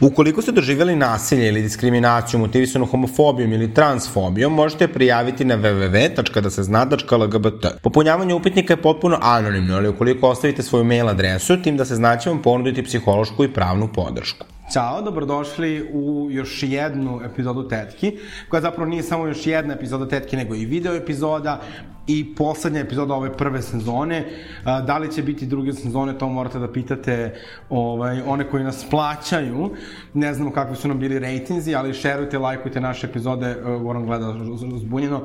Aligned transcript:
Ukoliko 0.00 0.42
ste 0.42 0.52
doživjeli 0.52 0.96
nasilje 0.96 1.48
ili 1.48 1.62
diskriminaciju 1.62 2.40
motivisanu 2.40 2.86
homofobijom 2.86 3.52
ili 3.52 3.74
transfobijom, 3.74 4.54
možete 4.54 4.88
prijaviti 4.88 5.44
na 5.44 5.56
www.dasezna.lgbt. 5.56 7.66
Popunjavanje 7.82 8.34
upitnika 8.34 8.72
je 8.72 8.82
potpuno 8.82 9.18
anonimno, 9.22 9.76
ali 9.76 9.88
ukoliko 9.88 10.28
ostavite 10.28 10.62
svoju 10.62 10.84
mail 10.84 11.08
adresu, 11.08 11.62
tim 11.62 11.76
da 11.76 11.84
se 11.84 11.94
znaće 11.94 12.30
vam 12.30 12.42
ponuditi 12.42 12.82
psihološku 12.82 13.44
i 13.44 13.52
pravnu 13.52 13.88
podršku. 13.94 14.46
Ćao, 14.72 15.02
dobrodošli 15.02 15.90
u 15.92 16.28
još 16.30 16.62
jednu 16.62 17.20
epizodu 17.24 17.68
Tetki, 17.68 18.18
koja 18.48 18.60
zapravo 18.60 18.90
nije 18.90 19.02
samo 19.02 19.26
još 19.26 19.46
jedna 19.46 19.74
epizoda 19.74 20.08
Tetki, 20.08 20.36
nego 20.36 20.54
i 20.54 20.64
video 20.64 20.94
epizoda 20.94 21.60
i 22.06 22.34
poslednja 22.34 22.80
epizoda 22.80 23.14
ove 23.14 23.36
prve 23.36 23.62
sezone. 23.62 24.24
Da 24.64 24.98
li 24.98 25.12
će 25.12 25.22
biti 25.22 25.46
druge 25.46 25.72
sezone, 25.72 26.18
to 26.18 26.28
morate 26.28 26.58
da 26.58 26.72
pitate 26.72 27.34
ovaj, 27.70 28.20
one 28.26 28.50
koji 28.50 28.64
nas 28.64 28.86
plaćaju. 28.90 29.70
Ne 30.14 30.34
znamo 30.34 30.50
kakvi 30.52 30.76
su 30.76 30.88
nam 30.88 30.98
bili 30.98 31.18
rejtinzi, 31.18 31.74
ali 31.74 31.94
šerujte, 31.94 32.38
lajkujte 32.38 32.80
naše 32.80 33.06
epizode, 33.06 33.46
e, 33.46 33.78
Goran 33.78 34.06
gleda 34.06 34.34
zbunjeno. 34.76 35.24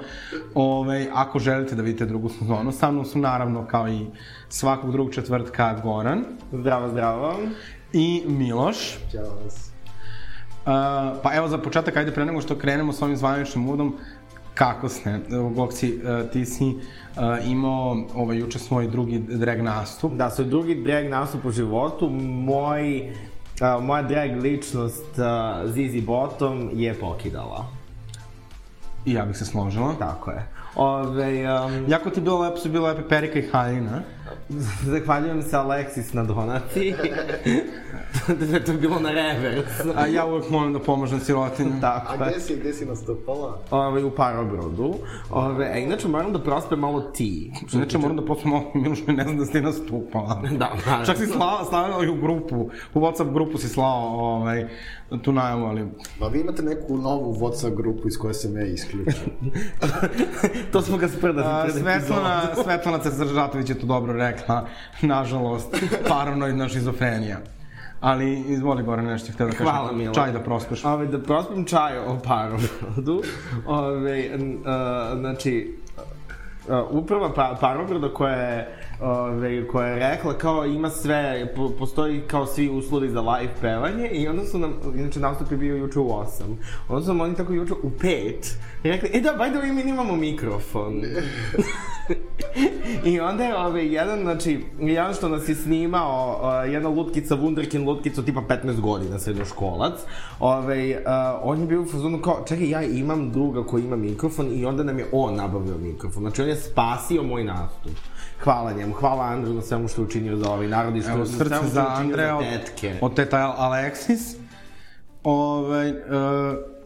Ovaj, 0.55 1.07
ako 1.13 1.39
želite 1.39 1.75
da 1.75 1.81
vidite 1.81 2.05
drugu 2.05 2.29
sezonu, 2.29 2.71
sa 2.71 2.91
mnom 2.91 3.05
su 3.05 3.19
naravno 3.19 3.67
kao 3.67 3.89
i 3.89 4.05
svakog 4.49 4.91
drugog 4.91 5.13
četvrtka 5.13 5.79
Goran. 5.83 6.23
Zdravo, 6.51 6.89
zdravo 6.89 7.35
i 7.93 8.23
Miloš. 8.27 8.77
Ćao 9.11 9.35
vas. 9.43 9.71
Uh, 10.61 10.67
pa 11.23 11.33
evo 11.33 11.47
za 11.47 11.57
početak, 11.57 11.97
ajde 11.97 12.11
pre 12.11 12.25
nego 12.25 12.41
što 12.41 12.55
krenemo 12.55 12.93
s 12.93 13.01
ovim 13.01 13.17
zvaničnim 13.17 13.69
udom, 13.69 13.95
kako 14.53 14.89
ste? 14.89 15.19
Gokci, 15.55 15.93
uh, 15.95 16.29
ti 16.31 16.45
si 16.45 16.65
uh, 16.65 17.51
imao 17.51 17.97
ovaj, 18.15 18.37
juče 18.37 18.59
svoj 18.59 18.87
drugi 18.87 19.19
drag 19.19 19.61
nastup. 19.61 20.13
Da, 20.13 20.29
svoj 20.29 20.47
drugi 20.47 20.83
drag 20.83 21.05
nastup 21.05 21.45
u 21.45 21.51
životu. 21.51 22.09
Moj, 22.09 23.01
uh, 23.01 23.83
moja 23.83 24.01
drag 24.01 24.41
ličnost 24.41 25.17
uh, 25.17 25.71
Zizi 25.71 26.01
Bottom 26.01 26.69
je 26.73 26.93
pokidala. 26.93 27.65
I 29.05 29.13
ja 29.13 29.25
bih 29.25 29.37
se 29.37 29.45
složila. 29.45 29.95
Tako 29.99 30.31
je. 30.31 30.47
Ove, 30.75 31.53
um, 31.53 31.85
jako 31.87 32.09
ti 32.09 32.19
je 32.19 32.23
bilo 32.23 32.39
lepo, 32.39 32.57
su 32.57 32.69
bilo 32.69 32.87
lepe 32.87 33.07
Perika 33.09 33.39
i 33.39 33.49
Haljina. 33.51 34.01
Zahvaljujem 34.83 35.41
se 35.41 35.57
Aleksis 35.57 36.13
na 36.13 36.23
donaciji. 36.23 36.95
da 38.39 38.45
je 38.57 38.65
to 38.65 38.73
bilo 38.73 38.99
na 38.99 39.11
revers. 39.11 39.95
A 39.95 40.07
ja 40.07 40.25
uvek 40.25 40.49
molim 40.49 40.73
da 40.73 40.79
pomožem 40.79 41.19
sirotinju. 41.19 41.71
Tako. 41.81 42.13
A 42.13 42.29
gde 42.29 42.39
si, 42.39 42.55
gde 42.55 42.73
si 42.73 42.85
nastupala? 42.85 43.59
Ove, 43.71 44.03
u 44.03 44.11
Parobrodu. 44.15 44.93
Ove, 45.29 45.65
a 45.65 45.77
inače 45.77 46.07
moram 46.07 46.33
da 46.33 46.39
prospe 46.39 46.75
malo 46.75 47.01
ti. 47.01 47.53
Inače 47.73 47.97
moram 47.97 48.15
da 48.15 48.25
prospe 48.25 48.49
malo 48.49 48.71
Miloš, 48.75 48.99
ne 49.07 49.23
znam 49.23 49.37
da 49.37 49.45
si 49.45 49.61
nastupala. 49.61 50.41
da, 50.59 50.71
da. 50.85 51.05
Čak 51.05 51.17
si 51.17 51.27
slala 51.27 52.03
i 52.05 52.07
u 52.07 52.15
grupu, 52.15 52.69
u 52.93 52.99
Whatsapp 52.99 53.33
grupu 53.33 53.57
si 53.57 53.69
slao 53.69 54.19
ovaj, 54.19 54.67
tu 55.21 55.31
najavu, 55.31 55.65
ali... 55.65 55.87
Ma 56.19 56.27
vi 56.27 56.39
imate 56.39 56.63
neku 56.63 56.97
novu 56.97 57.35
WhatsApp 57.35 57.75
grupu 57.75 58.07
iz 58.07 58.17
koje 58.17 58.33
sam 58.33 58.57
ja 58.57 58.65
isključio. 58.65 59.21
to 60.71 60.81
smo 60.81 60.97
ga 60.97 61.07
sprdali. 61.07 61.71
Svetlana, 61.71 62.41
Svetlana 62.63 62.99
Cesaržatović 63.03 63.69
je 63.69 63.79
to 63.79 63.85
dobro 63.85 64.13
rekla, 64.21 64.65
nažalost, 65.15 65.75
paranoidna 66.09 66.69
šizofrenija. 66.69 67.37
Ali, 68.01 68.39
izvoli 68.39 68.83
Goran, 68.83 69.05
nešto 69.05 69.31
htio 69.33 69.45
da 69.45 69.51
kažem. 69.51 69.65
Hvala, 69.65 69.91
Milo. 69.91 70.13
Čaj 70.13 70.31
da 70.31 70.39
prospeš. 70.39 70.85
Ove, 70.85 71.07
da 71.07 71.19
prospem 71.19 71.65
čaj 71.65 71.97
o 71.97 72.19
parogrodu. 72.23 73.21
Ove, 73.65 74.29
uh, 74.35 75.19
znači, 75.19 75.77
uh, 76.67 76.75
uprava 76.89 77.33
pa, 77.33 77.57
parogroda 77.61 78.13
koja 78.13 78.35
je 78.35 78.77
ove, 79.01 79.67
koja 79.67 79.87
je 79.87 80.09
rekla 80.09 80.33
kao 80.33 80.65
ima 80.65 80.89
sve, 80.89 81.53
po, 81.55 81.69
postoji 81.79 82.21
kao 82.27 82.45
svi 82.45 82.69
uslovi 82.69 83.09
za 83.09 83.21
live 83.21 83.53
pevanje 83.61 84.07
i 84.07 84.27
onda 84.27 84.45
su 84.45 84.59
nam, 84.59 84.73
inače 84.95 85.19
nastup 85.19 85.51
je 85.51 85.57
bio 85.57 85.75
juče 85.75 85.99
u 85.99 86.07
8, 86.07 86.25
onda 86.89 87.05
su 87.05 87.07
nam 87.07 87.21
oni 87.21 87.35
tako 87.35 87.53
juče 87.53 87.73
u 87.73 87.89
5 87.89 88.33
i 88.83 88.91
rekli, 88.91 89.09
e 89.13 89.21
da, 89.21 89.29
by 89.29 89.49
the 89.49 89.59
way, 89.59 89.73
mi 89.73 89.83
nimamo 89.83 90.15
mikrofon. 90.15 91.01
I 93.05 93.19
onda 93.19 93.43
je 93.43 93.57
ove, 93.57 93.87
jedan, 93.87 94.19
znači, 94.21 94.65
jedan 94.79 95.13
što 95.13 95.29
nas 95.29 95.49
je 95.49 95.55
snimao, 95.55 96.39
uh, 96.41 96.71
jedna 96.73 96.89
lutkica, 96.89 97.35
Wunderkin 97.35 97.85
lutkica, 97.85 98.21
tipa 98.21 98.41
15 98.41 98.79
godina, 98.79 99.19
srednjoškolac, 99.19 99.93
ove, 100.39 100.97
uh, 100.97 101.05
on 101.43 101.61
je 101.61 101.67
bio 101.67 101.81
u 101.81 101.85
fazonu 101.85 102.21
kao, 102.21 102.43
čekaj, 102.47 102.69
ja 102.69 102.83
imam 102.83 103.31
druga 103.31 103.63
koji 103.63 103.83
ima 103.83 103.95
mikrofon 103.95 104.47
i 104.53 104.65
onda 104.65 104.83
nam 104.83 104.99
je 104.99 105.05
on 105.11 105.35
nabavio 105.35 105.77
mikrofon. 105.77 106.21
Znači, 106.23 106.41
on 106.41 106.47
je 106.47 106.55
spasio 106.55 107.23
moj 107.23 107.43
nastup. 107.43 107.91
Hvala 108.43 108.73
njemu, 108.73 108.93
hvala 108.93 109.23
Andreju 109.23 109.55
na 109.55 109.61
svemu 109.61 109.87
što 109.87 110.01
je 110.01 110.05
učinio 110.05 110.37
za 110.37 110.51
ovaj 110.51 110.67
narod 110.67 110.95
i 110.95 111.01
što, 111.01 111.11
Evo, 111.11 111.25
srce 111.25 111.55
za 111.73 111.85
Andreja 111.87 112.37
od, 112.37 112.45
od 113.01 113.15
teta 113.15 113.55
Alexis. 113.59 114.35
Ove, 115.23 115.67
ovaj, 115.67 115.89
uh, 115.89 116.80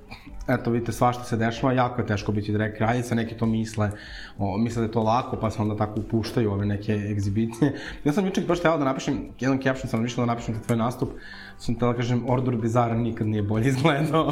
eto, 0.48 0.72
vidite, 0.72 0.92
svašta 0.92 1.24
se 1.24 1.38
dešava, 1.38 1.74
jako 1.74 2.02
je 2.02 2.08
teško 2.08 2.32
biti 2.32 2.52
drag 2.52 2.72
kraljica, 2.78 3.16
neki 3.16 3.36
to 3.38 3.46
misle, 3.46 3.92
o, 4.38 4.58
misle 4.58 4.80
da 4.80 4.86
je 4.86 4.92
to 4.92 5.04
lako, 5.04 5.38
pa 5.42 5.52
se 5.52 5.62
onda 5.62 5.76
tako 5.76 6.00
upuštaju 6.00 6.52
ove 6.52 6.66
neke 6.66 6.94
egzibicije. 6.94 7.76
Ja 8.04 8.14
sam 8.14 8.26
jučer 8.26 8.44
baš 8.48 8.60
htela 8.60 8.78
da 8.78 8.86
napišem, 8.86 9.30
jedan 9.40 9.62
caption 9.62 9.90
sam 9.90 10.02
mišljala 10.04 10.26
da 10.26 10.34
napišem 10.34 10.56
za 10.56 10.62
tvoj 10.62 10.78
nastup, 10.78 11.10
sam 11.58 11.76
htela 11.76 11.92
da 11.92 11.98
kažem, 11.98 12.24
Ordur 12.30 12.56
Bizara 12.56 12.96
nikad 12.96 13.28
nije 13.28 13.44
bolje 13.44 13.68
izgledao. 13.68 14.32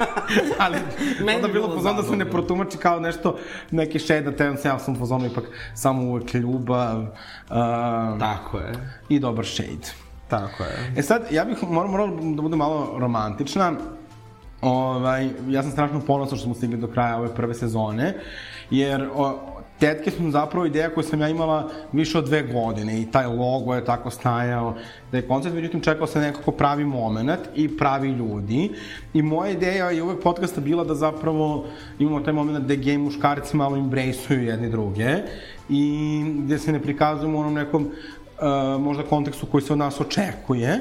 Ali 0.58 0.78
onda 1.36 1.48
bilo 1.48 1.74
pozvano 1.74 2.02
da 2.02 2.08
se 2.08 2.16
ne 2.16 2.30
protumači 2.30 2.78
kao 2.78 3.00
nešto, 3.00 3.38
neki 3.70 3.98
shade 3.98 4.28
attention, 4.28 4.74
ja 4.74 4.78
sam 4.78 4.96
pozvano 4.96 5.26
ipak 5.26 5.44
samo 5.74 6.02
uvek 6.02 6.34
ljubav. 6.34 7.00
Uh, 7.00 7.08
Tako 8.18 8.58
je. 8.58 8.72
I 9.08 9.20
dobar 9.20 9.46
shade. 9.46 10.04
Tako 10.28 10.62
je. 10.62 10.92
E 10.96 11.02
sad, 11.02 11.22
ja 11.30 11.44
bih 11.44 11.58
morala 11.62 11.90
moral 11.90 12.34
da 12.34 12.42
budem 12.42 12.58
malo 12.58 12.94
romantična. 12.98 13.72
Ovaj, 14.64 15.28
ja 15.48 15.62
sam 15.62 15.72
strašno 15.72 16.00
ponosan 16.00 16.38
što 16.38 16.44
smo 16.44 16.54
stigli 16.54 16.76
do 16.76 16.86
kraja 16.86 17.16
ove 17.16 17.34
prve 17.34 17.54
sezone, 17.54 18.14
jer 18.70 19.08
o, 19.14 19.38
tetke 19.78 20.10
su 20.10 20.30
zapravo 20.30 20.66
ideja 20.66 20.90
koju 20.94 21.04
sam 21.04 21.20
ja 21.20 21.28
imala 21.28 21.70
više 21.92 22.18
od 22.18 22.24
dve 22.24 22.42
godine 22.42 23.00
i 23.00 23.10
taj 23.10 23.26
logo 23.26 23.74
je 23.74 23.84
tako 23.84 24.10
stajao, 24.10 24.74
da 25.12 25.16
je 25.16 25.28
koncept, 25.28 25.54
međutim 25.54 25.80
čekao 25.80 26.06
se 26.06 26.20
nekako 26.20 26.50
pravi 26.50 26.84
moment 26.84 27.40
i 27.54 27.76
pravi 27.76 28.08
ljudi. 28.08 28.70
I 29.14 29.22
moja 29.22 29.50
ideja 29.50 29.90
je 29.90 30.02
uvek 30.02 30.22
podcasta 30.22 30.60
bila 30.60 30.84
da 30.84 30.94
zapravo 30.94 31.66
imamo 31.98 32.20
taj 32.20 32.32
moment 32.32 32.64
gde 32.64 32.76
gej 32.76 32.98
muškarci 32.98 33.56
malo 33.56 33.76
embraceuju 33.76 34.44
jedni 34.44 34.70
druge 34.70 35.16
i 35.68 36.22
gde 36.38 36.58
se 36.58 36.72
ne 36.72 36.82
prikazujemo 36.82 37.38
u 37.38 37.40
onom 37.40 37.54
nekom 37.54 37.84
uh, 37.84 38.80
možda 38.80 39.02
kontekstu 39.02 39.46
koji 39.46 39.62
se 39.62 39.72
od 39.72 39.78
nas 39.78 40.00
očekuje, 40.00 40.80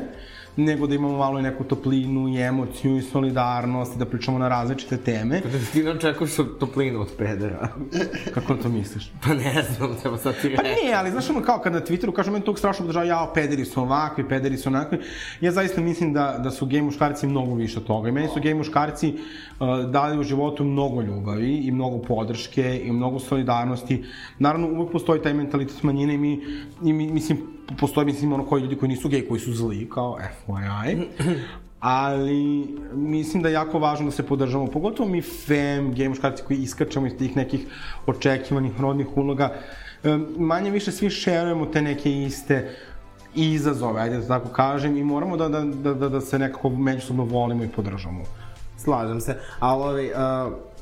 nego 0.55 0.87
da 0.87 0.95
imamo 0.95 1.17
malo 1.17 1.39
i 1.39 1.41
neku 1.41 1.63
toplinu 1.63 2.29
i 2.29 2.41
emociju 2.41 2.97
i 2.97 3.01
solidarnost 3.01 3.95
i 3.95 3.99
da 3.99 4.05
pričamo 4.05 4.37
na 4.37 4.47
različite 4.47 4.97
teme. 4.97 5.41
Ti 5.73 5.83
ne 5.83 5.91
očekuješ 5.91 6.31
toplinu 6.59 7.01
od 7.01 7.11
pedera. 7.17 7.69
Kako 8.33 8.55
to 8.55 8.69
misliš? 8.69 9.11
Pa 9.23 9.33
ne 9.33 9.63
znam, 9.69 9.95
treba 10.01 10.17
sad 10.17 10.41
ti 10.41 10.49
reći. 10.49 10.55
Pa 10.55 10.63
ne, 10.63 10.93
ali 10.95 11.11
znaš 11.11 11.29
ono 11.29 11.41
kao 11.41 11.59
kad 11.59 11.73
na 11.73 11.81
Twitteru 11.81 12.11
kažu 12.13 12.31
meni 12.31 12.45
tog 12.45 12.59
strašno 12.59 12.83
podržava, 12.85 13.05
ja, 13.05 13.31
pederi 13.33 13.65
su 13.65 13.81
ovakvi, 13.81 14.29
pederi 14.29 14.57
su 14.57 14.69
onakvi. 14.69 14.99
Ja 15.41 15.51
zaista 15.51 15.81
mislim 15.81 16.13
da, 16.13 16.39
da 16.43 16.51
su 16.51 16.65
gej 16.65 16.81
muškarci 16.81 17.27
mnogo 17.27 17.55
više 17.55 17.79
od 17.79 17.85
toga. 17.85 18.09
I 18.09 18.11
meni 18.11 18.27
su 18.27 18.41
gej 18.41 18.53
muškarci 18.53 19.13
dali 19.91 20.19
u 20.19 20.23
životu 20.23 20.63
mnogo 20.63 21.01
ljubavi 21.01 21.57
i 21.57 21.71
mnogo 21.71 21.97
podrške 21.97 22.81
i 22.85 22.91
mnogo 22.91 23.19
solidarnosti. 23.19 24.03
Naravno, 24.39 24.67
uvek 24.67 24.91
postoji 24.91 25.21
taj 25.21 25.33
mentalitet 25.33 25.83
manjine 25.83 26.13
i 26.13 26.17
mi, 26.17 26.41
i 26.83 26.93
mi 26.93 27.07
mislim, 27.07 27.37
postoji, 27.79 28.05
mislim, 28.05 28.33
ono 28.33 28.45
koji 28.45 28.61
ljudi 28.61 28.75
koji 28.75 28.89
nisu 28.89 29.09
gej, 29.09 29.27
koji 29.27 29.39
su 29.39 29.53
zli, 29.53 29.89
kao 29.89 30.17
FYI. 30.47 31.03
ali 31.79 32.67
mislim 32.93 33.43
da 33.43 33.49
je 33.49 33.53
jako 33.53 33.79
važno 33.79 34.05
da 34.05 34.11
se 34.11 34.23
podržamo, 34.23 34.67
pogotovo 34.67 35.09
mi 35.09 35.21
fem, 35.21 35.93
gej 35.93 36.09
muškarci 36.09 36.43
koji 36.47 36.57
iskačemo 36.57 37.07
iz 37.07 37.17
tih 37.17 37.35
nekih 37.35 37.65
očekivanih 38.05 38.79
rodnih 38.79 39.17
uloga, 39.17 39.53
manje 40.37 40.71
više 40.71 40.91
svi 40.91 41.09
šerujemo 41.09 41.65
te 41.65 41.81
neke 41.81 42.11
iste 42.11 42.69
izazove, 43.35 44.01
ajde 44.01 44.17
da 44.17 44.27
tako 44.27 44.49
kažem, 44.49 44.97
i 44.97 45.03
moramo 45.03 45.37
da, 45.37 45.49
da, 45.49 45.61
da, 45.61 45.93
da, 45.93 46.09
da 46.09 46.21
se 46.21 46.39
nekako 46.39 46.69
međusobno 46.69 47.23
volimo 47.23 47.63
i 47.63 47.67
podržamo. 47.67 48.23
Slažem 48.83 49.21
se, 49.21 49.37
ali 49.59 49.83
ovaj, 49.83 50.07
uh 50.47 50.73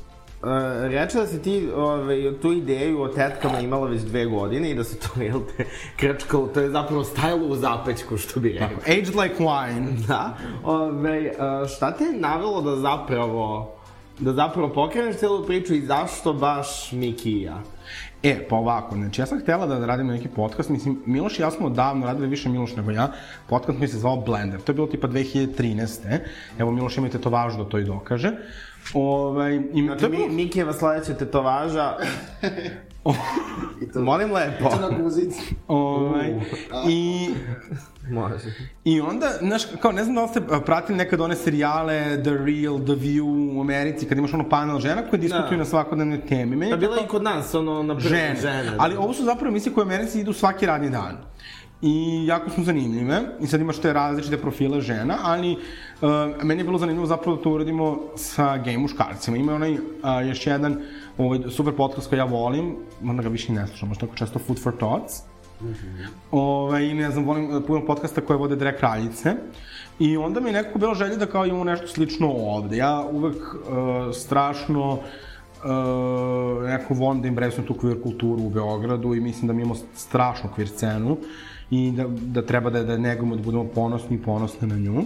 Uh, 0.42 0.48
reče 0.90 1.18
da 1.18 1.26
si 1.26 1.42
ti 1.42 1.68
ovaj, 1.76 2.32
tu 2.42 2.52
ideju 2.52 3.02
o 3.02 3.08
tetkama 3.08 3.60
imala 3.60 3.88
već 3.88 4.02
dve 4.02 4.26
godine 4.26 4.70
i 4.70 4.74
da 4.74 4.84
se 4.84 4.98
to, 4.98 5.22
jel 5.22 5.40
te, 5.56 5.64
krčkalo, 5.96 6.46
to 6.46 6.60
je 6.60 6.70
zapravo 6.70 7.04
stajalo 7.04 7.46
u 7.46 7.56
zapećku, 7.56 8.16
što 8.16 8.40
bi 8.40 8.52
rekao. 8.52 8.78
Aged 8.86 9.14
like 9.14 9.38
wine. 9.38 10.06
Da. 10.08 10.36
Ove, 10.64 10.88
ovaj, 10.88 11.26
uh, 11.26 11.68
šta 11.68 11.92
te 11.96 12.04
je 12.04 12.12
navelo 12.12 12.62
da 12.62 12.76
zapravo, 12.76 13.74
da 14.18 14.32
zapravo 14.32 14.72
pokreneš 14.72 15.16
celu 15.16 15.46
priču 15.46 15.74
i 15.74 15.80
zašto 15.80 16.32
baš 16.32 16.92
Miki 16.92 17.30
i 17.30 17.42
ja? 17.42 17.62
E, 18.22 18.48
pa 18.48 18.56
ovako, 18.56 18.94
znači 18.94 19.20
ja 19.20 19.26
sam 19.26 19.40
htela 19.40 19.66
da 19.66 19.86
radim 19.86 20.06
neki 20.06 20.28
podcast, 20.28 20.68
mislim, 20.68 21.02
Miloš 21.06 21.38
i 21.38 21.42
ja 21.42 21.50
smo 21.50 21.70
davno 21.70 22.06
radili 22.06 22.28
više 22.28 22.48
Miloš 22.48 22.76
nego 22.76 22.90
ja, 22.90 23.12
podcast 23.48 23.78
mi 23.78 23.88
se 23.88 23.98
zvao 23.98 24.16
Blender, 24.16 24.60
to 24.60 24.72
je 24.72 24.74
bilo 24.74 24.86
tipa 24.86 25.08
2013. 25.08 26.18
Evo, 26.58 26.70
Miloš 26.70 26.96
ima 26.96 27.06
i 27.06 27.10
tetovažu 27.10 27.58
da 27.58 27.64
to 27.64 27.78
i 27.78 27.84
dokaže. 27.84 28.32
Ovaj, 28.94 29.60
i 29.74 29.82
znači, 29.82 30.00
to 30.00 30.06
je 30.06 30.10
bilo... 30.10 30.28
Mikijeva 30.28 30.72
sledeća 30.72 31.14
tetovaža 31.14 31.96
to, 33.92 34.00
Molim 34.00 34.32
lepo. 34.32 34.68
to 34.70 34.90
na 34.90 34.98
guzici. 34.98 35.40
Ovaj, 35.68 36.34
I 36.88 37.28
Može. 38.10 38.34
I 38.84 39.00
onda, 39.00 39.30
znaš, 39.40 39.62
kao, 39.82 39.92
ne 39.92 40.04
znam 40.04 40.14
da 40.14 40.22
li 40.22 40.28
ste 40.28 40.40
pratili 40.66 40.98
nekad 40.98 41.20
one 41.20 41.36
serijale 41.36 41.94
The 42.22 42.30
Real, 42.30 42.78
The 42.78 42.92
View 42.94 43.22
u 43.56 43.60
Americi, 43.60 44.06
kad 44.06 44.18
imaš 44.18 44.34
ono 44.34 44.48
panel 44.48 44.78
žena 44.80 45.02
koje 45.02 45.20
diskutuju 45.20 45.50
Da. 45.50 45.56
na 45.56 45.64
svakodnevne 45.64 46.20
teme. 46.20 46.56
Meni 46.56 46.70
Da 46.70 46.74
je 46.74 46.78
bila 46.78 46.96
i 47.00 47.08
kod 47.08 47.22
nas, 47.22 47.54
ono, 47.54 47.82
na 47.82 47.94
prvi 47.94 48.08
žene. 48.08 48.36
žene. 48.40 48.62
da. 48.64 48.76
Ali 48.78 48.96
ovo 48.96 49.12
su 49.12 49.24
zapravo 49.24 49.48
emisije 49.48 49.72
koje 49.72 49.82
u 49.82 49.88
Americi 49.88 50.20
idu 50.20 50.32
svaki 50.32 50.66
radni 50.66 50.90
dan. 50.90 51.16
I 51.82 52.26
jako 52.26 52.50
su 52.50 52.64
zanimljive. 52.64 53.20
I 53.40 53.46
sad 53.46 53.60
imaš 53.60 53.78
te 53.78 53.92
različite 53.92 54.36
profile 54.36 54.80
žena, 54.80 55.18
ali 55.22 55.52
uh, 55.52 56.08
meni 56.42 56.60
je 56.60 56.64
bilo 56.64 56.78
zanimljivo 56.78 57.06
zapravo 57.06 57.36
da 57.36 57.42
to 57.42 57.50
uradimo 57.50 57.98
sa 58.16 58.56
gej 58.56 58.78
muškarcima. 58.78 59.36
Ima 59.36 59.54
onaj 59.54 59.72
uh, 59.72 59.78
još 60.28 60.46
jedan 60.46 60.80
ovaj, 61.18 61.40
super 61.50 61.76
podcast 61.76 62.08
koji 62.08 62.18
ja 62.18 62.24
volim, 62.24 62.76
onda 63.04 63.22
ga 63.22 63.28
više 63.28 63.52
ne 63.52 63.66
slušam, 63.66 63.88
možda 63.88 64.06
tako 64.06 64.16
često 64.16 64.38
Food 64.38 64.62
for 64.62 64.76
Thoughts. 64.76 65.22
Ovaj, 66.30 66.84
i 66.84 66.94
ne 66.94 67.10
znam, 67.10 67.24
volim 67.24 67.56
uh, 67.56 67.62
puno 67.66 67.86
podcasta 67.86 68.20
koje 68.20 68.36
vode 68.36 68.56
Dre 68.56 68.76
Kraljice. 68.78 69.34
I 69.98 70.16
onda 70.16 70.40
mi 70.40 70.48
je 70.48 70.52
nekako 70.52 70.78
bilo 70.78 70.94
želje 70.94 71.16
da 71.16 71.26
kao 71.26 71.46
imamo 71.46 71.64
nešto 71.64 71.86
slično 71.86 72.32
ovde. 72.32 72.76
Ja 72.76 73.06
uvek 73.12 73.36
uh, 73.36 73.60
strašno 74.14 74.92
uh, 74.92 75.00
nekako 76.64 76.94
volim 76.94 77.22
da 77.22 77.28
impresujem 77.28 77.66
tu 77.66 77.74
queer 77.74 78.02
kulturu 78.02 78.42
u 78.42 78.50
Beogradu 78.50 79.14
i 79.14 79.20
mislim 79.20 79.46
da 79.46 79.52
mi 79.52 79.62
imamo 79.62 79.80
strašnu 79.94 80.50
queer 80.56 80.66
scenu 80.66 81.16
i 81.70 81.90
da, 81.90 82.04
da 82.08 82.46
treba 82.46 82.70
da, 82.70 82.82
da 82.82 82.98
negujemo, 82.98 83.36
da 83.36 83.42
budemo 83.42 83.64
ponosni 83.64 84.16
i 84.16 84.22
ponosne 84.22 84.68
na 84.68 84.76
nju. 84.76 85.04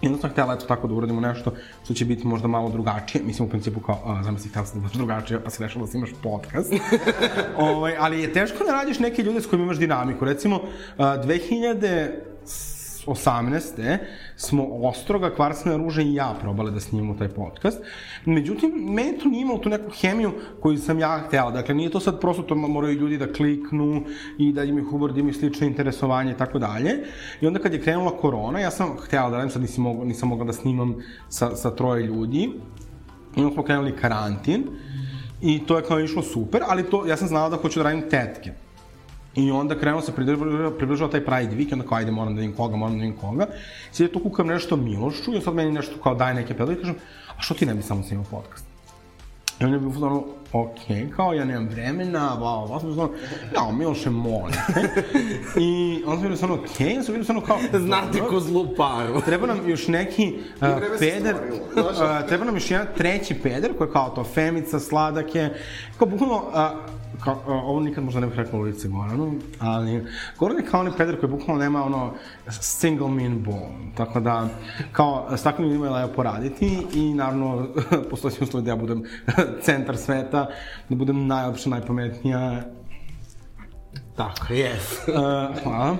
I 0.00 0.06
onda 0.06 0.18
sam 0.20 0.30
htela 0.30 0.54
eto 0.54 0.66
tako 0.66 0.88
da 0.88 0.94
uradimo 0.94 1.20
nešto 1.20 1.52
što 1.84 1.94
će 1.94 2.04
biti 2.04 2.26
možda 2.26 2.48
malo 2.48 2.70
drugačije. 2.70 3.24
Mislim 3.24 3.48
u 3.48 3.50
principu 3.50 3.80
kao, 3.80 4.02
a, 4.06 4.22
zamisli 4.22 4.50
htela 4.50 4.66
sam 4.66 4.80
da 4.80 4.82
budeš 4.82 4.96
drugačije, 4.96 5.40
pa 5.44 5.50
se 5.50 5.64
dešava 5.64 5.86
da 5.86 5.98
imaš 5.98 6.10
podcast. 6.22 6.72
ovaj, 7.56 7.96
ali 7.98 8.22
je 8.22 8.32
teško 8.32 8.64
da 8.64 8.76
nađeš 8.76 8.98
neke 8.98 9.22
ljude 9.22 9.40
s 9.40 9.46
kojima 9.46 9.64
imaš 9.64 9.78
dinamiku. 9.78 10.24
Recimo, 10.24 10.60
a, 10.98 11.16
2018. 13.06 13.98
smo 14.36 14.66
Ostroga, 14.82 15.34
Kvarsna 15.34 15.76
ruža 15.76 16.02
i 16.02 16.14
ja 16.14 16.36
probale 16.40 16.70
da 16.70 16.80
snimamo 16.80 17.14
taj 17.14 17.28
podcast. 17.28 17.78
Međutim, 18.24 18.70
meni 18.74 19.18
to 19.18 19.28
nije 19.28 19.42
imalo 19.42 19.58
tu 19.58 19.68
neku 19.68 19.90
hemiju 20.00 20.32
koju 20.60 20.78
sam 20.78 20.98
ja 20.98 21.22
htela. 21.26 21.50
Dakle, 21.50 21.74
nije 21.74 21.90
to 21.90 22.00
sad 22.00 22.20
prosto 22.20 22.42
to 22.42 22.54
moraju 22.54 22.98
ljudi 22.98 23.18
da 23.18 23.32
kliknu 23.32 24.04
i 24.38 24.52
da 24.52 24.64
imaju 24.64 24.90
humor, 24.90 25.12
da 25.12 25.20
imaju 25.20 25.34
slično 25.34 25.66
interesovanje 25.66 26.32
i 26.32 26.36
tako 26.36 26.58
dalje. 26.58 26.98
I 27.40 27.46
onda 27.46 27.58
kad 27.58 27.72
je 27.72 27.82
krenula 27.82 28.16
korona, 28.16 28.60
ja 28.60 28.70
sam 28.70 28.96
htela 29.00 29.30
da 29.30 29.36
radim, 29.36 29.50
sad 29.50 29.62
nisam 29.62 29.84
mogla, 29.84 30.04
nisam 30.04 30.28
mogla 30.28 30.44
da 30.44 30.52
snimam 30.52 30.94
sa, 31.28 31.56
sa 31.56 31.76
troje 31.76 32.06
ljudi. 32.06 32.50
I 33.36 33.40
onda 33.40 33.54
smo 33.54 33.62
krenuli 33.62 33.96
karantin. 33.96 34.66
I 35.40 35.66
to 35.66 35.76
je 35.76 35.82
kao 35.82 36.00
išlo 36.00 36.22
super, 36.22 36.62
ali 36.68 36.90
to, 36.90 37.06
ja 37.06 37.16
sam 37.16 37.28
znala 37.28 37.48
da 37.48 37.56
hoću 37.56 37.78
da 37.78 37.84
radim 37.84 38.10
tetke. 38.10 38.52
I 39.34 39.50
onda 39.50 39.78
krenuo 39.78 40.00
se 40.00 40.12
približava, 40.12 40.70
približava 40.70 41.10
taj 41.10 41.24
Pride 41.24 41.56
Week, 41.56 41.72
onda 41.72 41.86
kao 41.86 41.98
ajde 41.98 42.10
moram 42.10 42.34
da 42.34 42.40
vidim 42.40 42.56
koga, 42.56 42.76
moram 42.76 42.98
da 42.98 43.04
vidim 43.04 43.16
koga. 43.20 43.46
Sad 43.90 44.00
je 44.00 44.12
tu 44.12 44.18
kukam 44.18 44.46
nešto 44.46 44.76
Milošu 44.76 45.34
i 45.34 45.40
sad 45.40 45.54
meni 45.54 45.72
nešto 45.72 46.00
kao 46.02 46.14
daje 46.14 46.34
neke 46.34 46.54
predloge 46.54 46.78
i 46.78 46.82
kažem, 46.82 46.96
a 47.36 47.42
što 47.42 47.54
ti 47.54 47.66
ne 47.66 47.74
bi 47.74 47.82
samo 47.82 48.02
snimao 48.02 48.24
podcast? 48.30 48.64
I 49.60 49.64
on 49.64 49.72
je 49.72 49.78
bio 49.78 50.06
ono, 50.06 50.24
ok, 50.52 51.14
kao 51.16 51.32
ja 51.32 51.44
nemam 51.44 51.68
vremena, 51.68 52.36
bla, 52.38 52.66
bla, 52.66 52.80
sam 52.80 52.90
ono, 52.90 53.10
ja, 53.54 53.72
Miloše, 53.72 54.10
molim. 54.10 54.54
I 55.56 56.02
onda 56.06 56.36
sam 56.36 56.48
bio 56.48 56.54
ono, 56.54 56.62
ok, 56.62 56.80
onda 56.80 57.02
sam 57.02 57.14
bio 57.14 57.24
ono 57.28 57.40
kao, 57.40 57.58
Znate 57.72 58.20
ko 58.20 58.40
zlu 58.40 58.68
paru. 58.76 59.20
Treba 59.20 59.46
nam 59.46 59.68
još 59.68 59.88
neki 59.88 60.34
uh, 60.60 60.68
peder, 60.98 61.36
uh, 61.76 62.28
treba 62.28 62.44
nam 62.44 62.54
još 62.54 62.70
jedan 62.70 62.86
treći 62.96 63.34
peder 63.34 63.76
koji 63.78 63.88
je 63.88 63.92
kao 63.92 64.08
to 64.08 64.24
femica, 64.24 64.80
sladak 64.80 65.34
je, 65.34 65.60
kao 65.98 66.08
bukvalno, 66.08 66.36
uh, 66.36 66.99
kao, 67.24 67.42
ovo 67.46 67.80
nikad 67.80 68.04
možda 68.04 68.20
ne 68.20 68.26
bih 68.26 68.36
rekao 68.36 68.60
u 68.60 68.62
lice 68.62 68.88
Goranu, 68.88 69.34
ali 69.58 70.06
Goran 70.38 70.58
je 70.58 70.66
kao 70.66 70.80
onaj 70.80 70.92
peder 70.96 71.20
koji 71.20 71.30
bukvalno 71.30 71.62
nema 71.62 71.84
ono 71.84 72.12
single 72.50 73.08
mean 73.08 73.42
bone, 73.42 73.92
tako 73.96 74.20
da 74.20 74.48
kao 74.92 75.36
s 75.36 75.42
takvim 75.42 75.66
ljudima 75.68 75.86
je 75.86 75.92
lepo 75.92 76.12
poraditi 76.14 76.86
i 76.94 77.14
naravno 77.14 77.68
postoji 78.10 78.32
si 78.32 78.44
uslov 78.44 78.62
da 78.62 78.70
ja 78.70 78.76
budem 78.76 79.04
centar 79.64 79.96
sveta, 79.96 80.46
da 80.88 80.96
budem 80.96 81.26
najopša, 81.26 81.70
najpametnija, 81.70 82.62
Tako, 84.16 84.52
jes. 84.52 85.08
Uh, 85.08 85.14
hvala. 85.62 85.96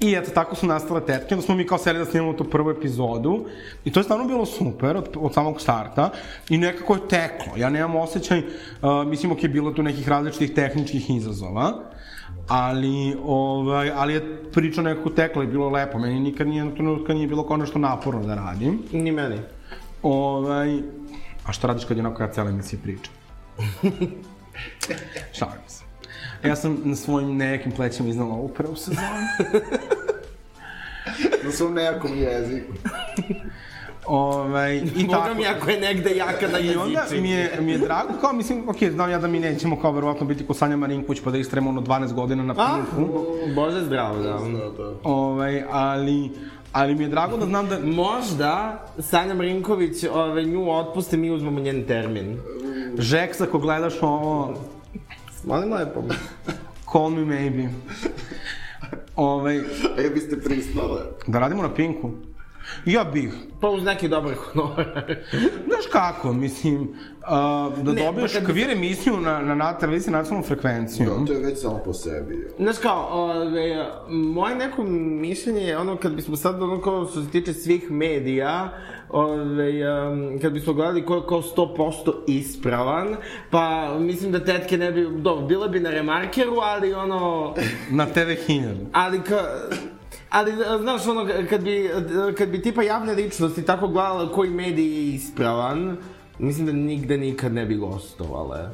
I 0.00 0.14
eto, 0.14 0.30
tako 0.30 0.56
su 0.56 0.66
nastale 0.66 1.06
tetke, 1.06 1.34
onda 1.34 1.46
smo 1.46 1.54
mi 1.54 1.66
kao 1.66 1.78
seli 1.78 1.98
da 1.98 2.04
snimamo 2.04 2.32
tu 2.32 2.44
prvu 2.44 2.70
epizodu 2.70 3.46
i 3.84 3.92
to 3.92 4.00
je 4.00 4.04
stvarno 4.04 4.24
bilo 4.24 4.46
super 4.46 4.96
od, 4.96 5.08
od 5.16 5.34
samog 5.34 5.60
starta 5.60 6.10
i 6.48 6.58
nekako 6.58 6.94
je 6.94 7.08
teklo. 7.08 7.56
Ja 7.56 7.70
nemam 7.70 7.96
osjećaj, 7.96 8.38
uh, 8.38 8.44
mislim, 9.06 9.32
ok, 9.32 9.40
bilo 9.40 9.70
tu 9.70 9.82
nekih 9.82 10.08
različitih 10.08 10.54
tehničkih 10.54 11.10
izazova, 11.10 11.72
ali, 12.48 13.16
ovaj, 13.24 13.90
ali 13.94 14.14
je 14.14 14.42
priča 14.52 14.82
nekako 14.82 15.10
tekla 15.10 15.44
i 15.44 15.46
bilo 15.46 15.70
lepo. 15.70 15.98
Meni 15.98 16.20
nikad 16.20 16.48
nije, 16.48 16.64
na 16.64 16.74
trenutka 16.74 17.14
nije 17.14 17.26
bilo 17.26 17.46
kao 17.46 17.56
nešto 17.56 17.78
naporno 17.78 18.26
da 18.26 18.34
radim. 18.34 18.82
Ni 18.92 19.12
meni. 19.12 19.38
Ovaj, 20.02 20.78
a 21.46 21.52
šta 21.52 21.66
radiš 21.66 21.84
kad 21.84 21.96
je 21.96 22.00
onako 22.06 22.22
ja 22.22 22.32
cele 22.32 22.50
emisije 22.50 22.80
pričam? 22.82 23.12
Šalim 25.38 25.62
se. 25.66 25.83
Ja 26.44 26.56
sam 26.56 26.78
na 26.84 26.96
svojim 26.96 27.36
nekim 27.36 27.72
plećima 27.72 28.08
iznala 28.08 28.34
ovu 28.34 28.48
prvu 28.48 28.76
sezonu. 28.76 29.00
Na 31.44 31.50
svom 31.50 31.74
nejakom 31.74 32.10
jeziku. 32.14 32.72
Ovaj, 34.06 34.76
I 34.76 35.04
Boga 35.06 35.18
tako. 35.18 35.34
mi 35.34 35.46
ako 35.46 35.70
je 35.70 35.80
negde 35.80 36.16
jaka 36.16 36.48
na 36.48 36.58
I 36.58 36.76
onda 36.76 37.04
mi 37.20 37.30
je, 37.30 37.58
mi 37.60 37.72
je 37.72 37.78
drago, 37.78 38.12
kao 38.20 38.32
mislim, 38.32 38.68
ok, 38.68 38.76
znam 38.90 39.10
ja 39.10 39.18
da 39.18 39.26
mi 39.26 39.40
nećemo 39.40 39.80
kao 39.80 39.92
verovatno 39.92 40.26
biti 40.26 40.46
ko 40.46 40.54
Sanja 40.54 40.76
Marinković 40.76 41.20
pa 41.24 41.30
da 41.30 41.38
istremo 41.38 41.70
ono 41.70 41.80
12 41.80 42.12
godina 42.12 42.42
na 42.42 42.54
pinku. 42.54 43.24
Bože 43.54 43.80
zdravo, 43.80 44.22
da. 44.22 44.38
Ovaj, 45.02 45.64
ali, 45.70 46.30
ali 46.72 46.94
mi 46.94 47.04
je 47.04 47.08
drago 47.08 47.36
da 47.36 47.46
znam 47.46 47.68
da... 47.68 47.78
Možda 47.84 48.84
Sanja 48.98 49.34
Marinković 49.34 50.04
ove, 50.12 50.44
nju 50.44 50.70
otpuste, 50.70 51.16
mi 51.16 51.30
uzmemo 51.30 51.60
njen 51.60 51.86
termin. 51.86 52.38
Žeks, 52.98 53.40
ako 53.40 53.58
gledaš 53.58 54.02
ovo, 54.02 54.54
Molim 55.46 55.72
lepo. 55.72 56.04
call 56.92 57.10
me 57.10 57.24
maybe. 57.24 57.68
Ovaj, 59.16 59.58
A 59.96 60.00
ja 60.00 60.10
biste 60.10 60.40
pristale. 60.40 61.00
da 61.26 61.38
radimo 61.38 61.62
na 61.62 61.74
pinku? 61.74 62.10
Ja 62.84 63.04
bih. 63.04 63.30
Pa 63.60 63.68
uz 63.68 63.82
neki 63.84 64.08
dobar 64.08 64.34
honorar. 64.34 65.16
Znaš 65.66 65.86
kako, 65.92 66.32
mislim, 66.32 66.80
uh, 66.80 66.88
da 67.78 67.92
Ne, 67.92 68.02
dobiješ 68.02 68.32
pa 68.32 68.38
kad- 68.38 68.48
kvir 68.48 68.70
emisiju 68.70 69.16
na, 69.16 69.38
na, 69.38 69.54
na 69.54 69.72
televiziji 69.74 70.12
nacionalnom 70.12 70.48
frekvencijom. 70.48 71.26
To 71.26 71.32
je 71.32 71.38
već 71.40 71.58
samo 71.58 71.78
po 71.78 71.92
sebi. 71.92 72.48
Znaš 72.58 72.78
kao, 72.78 73.08
ove, 73.12 73.86
moje 74.08 74.56
neko 74.56 74.82
mišljenje 74.84 75.60
je 75.60 75.78
ono 75.78 75.96
kad 75.96 76.12
bismo 76.12 76.36
sad 76.36 76.62
ono 76.62 76.80
kao 76.80 77.06
što 77.06 77.22
se 77.22 77.30
tiče 77.30 77.52
svih 77.54 77.90
medija, 77.90 78.68
ove, 79.10 79.72
um, 80.02 80.38
kad 80.38 80.52
bismo 80.52 80.72
gledali 80.72 81.04
ko 81.04 81.14
je 81.14 81.22
kao 81.28 81.42
100% 81.42 81.94
ispravan, 82.28 83.16
pa 83.50 83.94
mislim 83.98 84.32
da 84.32 84.44
tetke 84.44 84.78
ne 84.78 84.92
bi, 84.92 85.08
dobro, 85.12 85.46
bile 85.46 85.68
bi 85.68 85.80
na 85.80 85.90
remarkeru, 85.90 86.54
ali 86.54 86.94
ono, 86.94 87.54
Na 87.90 88.06
TV 88.06 88.18
1000. 88.48 88.74
ali 88.92 89.20
ka, 89.20 89.40
Ali, 90.34 90.52
znaš, 90.80 91.06
ono, 91.06 91.26
kad 91.50 91.62
bi, 91.62 91.90
kad 92.38 92.48
bi 92.48 92.62
tipa 92.62 92.82
javne 92.82 93.14
ličnosti 93.14 93.62
tako 93.62 93.88
gledala 93.88 94.32
koji 94.32 94.50
medij 94.50 94.86
je 94.86 95.06
ispravan, 95.06 95.96
mislim 96.38 96.66
da 96.66 96.72
nigde 96.72 97.16
nikad 97.18 97.52
ne 97.52 97.66
bi 97.66 97.76
gostovale. 97.76 98.68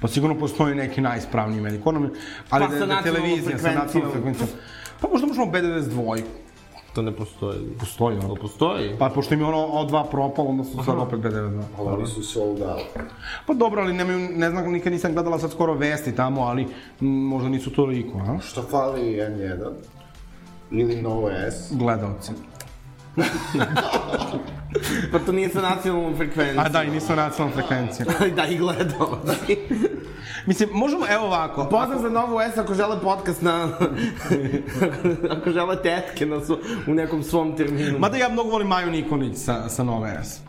Pa 0.00 0.08
sigurno 0.08 0.38
postoji 0.38 0.74
neki 0.74 1.00
najispravniji 1.00 1.60
medij. 1.60 1.80
Ko 1.80 1.92
nam 1.92 2.04
je- 2.04 2.10
ali 2.50 2.64
Pa 2.64 2.70
da, 2.70 2.78
sa 2.78 2.86
da, 2.86 2.86
nacionalnom 2.86 3.04
televizija 3.22 3.58
sa 3.58 3.72
nacionalnom 3.74 4.12
frekvencijom. 4.12 4.48
Pa 5.00 5.08
možda 5.08 5.26
možemo 5.26 5.46
B92 5.46 5.88
dvojku. 5.88 6.28
To 6.94 7.02
ne 7.02 7.12
postoji. 7.12 7.58
Postoji 7.80 8.20
To 8.20 8.26
ono. 8.26 8.34
postoji. 8.34 8.90
Pa 8.98 9.08
pošto 9.08 9.34
im 9.34 9.40
je 9.40 9.46
ono 9.46 9.58
O2 9.58 10.10
propalo, 10.10 10.48
onda 10.48 10.64
su 10.64 10.84
sad 10.84 10.98
opet 10.98 11.18
B92. 11.20 11.62
Ali 11.78 11.88
oni 11.88 12.06
su 12.06 12.22
sold 12.22 12.62
out. 12.62 13.04
Pa 13.46 13.54
dobro, 13.54 13.82
ali 13.82 13.92
nemaju, 13.92 14.18
ne 14.30 14.50
znam, 14.50 14.72
nikad 14.72 14.92
nisam 14.92 15.12
gledala 15.12 15.38
sad 15.38 15.50
skoro 15.50 15.74
vesti 15.74 16.14
tamo, 16.14 16.40
ali 16.42 16.62
m, 16.62 16.68
možda 17.08 17.48
nisu 17.48 17.70
toliko, 17.70 18.18
a? 18.18 18.38
Šta 18.40 18.62
fali 18.62 19.00
N1? 19.02 19.68
Ili 20.70 21.02
Nova 21.02 21.30
S? 21.50 21.72
Gledalci. 21.72 22.32
Pa 25.12 25.18
to 25.18 25.32
nije 25.32 25.48
sa 25.48 25.60
nacionalnom 25.60 26.16
frekvencijom. 26.16 26.66
A 26.66 26.68
da, 26.68 26.82
i 26.82 26.90
nisu 26.90 27.16
nacionalna 27.16 27.54
frekvencija. 27.56 28.06
Ali 28.20 28.30
da, 28.32 28.46
i 28.46 28.56
gledao. 28.58 29.18
Mislim, 30.46 30.68
možemo, 30.72 31.06
evo 31.10 31.26
ovako. 31.26 31.68
Pozdrav 31.70 32.00
za 32.02 32.10
Novu 32.10 32.40
S 32.54 32.58
ako 32.58 32.74
žele 32.74 33.00
podcast 33.02 33.42
na... 33.42 33.68
ako 35.30 35.50
žele 35.50 35.82
tetke 35.82 36.26
na 36.26 36.44
su, 36.44 36.58
u 36.88 36.94
nekom 36.94 37.22
svom 37.22 37.56
terminu. 37.56 37.98
Mada 37.98 38.16
ja 38.16 38.28
mnogo 38.28 38.50
volim 38.50 38.68
Maju 38.68 38.90
Nikolić 38.90 39.36
sa, 39.36 39.68
sa 39.68 39.82
Nove 39.84 40.18
S. 40.24 40.40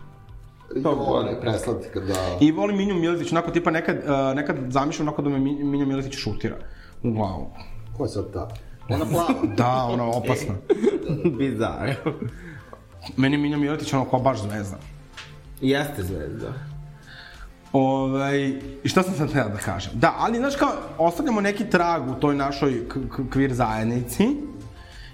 To 0.84 1.24
ne, 1.26 1.42
preslatka, 1.42 2.00
da. 2.00 2.38
I 2.42 2.52
volim 2.52 2.78
Minju 2.78 2.96
Miletić, 2.96 3.32
onako 3.32 3.52
tipa 3.52 3.72
nekad, 3.72 3.98
uh, 3.98 4.36
nekad 4.36 4.56
zamišljam 4.70 5.08
onako 5.08 5.22
da 5.22 5.30
me 5.30 5.40
Mi- 5.40 5.64
Minja 5.64 5.86
Miletić 5.86 6.14
šutira 6.14 6.56
u 7.04 7.12
glavu. 7.12 7.52
Ko 7.98 8.04
je 8.04 8.10
sad 8.10 8.34
ta? 8.34 8.48
Ona 8.90 9.06
plava. 9.06 9.34
Da, 9.58 9.88
ona 9.90 10.04
opasna. 10.04 10.54
Bizar. 11.40 11.96
Meni 13.18 13.38
Minja 13.38 13.58
Miletić 13.58 13.94
ono 13.94 14.06
kao 14.06 14.20
baš 14.20 14.42
zvezda. 14.42 14.78
Jeste 15.62 16.04
zvezda. 16.04 16.54
Ovaj, 17.74 18.60
I 18.84 18.90
šta 18.90 19.04
sam 19.04 19.14
sad 19.14 19.30
htela 19.30 19.50
da 19.50 19.58
kažem? 19.58 19.92
Da, 19.96 20.16
ali 20.18 20.38
znaš 20.38 20.56
kao, 20.56 20.72
ostavljamo 20.98 21.42
neki 21.42 21.70
trag 21.70 22.10
u 22.10 22.14
toj 22.14 22.36
našoj 22.36 22.82
kvir 23.32 23.54
zajednici. 23.54 24.24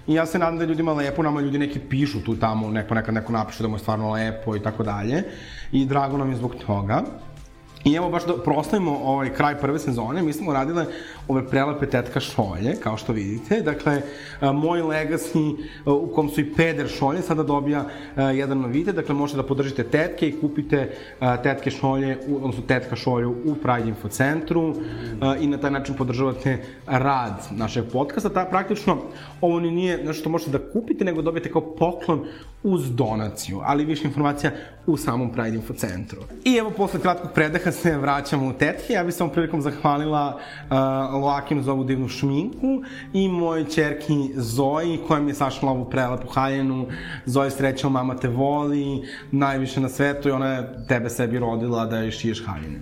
I 0.06 0.14
ja 0.14 0.26
se 0.26 0.38
nadam 0.38 0.56
da 0.56 0.64
je 0.64 0.68
ljudima 0.68 0.92
lepo, 0.92 1.22
nama 1.22 1.40
ljudi 1.40 1.58
neki 1.58 1.78
pišu 1.78 2.24
tu 2.24 2.36
tamo, 2.36 2.70
neko 2.70 2.94
nekad 2.94 3.14
neko 3.14 3.32
napiše 3.32 3.62
da 3.62 3.68
mu 3.68 3.74
je 3.74 3.78
stvarno 3.78 4.12
lepo 4.12 4.56
i 4.56 4.62
tako 4.62 4.82
dalje. 4.82 5.24
I 5.72 5.86
drago 5.86 6.16
nam 6.16 6.30
je 6.30 6.36
zbog 6.36 6.54
toga. 6.66 7.02
I 7.84 7.94
evo 7.94 8.10
baš 8.10 8.26
da 8.26 8.42
proslavimo 8.42 8.98
ovaj 9.04 9.34
kraj 9.34 9.58
prve 9.58 9.78
sezone, 9.78 10.22
mi 10.22 10.32
smo 10.32 10.52
radile 10.52 10.86
ove 11.28 11.48
prelepe 11.48 11.86
tetka 11.86 12.20
šolje, 12.20 12.76
kao 12.82 12.96
što 12.96 13.12
vidite. 13.12 13.60
Dakle, 13.60 14.02
moj 14.40 14.82
legacy 14.82 15.56
a, 15.84 15.92
u 15.92 16.06
kom 16.14 16.28
su 16.28 16.40
i 16.40 16.54
peder 16.54 16.88
šolje 16.88 17.22
sada 17.22 17.42
dobija 17.42 17.84
jedan 18.34 18.60
novitet, 18.60 18.94
dakle 18.94 19.14
možete 19.14 19.36
da 19.36 19.46
podržite 19.46 19.84
tetke 19.84 20.28
i 20.28 20.40
kupite 20.40 20.90
tetke 21.42 21.70
šolje, 21.70 22.18
odnosno 22.36 22.62
tetka 22.62 22.96
šolju 22.96 23.34
u 23.44 23.54
Pride 23.54 23.88
Info 23.88 24.08
centru 24.08 24.74
i 25.40 25.46
na 25.46 25.58
taj 25.58 25.70
način 25.70 25.94
podržavate 25.94 26.58
rad 26.86 27.46
našeg 27.50 27.84
podcasta. 27.92 28.28
Ta, 28.28 28.44
praktično, 28.44 28.96
ovo 29.40 29.60
ni 29.60 29.70
nije 29.70 29.98
nešto 30.04 30.20
što 30.20 30.30
možete 30.30 30.50
da 30.50 30.70
kupite, 30.72 31.04
nego 31.04 31.22
dobijete 31.22 31.52
kao 31.52 31.62
poklon 31.74 32.24
uz 32.62 32.94
donaciju, 32.94 33.60
ali 33.64 33.84
više 33.84 34.04
informacija 34.04 34.50
u 34.86 34.96
samom 34.96 35.32
Pride 35.32 35.56
Info 35.56 35.74
centru. 35.74 36.20
I 36.44 36.56
evo, 36.56 36.70
posle 36.70 37.00
kratkog 37.00 37.30
predaha 37.34 37.72
se 37.72 37.96
vraćamo 37.98 38.48
u 38.48 38.52
tetke. 38.52 38.92
Ja 38.92 39.04
bih 39.04 39.14
se 39.14 39.22
ovom 39.22 39.34
prilikom 39.34 39.62
zahvalila 39.62 40.36
uh, 40.36 40.76
Loakim 41.16 41.62
za 41.62 41.72
ovu 41.72 41.84
divnu 41.84 42.08
šminku 42.08 42.82
i 43.12 43.28
mojoj 43.28 43.64
čerki 43.64 44.30
Zoji, 44.34 44.98
koja 45.08 45.20
mi 45.20 45.30
je 45.30 45.34
sašla 45.34 45.70
ovu 45.70 45.90
prelepu 45.90 46.28
haljenu. 46.28 46.86
Zoji, 47.24 47.50
srećao, 47.50 47.90
mama 47.90 48.16
te 48.16 48.28
voli, 48.28 49.02
najviše 49.30 49.80
na 49.80 49.88
svetu 49.88 50.28
i 50.28 50.32
ona 50.32 50.46
je 50.46 50.86
tebe 50.88 51.10
sebi 51.10 51.38
rodila 51.38 51.86
da 51.86 51.98
je 51.98 52.12
šiješ 52.12 52.46
haljine. 52.46 52.80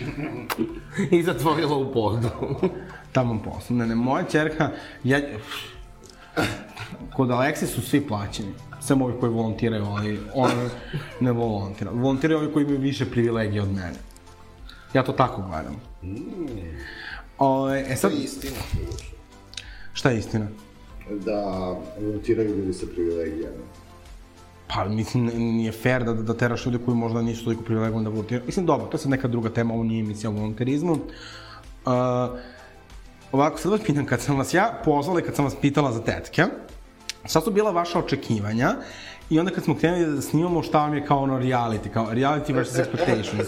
I 1.18 1.22
zatvorila 1.22 1.76
u 1.76 1.92
podu. 1.92 2.28
Tamo 3.12 3.42
poslu. 3.44 3.76
Ne, 3.76 3.86
ne, 3.86 3.94
moja 3.94 4.24
čerka, 4.24 4.70
ja... 5.04 5.20
Kod 7.16 7.30
Aleksi 7.30 7.66
su 7.66 7.80
svi 7.80 8.00
plaćeni. 8.00 8.52
Samo 8.80 9.04
ovi 9.04 9.14
koji 9.20 9.32
volontiraju, 9.32 9.84
ali 9.84 10.20
ona 10.34 10.68
ne 11.20 11.32
volontira. 11.32 11.90
Volontiraju 11.90 12.40
ovi 12.40 12.52
koji 12.52 12.64
imaju 12.64 12.78
više 12.78 13.10
privilegije 13.10 13.62
od 13.62 13.68
mene. 13.68 13.98
Ja 14.94 15.02
to 15.02 15.12
tako 15.12 15.42
gledam. 15.42 15.80
O, 17.38 17.74
e 17.74 17.88
To 17.90 17.96
sad, 17.96 18.12
je 18.12 18.18
istina. 18.18 18.56
šta 19.92 20.10
je 20.10 20.18
istina? 20.18 20.46
Da 21.10 21.76
volontiraju 22.00 22.58
ljudi 22.58 22.72
sa 22.72 22.86
privilegijama. 22.94 23.64
Pa, 24.74 24.84
mislim, 24.84 25.26
nije 25.34 25.72
fair 25.72 26.04
da, 26.04 26.12
da 26.12 26.34
teraš 26.36 26.66
ljude 26.66 26.78
koji 26.84 26.96
možda 26.96 27.22
nisu 27.22 27.44
toliko 27.44 27.62
privilegovani 27.62 28.04
da 28.04 28.10
volontiraju. 28.10 28.46
Mislim, 28.46 28.66
dobro, 28.66 28.86
to 28.86 28.94
je 28.96 28.98
sad 28.98 29.10
neka 29.10 29.28
druga 29.28 29.50
tema, 29.50 29.74
ovo 29.74 29.84
nije 29.84 30.00
emisija 30.00 30.30
o 30.30 30.32
volonterizmu. 30.32 30.92
Uh, 30.92 31.00
ovako, 33.32 33.58
sad 33.58 33.72
vas 33.72 33.80
pitam, 33.86 34.06
kad 34.06 34.20
sam 34.20 34.38
vas 34.38 34.54
ja 34.54 34.80
pozvala 34.84 35.20
i 35.20 35.22
kad 35.22 35.36
sam 35.36 35.44
vas 35.44 35.54
pitala 35.60 35.92
za 35.92 36.04
tetke, 36.04 36.44
šta 37.24 37.40
su 37.40 37.50
bila 37.50 37.70
vaša 37.70 37.98
očekivanja 37.98 38.74
i 39.30 39.38
onda 39.38 39.52
kad 39.52 39.64
smo 39.64 39.76
krenuli 39.78 40.14
da 40.14 40.22
snimamo 40.22 40.62
šta 40.62 40.78
vam 40.78 40.94
je 40.94 41.06
kao 41.06 41.18
ono 41.18 41.38
reality, 41.38 41.88
kao 41.92 42.06
reality 42.06 42.54
versus 42.54 42.76
expectations. 42.76 43.44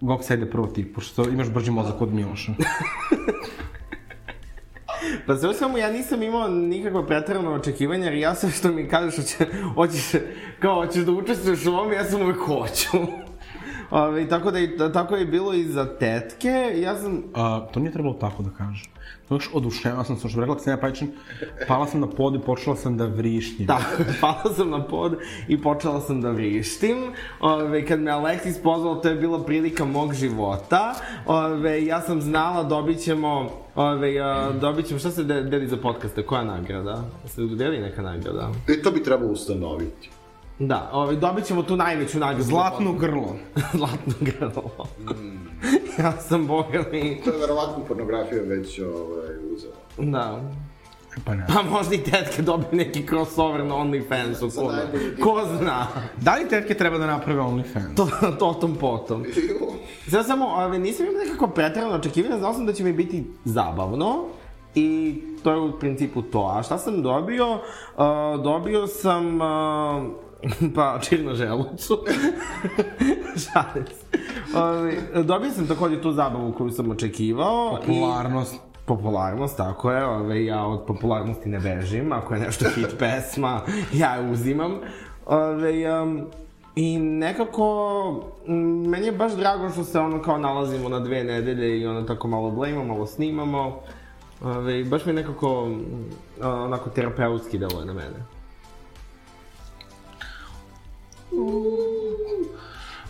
Gok 0.00 0.24
sede 0.24 0.50
prvo 0.50 0.66
ti, 0.66 0.92
pošto 0.92 1.28
imaš 1.28 1.50
brži 1.50 1.70
mozak 1.70 2.00
od 2.02 2.14
Miloša. 2.14 2.52
Pa 5.26 5.36
sve 5.36 5.54
svemu, 5.54 5.78
ja 5.78 5.90
nisam 5.92 6.22
imao 6.22 6.48
nikakva 6.48 7.06
pretarana 7.06 7.50
očekivanja, 7.50 8.04
jer 8.04 8.14
ja 8.14 8.34
sve 8.34 8.50
što 8.50 8.72
mi 8.72 8.88
kažeš, 8.88 9.16
hoće, 9.16 9.46
hoćeš, 9.74 10.12
kao, 10.60 10.74
hoćeš 10.74 11.04
da 11.04 11.12
učestvuješ 11.12 11.66
u 11.66 11.70
ovome, 11.70 11.94
ja 11.94 12.04
sam 12.04 12.22
uvek 12.22 12.38
hoću. 12.38 12.96
Ove, 13.90 14.28
tako 14.28 14.50
da 14.50 14.58
i, 14.58 14.70
tako 14.92 15.16
je 15.16 15.26
bilo 15.26 15.54
i 15.54 15.64
za 15.64 15.98
tetke, 15.98 16.72
ja 16.76 16.96
sam... 16.96 17.22
A, 17.34 17.66
to 17.72 17.80
nije 17.80 17.92
trebalo 17.92 18.14
tako 18.14 18.42
da 18.42 18.50
kažem. 18.50 18.93
To 19.28 19.34
još 19.34 19.50
oduševa 19.52 20.04
sam, 20.04 20.16
sam 20.16 20.30
što 20.30 20.38
bi 20.38 20.40
rekla 20.40 20.56
Ksenija 20.56 20.80
Pajičin, 20.80 21.12
pala 21.68 21.86
sam 21.86 22.00
na 22.00 22.06
pod 22.06 22.34
i 22.34 22.38
počela 22.38 22.76
sam 22.76 22.96
da 22.96 23.06
vrištim. 23.06 23.66
Da, 23.66 23.78
pala 24.20 24.54
sam 24.56 24.70
na 24.70 24.84
pod 24.84 25.16
i 25.48 25.62
počela 25.62 26.00
sam 26.00 26.20
da 26.20 26.30
vrištim. 26.30 26.96
Ove, 27.40 27.86
kad 27.86 28.00
me 28.00 28.10
Aleksis 28.10 28.62
pozvao, 28.62 28.94
to 28.94 29.08
je 29.08 29.14
bila 29.14 29.44
prilika 29.44 29.84
mog 29.84 30.14
života. 30.14 30.94
Ove, 31.26 31.84
ja 31.84 32.00
sam 32.00 32.20
znala, 32.20 32.62
dobit 32.62 33.00
ćemo, 33.00 33.50
ove, 33.74 34.18
a, 34.18 34.52
dobit 34.60 34.86
ćemo, 34.86 34.98
šta 34.98 35.10
se 35.10 35.24
de, 35.24 35.42
deli 35.42 35.66
za 35.66 35.76
podcaste, 35.76 36.22
koja 36.22 36.44
nagrada? 36.44 37.04
Se 37.26 37.42
deli 37.42 37.78
neka 37.78 38.02
nagrada? 38.02 38.50
I 38.68 38.82
to 38.82 38.90
bi 38.90 39.02
trebalo 39.02 39.32
ustanoviti. 39.32 40.10
Da, 40.58 40.90
ove, 40.92 41.16
dobit 41.16 41.44
ćemo 41.44 41.62
tu 41.62 41.76
najveću 41.76 42.18
nagradu. 42.18 42.42
Zlatno 42.42 42.92
grlo. 42.92 43.36
Zlatno 43.78 44.12
grlo. 44.20 44.70
ja 45.98 46.12
sam 46.12 46.46
boga 46.46 46.84
mi... 46.92 47.20
To 47.24 47.30
je 47.30 47.38
verovatno 47.38 47.84
pornografija 47.88 48.42
već 48.42 48.80
ovaj, 48.80 49.36
uzela. 49.54 49.74
Da. 49.98 50.40
Pa 51.24 51.34
ne. 51.34 51.46
Pa 51.48 51.62
možda 51.62 51.94
i 51.94 51.98
tetke 51.98 52.42
dobiju 52.42 52.68
neki 52.72 53.06
crossover 53.06 53.64
na 53.64 53.74
OnlyFansu, 53.74 54.54
ko, 54.54 54.72
ko 55.24 55.42
zna. 55.58 55.86
Da 56.20 56.34
li 56.34 56.48
tetke 56.48 56.74
treba 56.74 56.98
da 56.98 57.06
naprave 57.06 57.40
OnlyFans? 57.40 57.96
To, 57.96 58.08
to 58.38 58.52
tom 58.60 58.74
potom. 58.74 59.24
Sad 60.10 60.26
samo, 60.26 60.46
ove, 60.46 60.78
nisam 60.78 61.06
imao 61.06 61.24
nekako 61.24 61.46
pretrano 61.46 61.94
očekivanja, 61.94 62.38
znao 62.38 62.54
sam 62.54 62.66
da 62.66 62.72
će 62.72 62.84
mi 62.84 62.92
biti 62.92 63.24
zabavno. 63.44 64.24
I 64.74 65.14
to 65.42 65.50
je 65.52 65.60
u 65.60 65.78
principu 65.78 66.22
to. 66.22 66.54
A 66.58 66.62
šta 66.62 66.78
sam 66.78 67.02
dobio? 67.02 67.52
Uh, 67.52 68.42
dobio 68.42 68.86
sam... 68.86 69.40
Uh, 69.40 70.23
pa, 70.74 70.98
čir 71.00 71.24
na 71.24 71.34
želucu. 71.34 71.98
Se. 73.36 73.50
Ove, 74.56 74.92
dobio 75.24 75.50
sam 75.50 75.66
takođe 75.66 76.02
tu 76.02 76.12
zabavu 76.12 76.52
koju 76.52 76.70
sam 76.70 76.90
očekivao. 76.90 77.78
i- 77.78 77.86
Popularnost. 77.86 78.54
Popularnost, 78.86 79.56
tako 79.56 79.90
je, 79.92 80.04
ove, 80.06 80.44
ja 80.44 80.64
od 80.64 80.84
popularnosti 80.86 81.48
ne 81.48 81.60
bežim, 81.60 82.12
ako 82.12 82.34
je 82.34 82.40
nešto 82.40 82.64
hit 82.70 82.94
pesma, 82.98 83.60
ja 83.92 84.14
je 84.14 84.30
uzimam. 84.32 84.72
Ove, 85.26 86.00
um, 86.02 86.22
I 86.76 86.98
nekako, 86.98 88.24
meni 88.86 89.06
je 89.06 89.12
baš 89.12 89.32
drago 89.32 89.70
što 89.70 89.84
se 89.84 89.98
ono 89.98 90.22
kao 90.22 90.38
nalazimo 90.38 90.88
na 90.88 91.00
dve 91.00 91.24
nedelje 91.24 91.80
i 91.80 91.86
ono 91.86 92.02
tako 92.02 92.28
malo 92.28 92.50
blejimo, 92.50 92.84
malo 92.84 93.06
snimamo. 93.06 93.80
Ove, 94.42 94.84
baš 94.84 95.04
mi 95.04 95.10
je 95.10 95.16
nekako 95.16 95.68
onako 96.42 96.90
terapeutski 96.90 97.58
deluje 97.58 97.86
na 97.86 97.92
mene. 97.92 98.24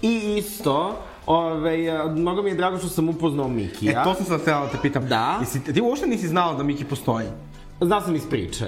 I 0.03 0.37
isto, 0.39 0.97
ove, 1.27 1.79
mnogo 2.09 2.43
mi 2.43 2.51
je 2.51 2.57
drago 2.57 2.79
što 2.79 2.89
sam 2.89 3.09
upoznao 3.09 3.49
Mikija. 3.49 4.01
E, 4.01 4.05
to 4.05 4.15
sam 4.15 4.25
sad 4.25 4.41
htjela 4.41 4.61
da 4.61 4.69
te 4.69 4.79
pitam. 4.83 5.09
Da? 5.09 5.37
Jesi, 5.41 5.65
ti 5.65 5.81
uopšte 5.81 6.07
nisi 6.07 6.29
znala 6.29 6.55
da 6.55 6.63
Miki 6.63 6.85
postoji? 6.85 7.27
Znao 7.81 8.01
sam 8.01 8.17
iz 8.17 8.23
priče. 8.31 8.65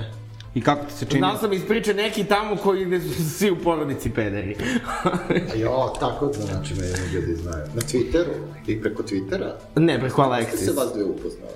I 0.55 0.61
kako 0.61 0.85
ti 0.85 0.93
se 0.93 1.07
čini? 1.07 1.19
Znao 1.21 1.37
sam 1.37 1.53
iz 1.53 1.63
priče 1.69 1.95
neki 1.95 2.25
tamo 2.25 2.57
koji 2.57 2.85
gde 2.85 3.01
su 3.01 3.09
svi 3.39 3.51
u 3.51 3.57
porodici 3.57 4.11
pederi. 4.11 4.57
A 5.05 5.57
jo, 5.57 5.93
tako 6.01 6.27
da 6.27 6.33
znači 6.41 6.75
me 6.75 6.87
jedno 6.87 7.05
ljudi 7.15 7.35
znaju. 7.35 7.65
Na 7.75 7.81
Twitteru 7.83 8.33
i 8.67 8.83
preko 8.83 9.03
Twittera. 9.03 9.51
ne, 9.77 10.01
preko 10.01 10.23
Ste 10.23 10.31
Alexis. 10.31 10.65
se 10.65 10.73
vas 10.73 10.93
dve 10.95 11.05
upoznale. 11.05 11.53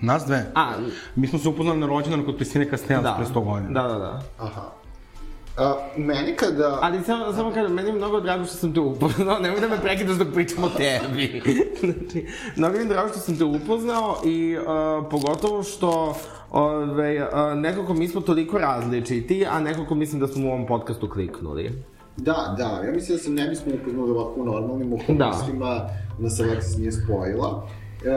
Nas 0.00 0.24
dve? 0.26 0.46
A, 0.54 0.72
Mi 1.16 1.26
smo 1.26 1.38
se 1.38 1.48
upoznali 1.48 1.78
na 1.78 1.86
rođendanu 1.86 2.24
kod 2.24 2.36
Pristine 2.36 2.70
Kastelac 2.70 3.02
da. 3.02 3.14
pre 3.14 3.26
100 3.26 3.44
godina. 3.44 3.82
Da, 3.82 3.88
da, 3.88 3.98
da. 3.98 4.22
Aha. 4.38 4.62
A, 5.56 5.74
meni 5.96 6.36
kada... 6.36 6.78
Ali 6.82 7.04
samo, 7.04 7.32
samo 7.32 7.50
kažem, 7.50 7.72
meni 7.74 7.88
je 7.88 7.94
mnogo 7.94 8.20
drago 8.20 8.44
što 8.44 8.54
sam 8.54 8.74
te 8.74 8.80
upoznao, 8.80 9.38
nemoj 9.42 9.60
da 9.60 9.68
me 9.68 9.80
prekidaš 9.80 10.16
dok 10.16 10.28
pričam 10.34 10.64
o 10.64 10.68
tebi. 10.68 11.42
znači, 11.80 12.26
mnogo 12.56 12.76
mi 12.76 12.82
je 12.82 12.88
drago 12.88 13.08
što 13.08 13.18
sam 13.18 13.36
te 13.38 13.44
upoznao 13.44 14.16
i 14.24 14.56
uh, 14.56 14.64
pogotovo 15.10 15.62
što 15.62 16.16
ove, 16.50 17.22
uh, 17.22 17.58
nekako 17.58 17.94
mi 17.94 18.08
smo 18.08 18.20
toliko 18.20 18.58
različiti, 18.58 19.46
a 19.50 19.60
nekako 19.60 19.94
mislim 19.94 20.20
da 20.20 20.26
smo 20.26 20.48
u 20.48 20.52
ovom 20.52 20.66
podcastu 20.66 21.08
kliknuli. 21.08 21.84
Da, 22.16 22.54
da, 22.58 22.86
ja 22.86 22.92
mislim 22.92 23.16
da 23.16 23.22
se 23.22 23.30
ne 23.30 23.48
bismo 23.48 23.72
upoznali 23.74 24.10
ovako 24.10 24.40
u 24.40 24.44
normalnim 24.44 24.92
okolnostima, 24.92 25.66
da. 25.68 25.96
nas 26.18 26.40
Alexis 26.40 26.78
nije 26.78 26.92
spojila. 26.92 27.68
E, 28.04 28.10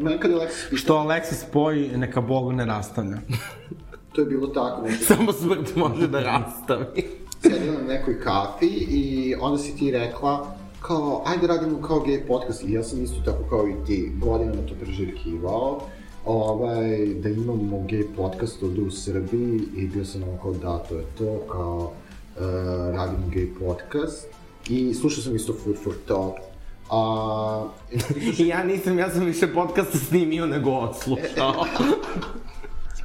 meni 0.00 0.18
kada 0.18 0.34
Alexis 0.34 0.76
Što 0.76 0.94
Alexis 0.94 1.48
spoji, 1.48 1.90
neka 1.96 2.20
Bog 2.20 2.52
ne 2.52 2.64
rastavlja. 2.64 3.16
to 4.12 4.20
je 4.20 4.26
bilo 4.26 4.46
tako, 4.46 4.82
nešto 4.82 5.04
Samo 5.14 5.32
smrt 5.32 5.76
može 5.76 6.08
da 6.08 6.20
rastavi. 6.20 7.04
sedela 7.42 7.80
na 7.80 7.94
nekoj 7.94 8.20
kafi 8.20 8.66
i 8.66 9.34
onda 9.40 9.58
si 9.58 9.76
ti 9.76 9.90
rekla 9.90 10.54
kao, 10.80 11.22
ajde 11.26 11.46
radimo 11.46 11.82
kao 11.82 12.00
gay 12.06 12.26
podcast 12.26 12.64
i 12.64 12.72
ja 12.72 12.82
sam 12.82 13.02
isto 13.02 13.22
tako 13.24 13.42
kao 13.50 13.68
i 13.68 13.86
ti 13.86 14.12
godinama 14.16 14.62
to 14.68 14.74
prežirkivao 14.80 15.80
ovaj, 16.24 17.06
da 17.06 17.28
imamo 17.28 17.76
gay 17.76 18.04
podcast 18.16 18.62
ovde 18.62 18.80
u 18.80 18.90
Srbiji 18.90 19.60
i 19.76 19.86
bio 19.86 20.04
sam 20.04 20.22
ono 20.22 20.38
kao 20.42 20.52
da, 20.52 20.78
to 20.78 20.96
je 20.96 21.04
to, 21.18 21.38
kao 21.52 21.92
uh, 22.36 22.42
radimo 22.94 23.26
gay 23.34 23.48
podcast 23.58 24.26
i 24.68 24.94
slušao 24.94 25.22
sam 25.22 25.36
isto 25.36 25.54
Food 25.64 25.76
for 25.84 25.94
Thought 26.06 26.52
a, 26.90 27.68
I 28.38 28.46
ja 28.52 28.64
nisam, 28.64 28.98
ja 28.98 29.10
sam 29.10 29.24
više 29.24 29.46
podcasta 29.54 29.98
snimio 29.98 30.46
nego 30.46 30.70
odslušao. 30.70 31.64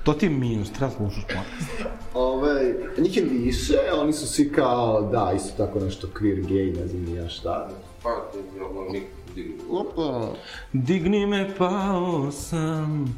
To 0.07 0.13
ti 0.13 0.25
je 0.25 0.29
minus, 0.29 0.71
treba 0.71 0.91
slušaš 0.91 1.23
podcast. 1.23 1.71
ovaj, 2.13 2.73
njih 2.97 3.17
je 3.17 3.23
više, 3.23 3.77
oni 4.01 4.13
su 4.13 4.27
svi 4.27 4.51
kao, 4.51 5.01
da, 5.01 5.33
isto 5.35 5.65
tako 5.65 5.79
nešto 5.79 6.07
queer 6.07 6.47
gay, 6.47 6.79
ne 6.79 6.87
znam 6.87 7.01
ni 7.01 7.13
ja 7.13 7.29
šta. 7.29 7.69
Pa, 8.03 8.09
ti 8.31 8.59
ono, 8.59 8.89
nik, 8.91 9.03
digni. 9.35 9.55
Opa. 9.71 10.27
Digni 10.73 11.25
me, 11.25 11.55
pao 11.57 12.31
sam. 12.31 13.17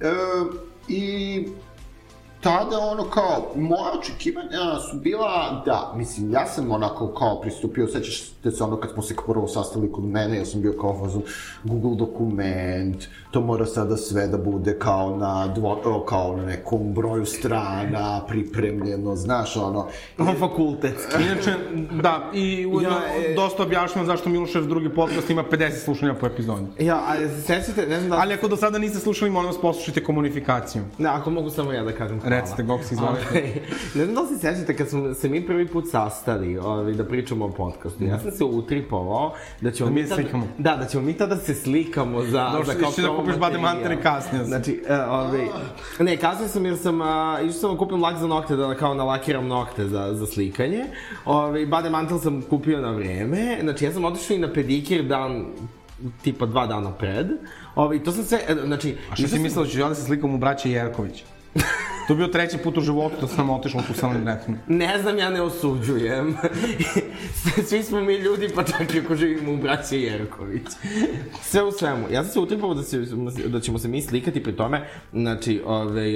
E, 0.00 0.12
I 0.88 1.46
tada 2.40 2.78
ono 2.78 3.04
kao, 3.04 3.52
moja 3.56 3.92
očekivanja 3.98 4.78
su 4.90 4.96
bila 4.96 5.62
da, 5.66 5.92
mislim, 5.96 6.32
ja 6.32 6.46
sam 6.46 6.70
onako 6.70 7.08
kao 7.08 7.40
pristupio, 7.40 7.88
sećaš 7.88 8.30
te 8.42 8.50
se 8.50 8.64
ono 8.64 8.76
kad 8.76 8.92
smo 8.92 9.02
se 9.02 9.14
prvo 9.26 9.48
sastali 9.48 9.92
kod 9.92 10.04
mene, 10.04 10.36
ja 10.36 10.44
sam 10.44 10.62
bio 10.62 10.72
kao 10.80 10.98
fazon 11.00 11.22
Google 11.64 11.96
dokument, 11.96 13.04
to 13.30 13.40
mora 13.40 13.66
sada 13.66 13.96
sve 13.96 14.26
da 14.26 14.38
bude 14.38 14.78
kao 14.78 15.16
na, 15.16 15.46
dvo, 15.46 16.04
kao 16.08 16.36
na 16.36 16.44
nekom 16.44 16.94
broju 16.94 17.26
strana, 17.26 18.20
pripremljeno, 18.28 19.16
znaš, 19.16 19.56
ono, 19.56 19.86
Fakultetski. 20.38 21.22
Inače, 21.22 21.54
da, 22.02 22.30
i 22.34 22.66
ujedno 22.66 22.96
Ja, 22.96 23.30
e- 23.30 23.34
dosta 23.34 23.62
objašnjam 23.62 24.06
zašto 24.06 24.28
Milošev 24.28 24.66
drugi 24.66 24.88
podcast 24.94 25.30
ima 25.30 25.44
50 25.44 25.70
slušanja 25.70 26.14
po 26.14 26.26
epizodi. 26.26 26.66
Ja, 26.78 27.02
a 27.06 27.16
se 27.16 27.42
sećate, 27.42 27.86
ne 27.86 27.98
znam 27.98 28.10
da... 28.10 28.16
Ali 28.16 28.34
ako 28.34 28.48
do 28.48 28.56
sada 28.56 28.78
niste 28.78 28.98
slušali, 28.98 29.30
molim 29.30 29.46
vas 29.46 29.60
poslušajte 29.60 30.04
komunifikaciju. 30.04 30.82
Ne, 30.98 31.08
ako 31.08 31.30
mogu 31.30 31.50
samo 31.50 31.72
ja 31.72 31.84
da 31.84 31.92
kažem 31.92 32.20
hvala. 32.20 32.36
Recite, 32.36 32.62
Goksi, 32.62 32.94
izvolite. 32.94 33.26
Ovaj, 33.30 33.52
ne 33.94 34.04
znam 34.04 34.14
da 34.14 34.20
li 34.20 34.28
se 34.28 34.38
sećate 34.38 34.76
kad 34.76 34.88
smo 34.88 35.14
se 35.14 35.28
mi 35.28 35.46
prvi 35.46 35.66
put 35.66 35.84
sastali 35.90 36.58
ovaj, 36.58 36.92
da 36.92 37.04
pričamo 37.04 37.44
o 37.44 37.48
podcastu. 37.48 38.04
Ja 38.04 38.18
sam 38.18 38.30
se 38.30 38.44
utripovao 38.44 39.34
da 39.60 39.70
ćemo 39.70 39.90
Da 39.90 39.94
mi 39.94 40.02
mi 40.02 40.08
tada. 40.08 40.22
Da, 40.58 40.76
da 40.76 40.86
ćemo 40.86 41.02
mi 41.02 41.12
tada 41.12 41.36
se 41.36 41.54
slikamo 41.54 42.22
za, 42.22 42.50
Došli 42.50 42.74
za 42.74 42.80
kao 42.80 42.92
bade 43.26 43.58
materijal. 43.58 43.74
mantere 43.74 44.02
kasnije. 44.02 44.44
Znači, 44.44 44.82
e, 44.88 45.00
ovaj, 45.00 45.46
ne, 45.98 46.16
kasnije 46.16 46.48
sam 46.48 46.66
jer 46.66 46.76
sam, 46.78 47.00
a, 47.00 47.38
išao 47.40 47.60
sam 47.60 47.72
da 47.72 47.78
kupim 47.78 48.02
lak 48.02 48.16
za 48.18 48.26
nokte, 48.26 48.56
da 48.56 48.74
kao 48.74 48.94
nalakiram 48.94 49.46
nokte 49.48 49.88
za, 49.88 50.14
za 50.14 50.26
slikanje. 50.26 50.84
Ovaj, 51.24 51.66
bade 51.66 51.90
mantel 51.90 52.18
sam 52.18 52.42
kupio 52.42 52.80
na 52.80 52.90
vreme, 52.90 53.58
znači 53.62 53.84
ja 53.84 53.92
sam 53.92 54.04
otišao 54.04 54.34
i 54.34 54.38
na 54.38 54.52
pedikir 54.52 55.04
dan 55.04 55.44
tipa 56.22 56.46
dva 56.46 56.66
dana 56.66 56.92
pred. 56.92 57.26
Ovaj, 57.74 58.02
to 58.02 58.12
sam 58.12 58.24
sve, 58.24 58.38
e, 58.48 58.54
znači... 58.66 58.96
A 59.12 59.16
što 59.16 59.28
si 59.28 59.38
mislila 59.38 59.64
da 59.64 59.70
ću 59.70 59.78
ja 59.78 59.88
da 59.88 59.94
se 59.94 60.02
slikam 60.02 60.34
u 60.34 60.38
braće 60.38 60.70
Jerković? 60.70 61.24
To 62.06 62.12
je 62.12 62.16
bio 62.16 62.26
treći 62.26 62.58
put 62.58 62.78
u 62.78 62.80
životu 62.80 63.16
da 63.20 63.26
sam 63.26 63.50
otišao 63.50 63.80
u 63.80 63.92
tu 63.92 64.00
samoretnu. 64.00 64.56
Ne 64.68 64.98
znam, 65.02 65.18
ja 65.18 65.30
ne 65.30 65.42
osuđujem. 65.42 66.36
Svi 67.68 67.82
smo 67.82 68.00
mi 68.00 68.14
ljudi, 68.14 68.48
pa 68.54 68.62
čak 68.62 68.94
i 68.94 69.00
ako 69.00 69.14
živimo 69.14 69.52
u 69.52 69.56
braće 69.56 70.02
Jerković. 70.02 70.66
Sve 71.42 71.62
u 71.62 71.72
svemu. 71.72 72.06
Ja 72.12 72.22
sam 72.22 72.32
se 72.32 72.40
utripao 72.40 72.74
da, 72.74 72.82
se, 72.82 72.98
da 73.46 73.60
ćemo 73.60 73.78
se 73.78 73.88
mi 73.88 74.02
slikati 74.02 74.42
pri 74.42 74.56
tome. 74.56 74.88
Znači, 75.12 75.62
ove, 75.66 76.12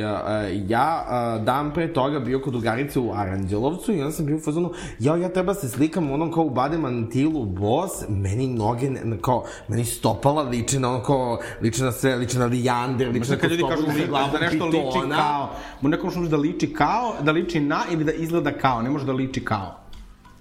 ja 0.68 1.04
dan 1.44 1.74
pre 1.74 1.92
toga 1.92 2.20
bio 2.20 2.40
kod 2.40 2.52
drugarice 2.52 3.00
u 3.00 3.12
Aranđelovcu 3.14 3.92
i 3.92 4.00
onda 4.00 4.12
sam 4.12 4.26
bio 4.26 4.36
u 4.36 4.40
fazonu, 4.40 4.72
jao, 4.98 5.16
ja 5.16 5.28
treba 5.28 5.54
se 5.54 5.68
slikam 5.68 6.10
u 6.10 6.14
onom 6.14 6.32
kao 6.32 6.44
u 6.44 6.50
bade 6.50 6.78
mantilu 6.78 7.44
boss, 7.44 7.94
meni 8.08 8.46
noge, 8.46 8.90
ne, 8.90 9.18
kao, 9.22 9.44
meni 9.68 9.84
stopala 9.84 10.42
liči 10.42 10.78
na 10.78 10.90
ono 10.90 11.02
kao, 11.02 11.38
liči 11.62 11.82
na 11.82 11.92
sve, 11.92 12.16
liči 12.16 12.38
na 12.38 12.46
lijander, 12.46 13.08
liči 13.08 13.30
na 13.30 13.36
li, 13.48 14.06
glavom 14.08 14.30
da 14.32 14.38
nešto 14.38 14.66
liči 14.66 14.78
pitona. 14.92 15.16
kao, 15.16 15.50
mu 15.80 15.88
neko 15.88 16.06
može 16.06 16.30
da 16.30 16.36
liči 16.36 16.72
kao, 16.72 17.14
da 17.22 17.32
liči 17.32 17.60
na 17.60 17.80
ili 17.90 18.04
da 18.04 18.12
izgleda 18.12 18.52
kao, 18.52 18.82
ne 18.82 18.90
može 18.90 19.06
da 19.06 19.12
liči 19.12 19.44
kao. 19.44 19.76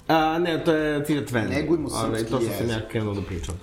A, 0.08 0.40
ne, 0.40 0.64
to 0.64 0.72
je 0.72 1.06
Ciret 1.06 1.32
Ven. 1.32 1.48
Negujmo 1.50 1.88
Ove, 1.88 2.20
srpski 2.20 2.32
To 2.32 2.42
što 2.42 2.54
sam 2.54 2.66
jezik. 2.68 2.82
ja 2.82 2.90
krenuo 2.90 3.14
da 3.14 3.22
pričam. 3.22 3.56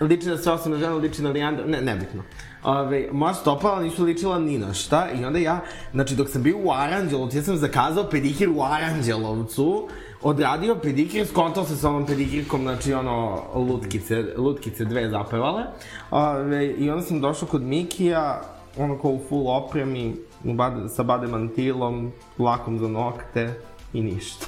Liči 0.00 0.28
na 0.28 0.36
sve 0.36 0.52
osim 0.52 0.72
na 0.72 0.78
ženu, 0.78 0.98
liči 0.98 1.22
na 1.22 1.30
Lijandra, 1.30 1.66
ne, 1.66 1.80
nebitno. 1.80 2.22
Ove, 2.64 3.08
moja 3.12 3.34
stopala 3.34 3.82
nisu 3.82 4.04
ličila 4.04 4.38
ni 4.38 4.58
na 4.58 4.74
šta 4.74 5.08
i 5.20 5.24
onda 5.24 5.38
ja, 5.38 5.60
znači 5.92 6.16
dok 6.16 6.28
sam 6.28 6.42
bio 6.42 6.58
u 6.58 6.72
Aranđelovcu, 6.72 7.36
ja 7.36 7.42
sam 7.42 7.56
zakazao 7.56 8.04
pedikir 8.10 8.48
u 8.48 8.62
Aranđelovcu, 8.62 9.88
odradio 10.22 10.74
pedikir, 10.74 11.26
skontao 11.26 11.64
se 11.64 11.76
sa 11.76 11.88
onom 11.88 12.06
pedikirkom, 12.06 12.62
znači 12.62 12.94
ono, 12.94 13.42
lutkice, 13.54 14.24
lutkice 14.36 14.84
dve 14.84 15.10
zapevale. 15.10 15.62
Ove, 16.10 16.66
I 16.66 16.90
onda 16.90 17.02
sam 17.02 17.20
došao 17.20 17.48
kod 17.48 17.62
Mikija, 17.62 18.42
ono 18.76 18.98
kao 18.98 19.10
u 19.10 19.20
full 19.28 19.48
opremi, 19.48 20.10
u 20.10 20.29
bade, 20.44 20.88
sa 20.88 21.02
bade 21.02 21.26
mantilom, 21.26 22.12
lakom 22.38 22.78
za 22.78 22.88
nokte 22.88 23.54
i 23.92 24.02
ništa. 24.02 24.46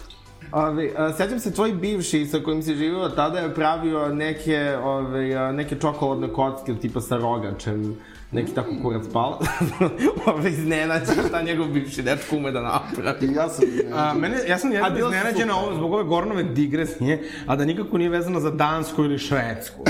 Ove, 0.53 0.91
a, 0.97 1.13
sećam 1.13 1.39
se 1.39 1.55
tvoj 1.55 1.73
bivši 1.73 2.27
sa 2.27 2.39
kojim 2.39 2.63
si 2.63 2.75
živio 2.75 3.09
tada 3.09 3.39
je 3.39 3.55
pravio 3.55 4.09
neke, 4.09 4.77
ove, 4.83 5.35
a, 5.35 5.53
neke 5.53 5.77
čokoladne 5.81 6.29
kocke 6.29 6.75
tipa 6.75 7.01
sa 7.01 7.17
rogačem, 7.17 7.97
neki 8.33 8.53
tako 8.55 8.71
kurac 8.83 9.03
pala. 9.13 9.39
ove, 10.27 10.51
iznenađe 10.51 11.13
šta 11.29 11.43
njegov 11.43 11.67
bivši 11.69 12.03
dečko 12.03 12.37
ume 12.37 12.51
da 12.51 12.61
napravi. 12.61 13.27
I 13.27 13.35
ja 13.35 13.49
sam... 13.49 13.65
A, 13.95 14.15
mene, 14.15 14.37
ja 14.49 14.59
sam 14.59 14.73
jedna 14.73 14.99
iznenađena 14.99 15.57
ovo 15.57 15.75
zbog 15.75 15.93
ove 15.93 16.05
Gornove 16.05 16.43
digresije, 16.43 17.23
a 17.47 17.57
da 17.57 17.65
nikako 17.65 17.99
nije 17.99 18.11
vezana 18.11 18.41
za 18.41 18.51
Dansku 18.51 19.05
ili 19.05 19.19
Švedsku. 19.19 19.85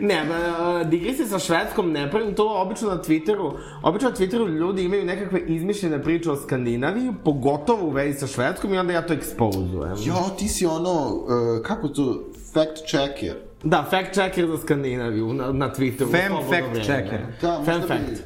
Ne, 0.00 0.24
ba, 0.24 0.38
digresije 0.84 1.26
sa 1.26 1.38
švedskom 1.38 1.92
ne 1.92 2.10
pravim, 2.10 2.34
to 2.34 2.48
obično 2.56 2.88
na 2.88 2.96
Twitteru, 2.98 3.52
obično 3.82 4.08
na 4.10 4.16
Twitteru 4.16 4.48
ljudi 4.48 4.84
imaju 4.84 5.04
nekakve 5.04 5.40
izmišljene 5.40 6.02
priče 6.02 6.30
o 6.30 6.36
Skandinaviji, 6.36 7.12
pogotovo 7.24 7.86
u 7.86 7.90
vezi 7.90 8.18
sa 8.18 8.26
švedskom 8.26 8.74
i 8.74 8.78
onda 8.78 8.92
ja 8.92 9.02
to 9.02 9.12
ekspozujem. 9.12 9.94
Jo, 9.98 10.14
ti 10.38 10.48
si 10.48 10.66
ono, 10.66 11.06
uh, 11.06 11.26
kako 11.62 11.88
to, 11.88 12.24
fact 12.54 12.76
checker. 12.88 13.34
Da, 13.62 13.86
fact 13.90 14.12
checker 14.12 14.46
za 14.46 14.58
Skandinaviju 14.58 15.32
na, 15.32 15.52
na 15.52 15.70
Twitteru. 15.70 16.10
Fem 16.10 16.32
fact 16.40 16.50
vreme. 16.70 16.84
checker. 16.84 17.20
Da, 17.42 17.62
Fem 17.64 17.74
možda 17.74 17.94
bi- 17.96 18.04
fact. 18.06 18.22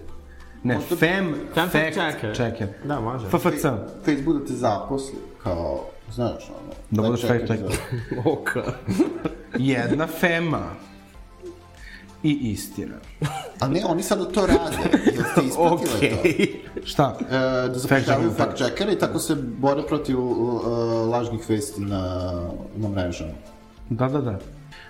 Ne, 0.62 0.74
Možda- 0.74 0.96
fem, 0.96 1.34
Fem 1.54 1.68
fact 1.68 1.72
fact 1.72 1.94
checker. 1.94 2.34
checker. 2.34 2.68
Da, 2.84 3.00
može. 3.00 3.26
FFC. 3.28 3.64
Facebook 4.04 4.38
da 4.38 4.46
te 4.46 4.52
zaposli, 4.52 5.14
kao, 5.42 5.84
znaš, 6.12 6.50
ono... 6.50 6.72
Da 6.90 7.02
budeš 7.02 7.20
fact 7.22 7.46
checker 7.46 7.68
checker. 7.68 8.00
za- 8.14 8.30
Ok. 8.30 8.50
Jedna 9.58 10.06
fema. 10.06 10.62
I 12.24 12.32
istina. 12.52 12.94
A 13.60 13.68
ne, 13.68 13.84
oni 13.84 14.02
sada 14.02 14.24
to 14.24 14.46
rade. 14.46 14.76
Jel 15.14 15.24
ste 15.32 15.40
ispratile 15.48 16.10
to? 16.10 16.18
Okej. 16.18 16.60
Šta? 16.84 17.16
E, 17.20 17.34
da 17.68 17.78
zapošljavaju 17.78 18.30
checker. 18.30 18.46
fact 18.46 18.58
checkera 18.58 18.92
i 18.92 18.98
tako 18.98 19.18
se 19.18 19.34
bore 19.34 19.82
protiv 19.82 20.20
uh, 20.20 20.62
lažnih 21.10 21.50
vesti 21.50 21.80
na, 21.80 22.32
na 22.76 22.88
mrežama. 22.88 23.32
Da, 23.90 24.08
da, 24.08 24.20
da. 24.20 24.38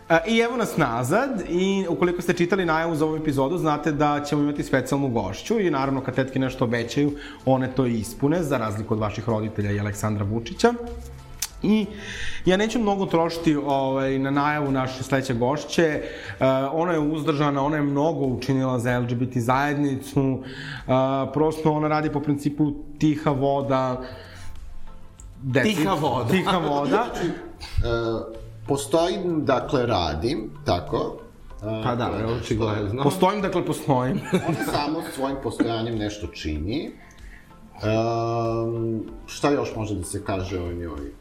A, 0.09 0.19
I 0.27 0.39
evo 0.39 0.57
nas 0.57 0.77
nazad 0.77 1.43
i 1.49 1.87
ukoliko 1.89 2.23
ste 2.23 2.33
čitali 2.33 2.65
najavu 2.65 2.95
za 2.95 3.05
ovu 3.05 3.17
epizodu, 3.17 3.59
znate 3.59 3.93
da 3.93 4.21
ćemo 4.25 4.43
imati 4.43 4.63
specijalnu 4.63 5.09
gošću 5.09 5.61
i 5.61 5.71
naravno 5.71 6.01
kad 6.01 6.15
tetke 6.15 6.39
nešto 6.39 6.65
obećaju, 6.65 7.13
one 7.45 7.71
to 7.75 7.87
ispune, 7.87 8.43
za 8.43 8.59
razliku 8.59 8.95
od 8.95 9.01
vaših 9.01 9.29
roditelja 9.29 9.71
i 9.71 9.81
Aleksandra 9.81 10.25
Vučića. 10.25 10.75
I 11.65 11.87
ja 12.45 12.57
neću 12.57 12.79
mnogo 12.79 13.07
trošiti 13.07 13.57
ovaj, 13.57 14.19
na 14.19 14.31
najavu 14.31 14.71
naše 14.71 15.03
sledeće 15.03 15.35
gošće. 15.35 16.03
Uh, 16.41 16.47
ona 16.73 16.93
je 16.93 16.99
uzdržana, 16.99 17.65
ona 17.65 17.77
je 17.77 17.83
mnogo 17.83 18.25
učinila 18.25 18.79
za 18.79 18.99
LGBT 18.99 19.37
zajednicu. 19.37 20.23
Uh, 20.23 20.43
prosto 21.33 21.73
ona 21.73 21.89
radi 21.89 22.13
po 22.13 22.21
principu 22.21 22.73
tiha 22.99 23.31
voda. 23.31 24.03
Deci, 25.43 25.75
Tiha 25.75 25.95
voda. 25.95 26.31
Tiha 26.31 26.59
voda. 26.59 27.07
E, 27.65 27.87
postojim, 28.69 29.45
dakle, 29.45 29.87
radim, 29.87 30.51
tako. 30.65 31.17
E, 31.63 31.83
Pa 31.85 31.95
da, 31.95 32.11
očigledno. 32.41 33.03
Postojim, 33.03 33.43
dakle 33.43 33.65
postojim. 33.67 34.21
Ona 34.49 34.65
samo 34.73 35.03
svojim 35.15 35.37
postojanjem 35.43 35.99
nešto 35.99 36.27
čini. 36.27 36.91
Um, 37.75 39.03
šta 39.27 39.51
još 39.51 39.77
može 39.77 39.95
da 39.95 40.05
se 40.05 40.25
kaže 40.25 40.61
o 40.61 40.73
njoj? 40.73 41.13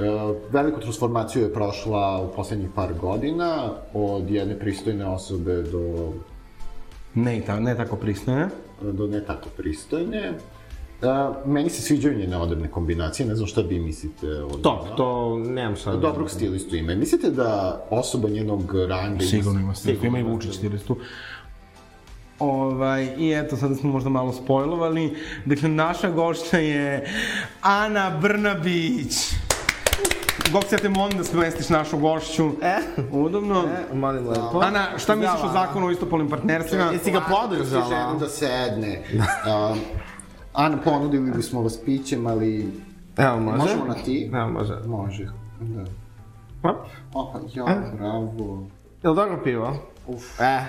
E, 0.00 0.04
veliku 0.50 0.80
transformaciju 0.80 1.42
je 1.42 1.52
prošla 1.54 2.20
u 2.22 2.36
poslednjih 2.36 2.68
par 2.74 2.94
godina, 2.94 3.70
od 3.94 4.30
jedne 4.30 4.58
pristojne 4.58 5.06
osobe 5.06 5.62
do, 5.62 6.12
Ne, 7.14 7.38
i 7.38 7.40
ta, 7.40 7.60
ne 7.60 7.76
tako 7.76 7.96
pristojne. 7.96 8.48
do 8.82 9.06
ne 9.06 9.24
tako 9.24 9.48
pristojne. 9.56 10.18
E, 10.18 10.34
meni 11.46 11.70
se 11.70 11.82
sviđaju 11.82 12.18
njene 12.18 12.36
odebne 12.36 12.68
kombinacije, 12.68 13.26
ne 13.26 13.34
znam 13.34 13.46
šta 13.46 13.60
vi 13.60 13.78
mislite 13.80 14.42
o 14.42 14.48
To, 14.50 14.82
njima. 14.84 14.96
to, 14.96 15.38
nemam 15.38 15.76
šta 15.76 15.90
da... 15.90 15.96
Dobrog 15.96 16.30
stilistu 16.30 16.76
ima. 16.76 16.94
Mislite 16.94 17.30
da 17.30 17.50
osoba 17.90 18.28
njenog 18.28 18.62
ranga... 18.88 19.24
Sigurno 19.24 19.60
ima 19.60 19.74
stilistu, 19.74 20.06
ima 20.06 20.18
i 20.18 20.22
Vučić 20.22 20.54
stilistu. 20.54 20.96
Ovaj, 22.38 23.14
I 23.18 23.32
eto, 23.32 23.56
sada 23.56 23.74
smo 23.74 23.90
možda 23.90 24.10
malo 24.10 24.32
spojlovali. 24.32 25.16
Dakle, 25.44 25.68
naša 25.68 26.10
gošća 26.10 26.58
je 26.58 27.06
Ana 27.62 28.18
Brnabić. 28.22 29.14
Gok 30.52 30.64
se 30.64 30.76
te 30.76 30.88
molim 30.88 31.18
da 31.18 31.24
smestiš 31.24 31.68
našu 31.68 31.98
gošću. 31.98 32.50
E? 32.62 32.76
Udobno. 33.12 33.64
E, 33.92 33.94
molim 33.94 34.28
lepo. 34.28 34.60
Ana, 34.64 34.98
šta 34.98 35.14
misliš 35.14 35.40
o 35.44 35.52
zakonu 35.52 35.86
o 35.86 35.90
istopolnim 35.90 36.28
partnerstvima? 36.30 36.84
Jesi 36.84 37.10
ga 37.10 37.20
podržala? 37.20 37.84
Si 37.84 37.90
želim 37.94 38.18
da 38.18 38.28
sedne. 38.28 39.02
Um, 39.14 39.78
Ana, 40.52 40.76
ponudili 40.84 41.30
bismo 41.30 41.62
vas 41.62 41.80
pićem, 41.84 42.26
ali... 42.26 42.72
Evo, 43.16 43.40
može? 43.40 43.56
Možemo 43.58 43.84
na 43.84 43.94
ti? 43.94 44.30
Evo, 44.34 44.48
može. 44.48 44.74
Može. 44.86 45.24
Da. 45.60 45.84
Hop. 46.62 46.76
Opa, 47.14 47.38
ja, 47.54 47.64
bravo. 47.98 48.66
Jel 49.02 49.14
dobro 49.14 49.40
pivo? 49.44 49.76
Uf. 50.06 50.40
E. 50.40 50.64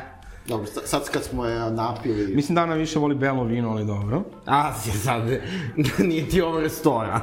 Dobro, 0.48 0.66
sa- 0.68 0.88
sad 0.88 1.10
kad 1.10 1.24
smo 1.24 1.46
je 1.46 1.72
napili... 1.72 2.36
Mislim 2.36 2.56
da 2.56 2.62
Ana 2.62 2.74
više 2.74 3.00
voli 3.00 3.16
belo 3.16 3.44
vino, 3.44 3.70
ali 3.70 3.86
dobro. 3.86 4.24
A, 4.46 4.74
sad, 5.04 5.24
nije 6.00 6.30
ti 6.30 6.42
ovo 6.42 6.60
restoran. 6.60 7.22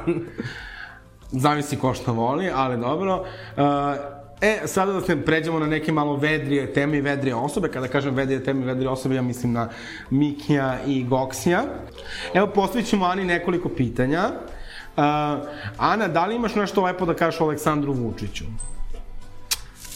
Zavisi 1.31 1.77
ko 1.77 1.93
šta 1.93 2.11
voli, 2.11 2.49
ali 2.53 2.77
dobro. 2.77 3.25
Uh, 3.57 4.19
E, 4.41 4.61
sada 4.65 4.93
da 4.93 5.01
se 5.01 5.25
pređemo 5.25 5.59
na 5.59 5.67
neke 5.67 5.91
malo 5.91 6.15
vedrije 6.15 6.73
teme 6.73 6.97
i 6.97 7.01
vedrije 7.01 7.35
osobe. 7.35 7.71
Kada 7.71 7.87
kažem 7.87 8.15
vedrije 8.15 8.43
teme 8.43 8.61
i 8.61 8.65
vedrije 8.65 8.89
osobe, 8.89 9.15
ja 9.15 9.21
mislim 9.21 9.53
na 9.53 9.69
Mikija 10.09 10.77
i 10.87 11.03
Goksija. 11.03 11.63
Evo, 12.33 12.47
postavit 12.47 12.87
ćemo 12.87 13.05
Ani 13.05 13.25
nekoliko 13.25 13.69
pitanja. 13.69 14.31
Uh, 14.97 15.03
Ana, 15.77 16.07
da 16.07 16.25
li 16.25 16.35
imaš 16.35 16.55
nešto 16.55 16.83
lepo 16.83 17.05
da 17.05 17.13
kažeš 17.13 17.41
o 17.41 17.43
Aleksandru 17.43 17.93
Vučiću? 17.93 18.43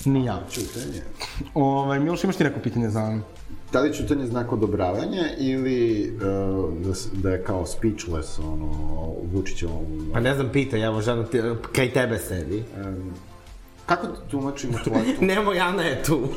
Ni 0.05 0.25
ja. 0.25 0.41
Čutanje. 0.51 1.01
Ovaj, 1.53 1.99
Miloš, 1.99 2.23
imaš 2.23 2.35
ti 2.35 2.43
neko 2.43 2.59
pitanje 2.59 2.89
za 2.89 2.99
Anu? 2.99 3.21
Da 3.73 3.79
li 3.79 3.93
čutanje 3.93 4.25
znak 4.25 4.51
odobravanja 4.51 5.23
ili 5.37 6.11
uh, 6.15 6.21
da, 6.73 6.93
da 7.13 7.29
je 7.29 7.43
kao 7.43 7.65
speechless, 7.65 8.39
ono, 8.39 8.67
Vučićevom... 9.33 10.09
Pa 10.13 10.19
ne 10.19 10.35
znam, 10.35 10.49
pita, 10.53 10.77
ja 10.77 10.91
možda 10.91 11.25
ti, 11.25 11.41
kraj 11.71 11.93
tebe 11.93 12.17
sedi. 12.17 12.63
Um, 12.85 13.13
kako 13.85 14.07
da 14.07 14.13
tumačimo 14.31 14.77
tvoje 14.83 15.15
tu? 15.15 15.25
Nemo, 15.25 15.53
Jana 15.53 15.83
je 15.83 16.03
tu. 16.03 16.19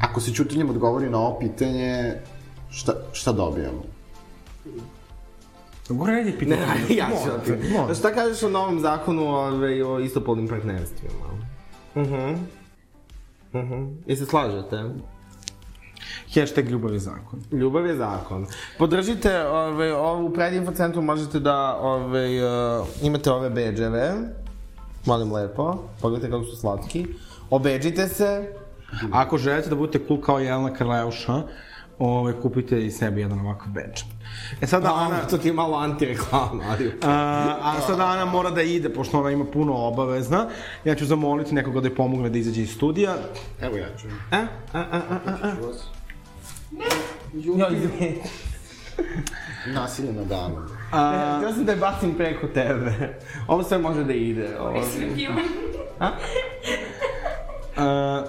Ako 0.00 0.20
se 0.20 0.34
čutanjem 0.34 0.70
odgovori 0.70 1.10
na 1.10 1.18
ovo 1.18 1.38
pitanje, 1.38 2.14
šta, 2.70 2.92
šta 3.12 3.32
dobijamo? 3.32 3.82
Gore 5.88 6.12
redi 6.12 6.30
Ne, 6.30 6.38
pitanje. 6.38 6.64
ja 6.98 7.08
ću 7.24 7.30
da 7.30 7.38
ti. 7.38 7.52
Šta 7.98 8.14
kažeš 8.14 8.42
o 8.42 8.50
novom 8.50 8.80
zakonu 8.80 9.28
ove, 9.28 9.84
o 9.84 10.00
istopolnim 10.00 10.48
partnerstvima? 10.48 11.14
Mhm. 11.96 12.34
Mhm. 13.54 13.86
I 14.06 14.16
se 14.16 14.26
slažete? 14.26 14.84
Hashtag 16.34 16.68
ljubav 16.68 16.92
je 16.92 16.98
zakon. 16.98 17.42
Ljubav 17.52 17.86
je 17.86 17.96
zakon. 17.96 18.46
Podržite 18.78 19.46
ove, 19.46 19.94
ovu 19.94 20.32
predinfo 20.32 20.72
centru, 20.72 21.02
možete 21.02 21.40
da 21.40 21.76
ove, 21.80 22.44
uh, 22.44 22.86
imate 23.02 23.30
ove 23.30 23.50
beđeve. 23.50 24.14
Molim 25.04 25.32
lepo, 25.32 25.88
pogledajte 26.00 26.30
kako 26.30 26.44
su 26.44 26.56
slatki. 26.56 27.06
Obeđite 27.50 28.08
se. 28.08 28.52
Ako 29.12 29.38
želite 29.38 29.68
da 29.70 29.76
budete 29.76 30.06
cool 30.08 30.20
kao 30.20 30.38
Jelena 30.38 30.74
Karleuša, 30.74 31.42
ovaj, 31.98 32.32
kupite 32.42 32.86
i 32.86 32.90
sebi 32.90 33.20
jedan 33.20 33.40
ovakav 33.40 33.68
badge. 33.68 34.02
E 34.60 34.66
sada 34.66 34.88
Da, 34.88 34.94
Ana, 34.94 35.26
to 35.30 35.38
ti 35.38 35.48
je 35.48 35.52
malo 35.52 35.78
anti-reklama, 35.78 36.64
ali... 36.70 36.92
a, 37.02 37.56
a 37.76 37.80
sada 37.86 38.06
Ana 38.06 38.24
mora 38.24 38.50
da 38.50 38.62
ide, 38.62 38.88
pošto 38.88 39.20
ona 39.20 39.30
ima 39.30 39.44
puno 39.44 39.74
obavezna. 39.74 40.48
Ja 40.84 40.94
ću 40.94 41.06
zamoliti 41.06 41.54
nekoga 41.54 41.80
da 41.80 41.88
je 41.88 41.94
pomogne 41.94 42.30
da 42.30 42.38
izađe 42.38 42.62
iz 42.62 42.74
studija. 42.74 43.14
Evo 43.60 43.76
ja 43.76 43.88
ću. 44.00 44.06
A? 44.30 44.36
A, 44.72 44.78
a, 44.78 45.00
a, 45.10 45.18
a, 45.26 45.32
a. 45.42 45.52
Jo, 47.34 47.68
izvini. 47.70 48.22
Nasilje 49.74 50.12
na 50.12 50.24
danu. 50.24 50.56
A, 50.92 51.36
Htio 51.36 51.52
sam 51.52 51.64
da 51.64 51.72
je 51.72 51.78
bacim 51.78 52.14
preko 52.14 52.46
tebe. 52.46 53.18
Ovo 53.48 53.62
sve 53.62 53.78
može 53.78 54.04
da 54.04 54.12
ide. 54.12 54.58
Ovo... 54.60 54.82
a, 57.76 58.24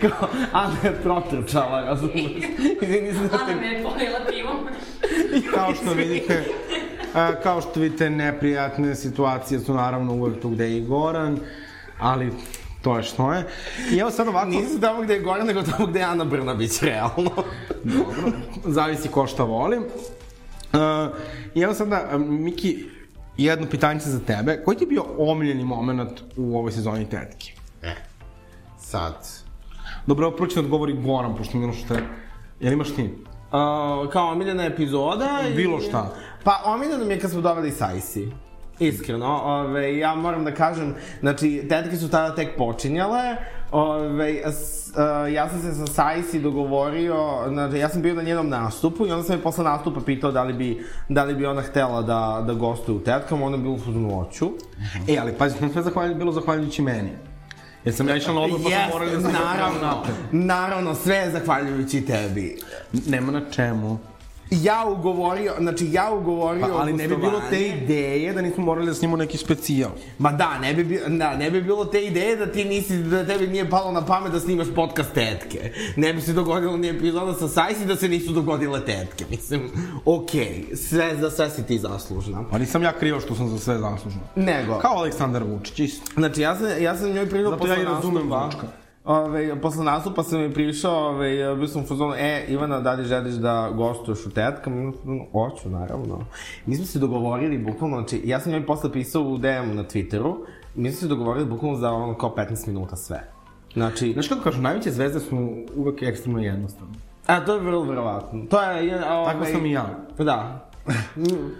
Kao, 0.00 0.28
Ana 0.52 0.76
je 0.84 0.92
protrčala, 1.02 1.80
razumiješ? 1.80 2.44
Izvini 2.82 3.12
se 3.12 3.18
da 3.18 3.36
Ana 3.36 3.46
te... 3.46 3.54
me 3.54 3.66
je 3.66 3.82
pojela 3.82 4.18
pivom. 4.30 4.56
kao 5.54 5.74
što 5.74 5.92
vidite, 5.92 6.44
a, 7.14 7.34
kao 7.42 7.60
što 7.60 7.80
vidite, 7.80 8.10
neprijatne 8.10 8.94
situacije 8.94 9.60
su 9.60 9.74
naravno 9.74 10.12
uvek 10.14 10.40
tu 10.42 10.48
gde 10.48 10.64
je 10.64 10.78
i 10.78 10.84
Goran, 10.86 11.38
ali 11.98 12.32
to 12.82 12.96
je 12.96 13.02
što 13.02 13.32
je. 13.32 13.44
I 13.92 13.98
evo 13.98 14.10
sad 14.10 14.28
ovako, 14.28 14.50
Nisu 14.50 14.80
tamo 14.80 15.02
gde 15.02 15.14
je 15.14 15.20
Goran, 15.20 15.46
nego 15.46 15.62
tamo 15.62 15.86
gde 15.86 15.98
je 15.98 16.04
Ana 16.04 16.24
Brnabić, 16.24 16.82
realno. 16.82 17.30
zavisi 18.64 19.08
ko 19.08 19.26
šta 19.26 19.44
voli. 19.44 19.76
Uh, 19.76 21.16
I 21.54 21.60
evo 21.60 21.74
sada, 21.74 22.18
Miki, 22.18 22.84
jedno 23.36 23.66
pitanje 23.66 24.00
za 24.00 24.20
tebe. 24.20 24.62
Koji 24.64 24.76
ti 24.76 24.84
je 24.84 24.88
bio 24.88 25.04
omiljeni 25.18 25.64
moment 25.64 26.20
u 26.36 26.58
ovoj 26.58 26.72
sezoni 26.72 27.08
Tetki? 27.10 27.61
E, 28.92 28.98
sad. 28.98 29.28
Dobro, 30.06 30.26
evo 30.26 30.36
prvo 30.36 30.46
će 30.46 30.54
da 30.54 30.60
odgovori 30.60 30.92
Goran, 30.92 31.36
pošto 31.36 31.58
mi 31.58 31.64
ono 31.64 31.72
što 31.72 31.94
je... 31.94 32.02
Jel 32.60 32.72
imaš 32.72 32.94
ti? 32.94 33.02
Uh, 33.02 34.12
kao 34.12 34.32
omiljena 34.32 34.64
epizoda 34.64 35.40
i... 35.50 35.54
Bilo 35.54 35.80
šta. 35.80 36.14
Pa 36.44 36.62
omiljeno 36.64 37.04
mi 37.04 37.14
je 37.14 37.20
kad 37.20 37.30
smo 37.30 37.40
doveli 37.40 37.70
Sajsi. 37.70 38.28
Iskreno, 38.78 39.40
ove, 39.44 39.98
ja 39.98 40.14
moram 40.14 40.44
da 40.44 40.54
kažem, 40.54 40.94
znači, 41.20 41.66
tetke 41.68 41.96
su 41.96 42.10
tada 42.10 42.34
tek 42.34 42.56
počinjale, 42.56 43.36
ove, 43.70 44.42
s, 44.52 44.88
uh, 44.88 45.32
ja 45.32 45.48
sam 45.48 45.60
se 45.60 45.72
sa 45.74 45.86
Sajsi 45.86 46.40
dogovorio, 46.40 47.16
znači, 47.48 47.76
ja 47.76 47.88
sam 47.88 48.02
bio 48.02 48.14
na 48.14 48.22
njenom 48.22 48.48
nastupu 48.48 49.06
i 49.06 49.10
onda 49.10 49.24
sam 49.24 49.36
je 49.36 49.42
posle 49.42 49.64
nastupa 49.64 50.00
pitao 50.00 50.32
da 50.32 50.42
li 50.42 50.52
bi, 50.52 50.86
da 51.08 51.24
li 51.24 51.34
bi 51.34 51.46
ona 51.46 51.62
htela 51.62 52.02
da, 52.02 52.44
da 52.46 52.54
gostuje 52.54 52.96
u 52.96 53.00
tetkama, 53.00 53.46
ona 53.46 53.56
je 53.56 53.62
bila 53.62 53.74
u 53.74 53.78
fuzonu 53.78 54.14
hoću. 54.14 54.50
E, 55.08 55.18
ali 55.18 55.32
pazi, 55.38 55.58
to 55.58 55.68
sve 55.68 55.82
zahvalj, 55.82 56.14
bilo 56.14 56.32
zahvaljujući 56.32 56.82
meni. 56.82 57.31
Jer 57.84 57.94
sam 57.94 58.08
ja 58.08 58.16
išao 58.16 58.34
na 58.34 58.40
odbor, 58.40 58.60
pa 58.62 58.70
sam 58.70 58.90
morali 58.92 59.10
da 59.10 59.20
se 59.20 59.32
naravno, 59.32 60.04
naravno, 60.32 60.94
sve 60.94 61.16
je 61.16 61.30
zahvaljujući 61.30 62.00
tebi. 62.00 62.58
Nema 63.06 63.32
na 63.32 63.50
čemu. 63.50 63.98
Ja 64.52 64.84
ugovorio, 64.88 65.54
znači 65.60 65.88
ja 65.92 66.10
ugovorio 66.10 66.66
Pa, 66.66 66.80
ali 66.80 66.92
ne 66.92 67.08
bi 67.08 67.16
bilo 67.16 67.42
te 67.50 67.68
ideje 67.68 68.32
da 68.32 68.42
nismo 68.42 68.64
morali 68.64 68.86
da 68.86 68.94
snimamo 68.94 69.16
neki 69.16 69.38
specijal. 69.38 69.90
Ma 70.18 70.32
da, 70.32 70.58
ne 70.58 70.74
bi, 70.74 71.00
da, 71.08 71.36
ne 71.36 71.50
bi 71.50 71.62
bilo 71.62 71.84
te 71.84 72.04
ideje 72.04 72.36
da 72.36 72.52
ti 72.52 72.64
nisi, 72.64 72.98
da 72.98 73.26
tebi 73.26 73.46
nije 73.46 73.70
palo 73.70 73.92
na 73.92 74.06
pamet 74.06 74.32
da 74.32 74.40
snimaš 74.40 74.66
podcast 74.74 75.12
tetke. 75.12 75.72
Ne 75.96 76.12
bi 76.12 76.20
se 76.20 76.32
dogodilo 76.32 76.76
ni 76.76 76.88
epizoda 76.88 77.34
sa 77.34 77.48
Sajsi 77.48 77.86
da 77.86 77.96
se 77.96 78.08
nisu 78.08 78.32
dogodile 78.32 78.84
tetke. 78.84 79.24
Mislim, 79.30 79.70
okej, 80.04 80.64
sve, 80.76 81.16
za 81.20 81.30
sve 81.30 81.50
si 81.50 81.66
ti 81.66 81.78
zaslužna. 81.78 82.44
Pa 82.50 82.58
nisam 82.58 82.82
ja 82.82 82.92
krivo 82.92 83.20
što 83.20 83.34
sam 83.34 83.48
za 83.48 83.58
sve 83.58 83.78
zaslužno. 83.78 84.20
Nego, 84.36 84.78
Kao 84.78 84.96
Aleksandar 84.96 85.42
Vučić, 85.44 85.78
isto. 85.78 86.04
znači 86.14 86.40
ja 86.40 86.56
sam, 86.56 86.66
ja 86.82 86.96
sam 86.96 87.10
njoj 87.12 87.28
pridao 87.28 87.50
Zato 87.50 87.66
ja 87.66 87.82
i 87.82 87.84
razumem 87.84 88.22
Vučka. 88.22 88.81
Ove, 89.04 89.60
posle 89.60 89.84
nastupa 89.84 90.22
sam 90.22 90.40
mi 90.40 90.54
prišao, 90.54 91.08
ove, 91.08 91.54
bio 91.56 91.68
sam 91.68 91.82
u 91.82 91.86
fazonu, 91.86 92.14
e, 92.14 92.44
Ivana, 92.48 92.80
da 92.80 92.92
li 92.92 93.04
želiš 93.04 93.34
da 93.34 93.70
gostuješ 93.74 94.26
u 94.26 94.30
tetkama? 94.30 94.92
Hoću, 95.32 95.70
naravno. 95.70 96.18
Mi 96.66 96.76
smo 96.76 96.86
se 96.86 96.98
dogovorili, 96.98 97.58
bukvalno, 97.58 97.96
znači, 97.96 98.22
ja 98.24 98.40
sam 98.40 98.52
njoj 98.52 98.66
posle 98.66 98.92
pisao 98.92 99.22
u 99.22 99.38
DM 99.38 99.74
na 99.74 99.84
Twitteru, 99.84 100.36
mi 100.74 100.90
smo 100.90 101.00
se 101.00 101.08
dogovorili 101.08 101.46
bukvalno 101.46 101.78
za 101.78 101.90
ono 101.92 102.14
kao 102.18 102.34
15 102.36 102.66
minuta 102.66 102.96
sve. 102.96 103.28
Znači, 103.72 104.12
Znaš 104.12 104.28
kako 104.28 104.40
kažu, 104.42 104.60
najveće 104.62 104.90
zvezde 104.90 105.20
su 105.20 105.48
uvek 105.76 106.02
ekstremno 106.02 106.40
jednostavne. 106.40 106.94
a 107.26 107.44
to 107.44 107.54
je 107.54 107.60
vrlo 107.60 107.82
verovatno. 107.82 108.44
To 108.50 108.62
je, 108.62 108.86
je 108.86 108.94
ove, 109.12 109.32
Tako 109.32 109.44
sam 109.44 109.66
i 109.66 109.70
ja. 109.72 109.98
Da, 110.18 110.68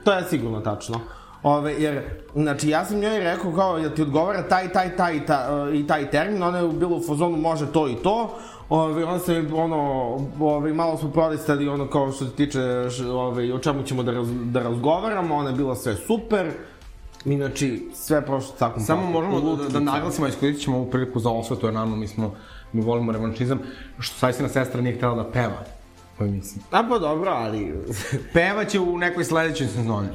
to 0.04 0.12
je 0.12 0.24
sigurno 0.24 0.60
tačno. 0.60 1.00
Ove, 1.42 1.74
jer, 1.78 2.02
znači, 2.34 2.68
ja 2.68 2.84
sam 2.84 3.00
njoj 3.00 3.18
rekao 3.18 3.52
kao, 3.52 3.78
jel 3.78 3.90
ti 3.90 4.02
odgovara 4.02 4.48
taj, 4.48 4.72
taj, 4.72 4.96
taj, 4.96 5.26
ta, 5.26 5.68
i 5.74 5.86
taj 5.86 6.10
termin, 6.10 6.42
ona 6.42 6.58
je 6.58 6.68
bila 6.68 6.96
u 6.96 7.02
fazonu 7.02 7.36
može 7.36 7.72
to 7.72 7.88
i 7.88 7.94
to, 7.94 8.38
Ove, 8.68 9.04
onda 9.04 9.18
se, 9.18 9.44
ono, 9.54 9.76
ove, 10.40 10.72
malo 10.72 10.96
smo 10.96 11.10
prolistali, 11.10 11.68
ono, 11.68 11.86
kao 11.86 12.12
što 12.12 12.24
se 12.24 12.30
tiče, 12.30 12.60
ove, 13.10 13.54
o 13.54 13.58
čemu 13.58 13.82
ćemo 13.82 14.02
da, 14.02 14.12
raz, 14.12 14.28
da 14.44 14.62
razgovaramo, 14.62 15.34
ona 15.34 15.50
je 15.50 15.56
bila 15.56 15.74
sve 15.74 15.94
super, 15.96 16.50
i 17.24 17.36
znači, 17.36 17.88
sve 17.94 18.26
prošlo 18.26 18.54
tako. 18.58 18.80
Samo 18.80 19.10
možemo 19.10 19.56
da, 19.56 19.68
da 19.68 19.80
naglasimo, 19.80 20.26
iskoristit 20.26 20.64
ćemo 20.64 20.76
ovu 20.76 20.90
priliku 20.90 21.20
za 21.20 21.30
osvetu, 21.30 21.66
jer 21.66 21.74
naravno 21.74 21.96
mi 21.96 22.08
smo, 22.08 22.34
mi 22.72 22.80
volimo 22.82 23.12
revanšizam, 23.12 23.58
što 23.98 24.18
Sajsina 24.18 24.48
sestra 24.48 24.80
nije 24.80 24.96
htjela 24.96 25.14
da 25.14 25.30
peva 25.30 25.64
u 26.20 26.24
emisiji. 26.24 26.62
A 26.70 26.82
pa 26.88 26.98
dobro, 26.98 27.30
ali, 27.30 27.74
Peva 28.34 28.64
će 28.64 28.80
u 28.80 28.98
nekoj 28.98 29.24
sledećoj 29.24 29.66
sezoni. 29.66 30.08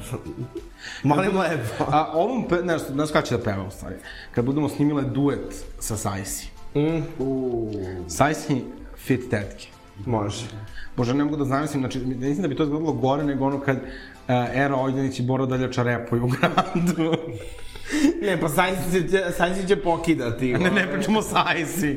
molim 1.02 1.36
lepo. 1.38 1.84
A 1.88 2.10
ovom, 2.14 2.48
pe, 2.48 2.56
ne, 2.56 2.76
ne 2.94 3.22
će 3.24 3.36
da 3.36 3.42
peva 3.42 3.64
u 3.66 3.70
stvari. 3.70 3.96
Kad 4.34 4.44
budemo 4.44 4.68
snimile 4.68 5.02
duet 5.02 5.64
sa 5.78 5.96
Sajsi. 5.96 6.48
Mm, 6.74 7.02
Sajsi 8.08 8.64
fit 8.96 9.30
tetke. 9.30 9.66
može. 10.06 10.46
Bože, 10.96 11.14
ne 11.14 11.24
mogu 11.24 11.36
da 11.36 11.44
zamislim, 11.44 11.82
znači, 11.82 11.98
ne 11.98 12.28
mislim 12.28 12.42
da 12.42 12.48
bi 12.48 12.56
to 12.56 12.62
izgledalo 12.62 12.92
gore 12.92 13.24
nego 13.24 13.46
ono 13.46 13.60
kad 13.60 13.76
uh, 13.76 13.82
Era 14.54 14.76
Ojdanić 14.76 15.18
i 15.18 15.22
Bora 15.22 15.46
Daljača 15.46 15.82
repuju 15.82 16.24
u 16.24 16.28
gradu. 16.28 17.12
Ne, 18.22 18.40
pa 18.40 18.48
Sajsi 18.48 19.08
će, 19.10 19.22
Sajsi 19.32 19.68
će 19.68 19.76
pokidati. 19.76 20.52
ne, 20.54 20.70
ne 20.70 20.92
pričamo 20.92 21.22
Sajsi. 21.22 21.96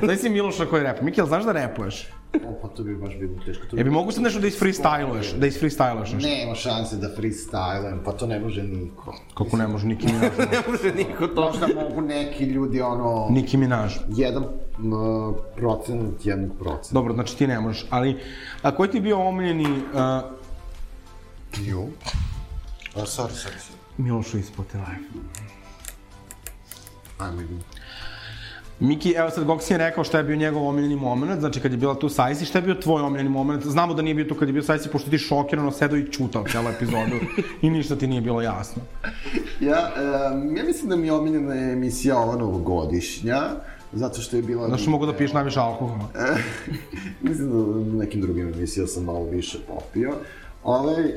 Znaš 0.00 0.18
si 0.18 0.30
Miloša 0.30 0.66
koji 0.66 0.82
repa. 0.82 1.02
Mikijel, 1.02 1.26
znaš 1.26 1.44
da 1.44 1.52
repuješ? 1.52 2.08
O, 2.36 2.58
pa 2.62 2.68
to 2.68 2.82
bi 2.82 2.96
baš 2.96 3.16
bilo 3.16 3.32
teško. 3.46 3.66
To 3.66 3.76
E 3.78 3.84
bi 3.84 3.90
mogu 3.90 4.12
sad 4.12 4.22
nešto 4.22 4.40
da 4.40 4.46
isfreestyluješ? 4.46 5.34
Da 5.34 5.46
isfreestyluješ 5.46 6.12
nešto? 6.14 6.28
Nema 6.28 6.54
šanse 6.54 6.96
da 6.96 7.08
freestylujem, 7.10 7.98
pa 8.04 8.12
to 8.12 8.26
ne 8.26 8.40
može 8.40 8.62
niko. 8.62 9.14
Kako 9.34 9.56
ne 9.56 9.68
može 9.68 9.86
Niki 9.86 10.06
Minaj? 10.06 10.30
ne 10.52 10.60
može 10.68 10.94
niko 10.94 11.26
to. 11.26 11.40
Možda 11.42 11.66
mogu 11.76 12.00
neki 12.00 12.44
ljudi, 12.44 12.80
ono, 12.80 13.26
Niki 13.30 13.56
Minaj. 13.56 13.88
jedan 14.08 14.42
m, 14.42 14.92
procenat 15.56 16.14
jednog 16.26 16.50
procenta. 16.58 16.94
Dobro, 16.94 17.14
znači 17.14 17.36
ti 17.36 17.46
ne 17.46 17.60
možeš, 17.60 17.86
ali 17.90 18.16
a 18.62 18.70
koji 18.70 18.90
ti 18.90 18.96
je 18.96 19.02
bio 19.02 19.18
omiljeni 19.18 19.66
uh, 19.70 20.32
Ju? 21.58 21.86
A, 22.94 23.06
sorry, 23.06 23.32
sorry, 23.32 23.58
sorry. 23.58 23.78
Milošu 23.98 24.38
ispod 24.38 24.66
telefona? 24.66 24.98
Ajme, 27.18 27.42
Miki, 28.80 29.14
evo 29.16 29.30
sad 29.30 29.44
Goksi 29.44 29.72
je 29.72 29.78
rekao 29.78 30.04
šta 30.04 30.18
je 30.18 30.24
bio 30.24 30.36
njegov 30.36 30.66
omiljeni 30.68 30.96
moment, 30.96 31.40
znači 31.40 31.60
kad 31.60 31.72
je 31.72 31.78
bila 31.78 31.94
tu 31.94 32.08
Sajsi, 32.08 32.44
šta 32.44 32.58
je 32.58 32.62
bio 32.62 32.74
tvoj 32.74 33.02
omiljeni 33.02 33.30
moment? 33.30 33.64
Znamo 33.64 33.94
da 33.94 34.02
nije 34.02 34.14
bio 34.14 34.24
tu 34.24 34.34
kad 34.34 34.48
je 34.48 34.52
bio 34.52 34.62
Sajsi, 34.62 34.88
pošto 34.88 35.10
ti 35.10 35.18
šokirano 35.18 35.70
sedao 35.70 35.98
i 35.98 36.12
čutao 36.12 36.44
cijelu 36.50 36.68
epizodu 36.68 37.16
i 37.62 37.70
ništa 37.70 37.96
ti 37.96 38.06
nije 38.06 38.20
bilo 38.20 38.42
jasno. 38.42 38.82
Ja, 39.60 39.92
um, 40.34 40.56
ja 40.56 40.64
mislim 40.64 40.88
da 40.88 40.96
mi 40.96 41.06
je 41.06 41.12
omiljena 41.12 41.54
emisija 41.54 42.18
ova 42.18 42.36
novogodišnja, 42.36 43.42
zato 43.92 44.20
što 44.20 44.36
je 44.36 44.42
bila... 44.42 44.68
Znaš 44.68 44.86
mogu 44.86 45.06
da 45.06 45.16
piješ 45.16 45.32
najviše 45.32 45.60
alkohola? 45.60 46.08
mislim 47.28 47.50
da 47.50 47.56
u 47.56 47.84
nekim 47.84 48.20
drugim 48.20 48.48
emisijama 48.48 48.88
sam 48.88 49.04
malo 49.04 49.24
više 49.24 49.58
popio. 49.68 50.12
Ovaj, 50.64 51.12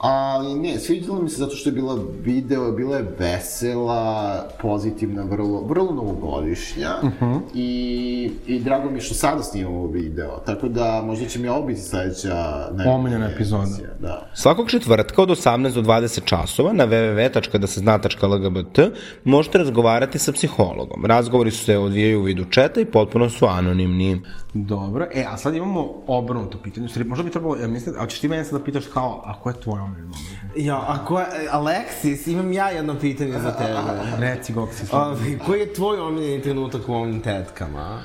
ali 0.00 0.54
ne, 0.54 0.78
sviđala 0.78 1.22
mi 1.22 1.28
se 1.28 1.36
zato 1.36 1.56
što 1.56 1.68
je 1.68 1.72
bila 1.72 1.98
video, 2.22 2.72
bila 2.72 2.96
je 2.96 3.14
vesela, 3.18 4.44
pozitivna, 4.62 5.22
vrlo, 5.22 5.62
vrlo 5.62 5.94
novogodišnja 5.94 6.96
uh 7.02 7.10
-huh. 7.20 7.40
i, 7.54 8.30
i 8.46 8.58
drago 8.58 8.90
mi 8.90 8.96
je 8.96 9.00
što 9.00 9.14
sada 9.14 9.42
snimamo 9.42 9.86
video, 9.86 10.42
tako 10.46 10.68
da 10.68 11.02
možda 11.06 11.26
će 11.26 11.38
mi 11.38 11.48
ovo 11.48 11.66
biti 11.66 11.80
sledeća 11.80 12.68
Omiljena 12.86 13.30
epizoda. 13.30 13.66
Da. 13.98 14.30
Svakog 14.34 14.70
četvrtka 14.70 15.22
od 15.22 15.28
18 15.28 15.74
do 15.74 15.82
20 15.82 16.24
časova 16.24 16.72
na 16.72 16.86
www.dasezna.lgbt 16.86 18.78
možete 19.24 19.58
razgovarati 19.58 20.18
sa 20.18 20.32
psihologom. 20.32 21.04
Razgovori 21.04 21.50
su 21.50 21.64
se 21.64 21.78
odvijaju 21.78 22.20
u 22.20 22.22
vidu 22.22 22.44
četa 22.44 22.80
i 22.80 22.84
potpuno 22.84 23.30
su 23.30 23.46
anonimni. 23.46 24.20
Dobro, 24.54 25.06
e, 25.14 25.24
a 25.28 25.36
sad 25.36 25.54
imamo 25.54 25.92
obrnuto 26.06 26.58
pitanje, 26.58 26.88
Stvari, 26.88 27.08
možda 27.08 27.24
bi 27.24 27.30
trebalo, 27.30 27.56
ja 27.56 27.68
mislim, 27.68 27.94
a 27.98 28.06
ćeš 28.06 28.20
ti 28.20 28.28
mene 28.28 28.44
sad 28.44 28.58
da 28.58 28.64
pitaš 28.64 28.86
kao, 28.86 29.22
a 29.24 29.40
ko 29.40 29.48
je 29.48 29.60
tvoj 29.60 29.80
omiljeni 29.80 30.08
moment? 30.08 30.52
Ja, 30.56 30.76
a 30.76 31.04
ko 31.04 31.20
je, 31.20 31.26
Aleksis, 31.50 32.26
imam 32.26 32.52
ja 32.52 32.70
jedno 32.70 32.98
pitanje 33.00 33.32
za 33.32 33.52
tebe. 33.52 33.78
Reci, 34.26 34.52
Goksi. 34.52 34.86
Ovi, 34.92 35.38
koji 35.46 35.60
je 35.60 35.74
tvoj 35.74 35.98
omiljeni 36.00 36.42
trenutak 36.42 36.88
u 36.88 36.94
ovim 36.94 37.20
tetkama? 37.20 38.02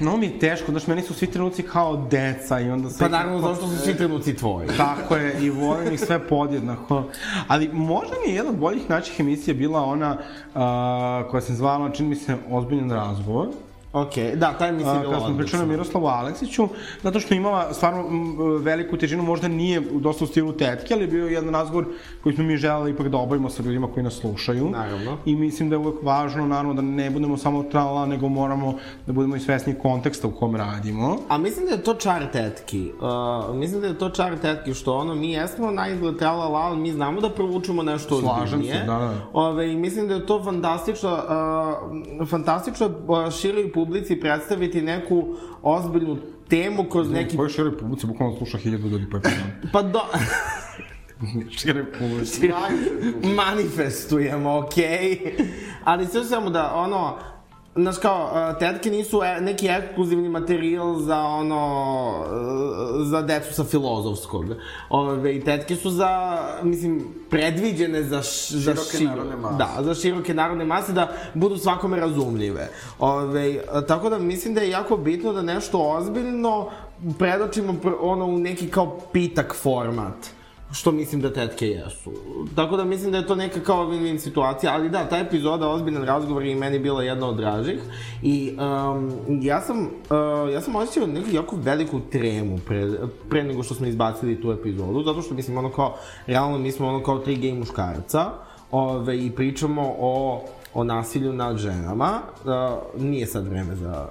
No 0.00 0.16
mi 0.16 0.26
je 0.26 0.38
teško, 0.38 0.70
znaš, 0.70 0.86
meni 0.86 1.02
su 1.02 1.14
svi 1.14 1.26
trenuci 1.26 1.62
kao 1.62 1.96
deca 2.10 2.60
i 2.60 2.70
onda 2.70 2.90
sve... 2.90 3.06
Pa 3.06 3.16
naravno, 3.16 3.40
zašto 3.40 3.68
su 3.68 3.76
svi 3.76 3.96
trenuci 3.96 4.36
tvoji. 4.36 4.68
Tako 4.76 5.16
je, 5.16 5.40
i 5.40 5.50
volim 5.50 5.94
ih 5.94 6.00
sve 6.00 6.28
podjednako. 6.28 7.04
Ali 7.48 7.68
možda 7.72 8.14
mi 8.24 8.32
je 8.32 8.36
jedna 8.36 8.50
od 8.50 8.58
boljih 8.58 8.90
naših 8.90 9.20
emisija 9.20 9.54
bila 9.54 9.82
ona 9.82 10.12
uh, 10.12 11.30
koja 11.30 11.40
se 11.40 11.54
zvala, 11.54 11.90
čini 11.90 12.08
mi 12.08 12.16
se, 12.16 12.36
Ozbiljan 12.50 12.90
razgovor. 12.90 13.48
Ok, 13.92 14.12
da, 14.34 14.52
taj 14.52 14.72
mi 14.72 14.84
se 14.84 14.98
bilo 15.00 15.12
Kad 15.12 15.22
smo 15.22 15.36
pričali 15.36 15.62
o 15.62 15.66
Miroslavu 15.66 16.06
Aleksiću, 16.06 16.68
zato 17.02 17.20
što 17.20 17.34
imala 17.34 17.74
stvarno 17.74 18.04
veliku 18.58 18.96
težinu, 18.96 19.22
možda 19.22 19.48
nije 19.48 19.80
dosta 19.80 20.24
u 20.24 20.26
stilu 20.26 20.52
tetke, 20.52 20.94
ali 20.94 21.02
je 21.02 21.08
bio 21.08 21.26
jedan 21.26 21.54
razgovor 21.54 21.86
koji 22.22 22.34
smo 22.34 22.44
mi 22.44 22.56
želeli 22.56 22.90
ipak 22.90 23.08
da 23.08 23.18
obavimo 23.18 23.50
sa 23.50 23.62
ljudima 23.62 23.86
koji 23.94 24.04
nas 24.04 24.14
slušaju. 24.14 24.70
Naravno. 24.70 25.18
I 25.24 25.36
mislim 25.36 25.70
da 25.70 25.74
je 25.74 25.78
uvek 25.78 26.02
važno, 26.02 26.46
naravno, 26.46 26.74
da 26.74 26.82
ne 26.82 27.10
budemo 27.10 27.36
samo 27.36 27.62
trala, 27.62 28.06
nego 28.06 28.28
moramo 28.28 28.74
da 29.06 29.12
budemo 29.12 29.36
i 29.36 29.40
svesni 29.40 29.74
konteksta 29.74 30.28
u 30.28 30.30
kom 30.30 30.56
radimo. 30.56 31.18
A 31.28 31.38
mislim 31.38 31.66
da 31.66 31.72
je 31.72 31.82
to 31.82 31.94
čar 31.94 32.26
tetki. 32.32 32.92
Uh, 33.48 33.56
mislim 33.56 33.80
da 33.80 33.86
je 33.86 33.98
to 33.98 34.10
čar 34.10 34.38
tetki, 34.38 34.74
što 34.74 34.96
ono, 34.96 35.14
mi 35.14 35.32
jesmo 35.32 35.70
najizgled 35.70 36.18
trala, 36.18 36.58
ali 36.58 36.76
mi 36.76 36.92
znamo 36.92 37.20
da 37.20 37.30
provučemo 37.30 37.82
nešto 37.82 38.20
Slažem 38.20 38.42
ozbiljnije. 38.42 38.74
se, 38.74 38.86
da, 38.86 38.98
da. 38.98 39.14
Ove, 39.32 39.74
mislim 39.74 40.08
da 40.08 40.14
je 40.14 40.26
to 40.26 40.44
fantastično, 40.44 41.18
uh, 42.20 42.28
fantastično 42.28 42.86
uh, 42.86 43.30
široj 43.30 43.72
publici 43.84 44.20
predstaviti 44.20 44.82
neku 44.82 45.34
ozbiljnu 45.62 46.16
temu 46.48 46.84
kroz 46.84 47.10
neki... 47.10 47.36
Koji 47.36 47.50
široj 47.50 47.78
publici 47.78 48.06
bukvalno 48.06 48.36
sluša 48.36 48.58
hiljadu 48.58 48.88
ljudi 48.88 49.10
po 49.10 49.16
epizodu. 49.16 49.42
Pa 49.72 49.82
do... 49.82 50.00
široj 51.58 51.92
publici. 51.92 52.50
manifestujemo, 53.36 54.58
okej? 54.58 54.84
Okay? 54.84 55.44
Ali 55.84 56.06
sve 56.06 56.24
samo 56.24 56.50
da, 56.50 56.74
ono, 56.74 57.18
Znaš 57.76 57.98
kao, 57.98 58.54
tetke 58.58 58.90
nisu 58.90 59.22
e, 59.24 59.40
neki 59.40 59.66
ekskluzivni 59.66 60.28
materijal 60.28 60.98
za 60.98 61.18
ono, 61.18 62.14
uh, 62.20 63.06
za 63.06 63.22
decu 63.22 63.54
sa 63.54 63.64
filozofskog. 63.64 64.44
Ove, 64.90 65.40
tetke 65.40 65.76
su 65.76 65.90
za, 65.90 66.38
mislim, 66.62 67.04
predviđene 67.30 68.02
za, 68.02 68.22
š, 68.22 68.56
za 68.56 68.74
Široke 68.74 68.98
širo, 68.98 69.10
narodne 69.10 69.36
mase. 69.36 69.56
Da, 69.58 69.82
za 69.82 69.94
široke 69.94 70.34
narodne 70.34 70.64
mase 70.64 70.92
da 70.92 71.12
budu 71.34 71.56
svakome 71.56 71.96
razumljive. 71.96 72.68
Ove, 72.98 73.60
tako 73.88 74.10
da 74.10 74.18
mislim 74.18 74.54
da 74.54 74.60
je 74.60 74.70
jako 74.70 74.96
bitno 74.96 75.32
da 75.32 75.42
nešto 75.42 75.78
ozbiljno 75.78 76.70
predočimo 77.18 77.74
pr, 77.82 77.90
ono 78.00 78.26
u 78.26 78.38
neki 78.38 78.70
kao 78.70 78.98
pitak 79.12 79.54
format 79.54 80.41
što 80.72 80.92
mislim 80.92 81.20
da 81.20 81.32
tetke 81.32 81.68
jesu. 81.68 82.12
Tako 82.56 82.76
da 82.76 82.84
mislim 82.84 83.12
da 83.12 83.18
je 83.18 83.26
to 83.26 83.34
neka 83.34 83.60
kao 83.60 83.86
win-win 83.86 84.18
situacija, 84.18 84.74
ali 84.74 84.90
da, 84.90 85.08
ta 85.08 85.18
epizoda 85.18 85.68
Ozbiljan 85.68 86.04
razgovor 86.04 86.44
je 86.44 86.52
i 86.52 86.54
meni 86.54 86.78
bila 86.78 87.02
jedna 87.02 87.28
od 87.28 87.36
dražih. 87.36 87.80
I 88.22 88.56
um, 88.58 89.12
ja 89.42 89.60
sam, 89.60 89.80
uh, 89.80 90.52
ja 90.52 90.60
sam 90.60 90.76
osjećao 90.76 91.06
neku 91.06 91.28
jako 91.32 91.56
veliku 91.56 92.00
tremu 92.00 92.58
pre, 92.66 92.90
pre 93.30 93.44
nego 93.44 93.62
što 93.62 93.74
smo 93.74 93.86
izbacili 93.86 94.40
tu 94.42 94.52
epizodu, 94.52 95.02
zato 95.02 95.22
što 95.22 95.34
mislim 95.34 95.58
ono 95.58 95.70
kao, 95.70 95.96
realno 96.26 96.58
mi 96.58 96.72
smo 96.72 96.88
ono 96.88 97.02
kao 97.02 97.18
tri 97.18 97.36
gej 97.36 97.52
muškarca 97.52 98.30
ove, 98.70 99.18
i 99.18 99.30
pričamo 99.30 99.94
o, 99.98 100.44
o 100.74 100.84
nasilju 100.84 101.32
nad 101.32 101.56
ženama, 101.56 102.20
uh, 102.44 103.02
nije 103.02 103.26
sad 103.26 103.48
vreme 103.48 103.74
za, 103.74 104.08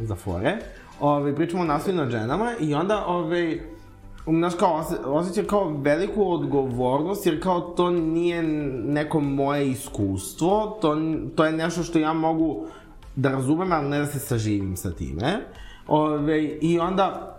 za 0.00 0.14
fore, 0.14 0.56
ove, 1.00 1.36
pričamo 1.36 1.62
o 1.62 1.66
nasilju 1.66 1.96
nad 1.96 2.10
ženama 2.10 2.52
i 2.60 2.74
onda 2.74 3.04
ove, 3.06 3.58
Znaš, 4.26 4.54
kao, 4.54 4.74
ose, 4.74 4.96
osjećam 5.04 5.44
kao 5.46 5.68
veliku 5.68 6.32
odgovornost, 6.32 7.26
jer 7.26 7.42
kao 7.42 7.60
to 7.60 7.90
nije 7.90 8.42
neko 8.86 9.20
moje 9.20 9.70
iskustvo, 9.70 10.78
to, 10.80 10.96
to 11.36 11.44
je 11.44 11.52
nešto 11.52 11.82
što 11.82 11.98
ja 11.98 12.12
mogu 12.12 12.66
da 13.16 13.30
razumem, 13.30 13.72
ali 13.72 13.88
ne 13.88 13.98
da 13.98 14.06
se 14.06 14.18
saživim 14.18 14.76
sa 14.76 14.90
time. 14.90 15.40
Ove, 15.88 16.44
I 16.44 16.78
onda, 16.78 17.38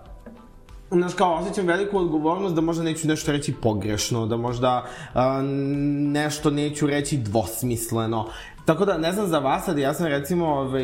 znaš, 0.92 1.14
kao, 1.14 1.34
osjećam 1.34 1.68
veliku 1.68 1.98
odgovornost 1.98 2.56
da 2.56 2.62
možda 2.62 2.84
neću 2.84 3.08
nešto 3.08 3.32
reći 3.32 3.54
pogrešno, 3.54 4.26
da 4.26 4.38
možda 4.38 4.86
a, 5.14 5.42
nešto 6.12 6.50
neću 6.50 6.88
reći 6.88 7.18
dvosmisleno. 7.18 8.26
Tako 8.66 8.86
da, 8.86 8.98
ne 8.98 9.12
znam 9.12 9.28
za 9.28 9.40
vas, 9.40 9.68
ali 9.68 9.82
ja 9.82 9.94
sam 9.94 10.08
recimo 10.08 10.48
ovaj, 10.48 10.84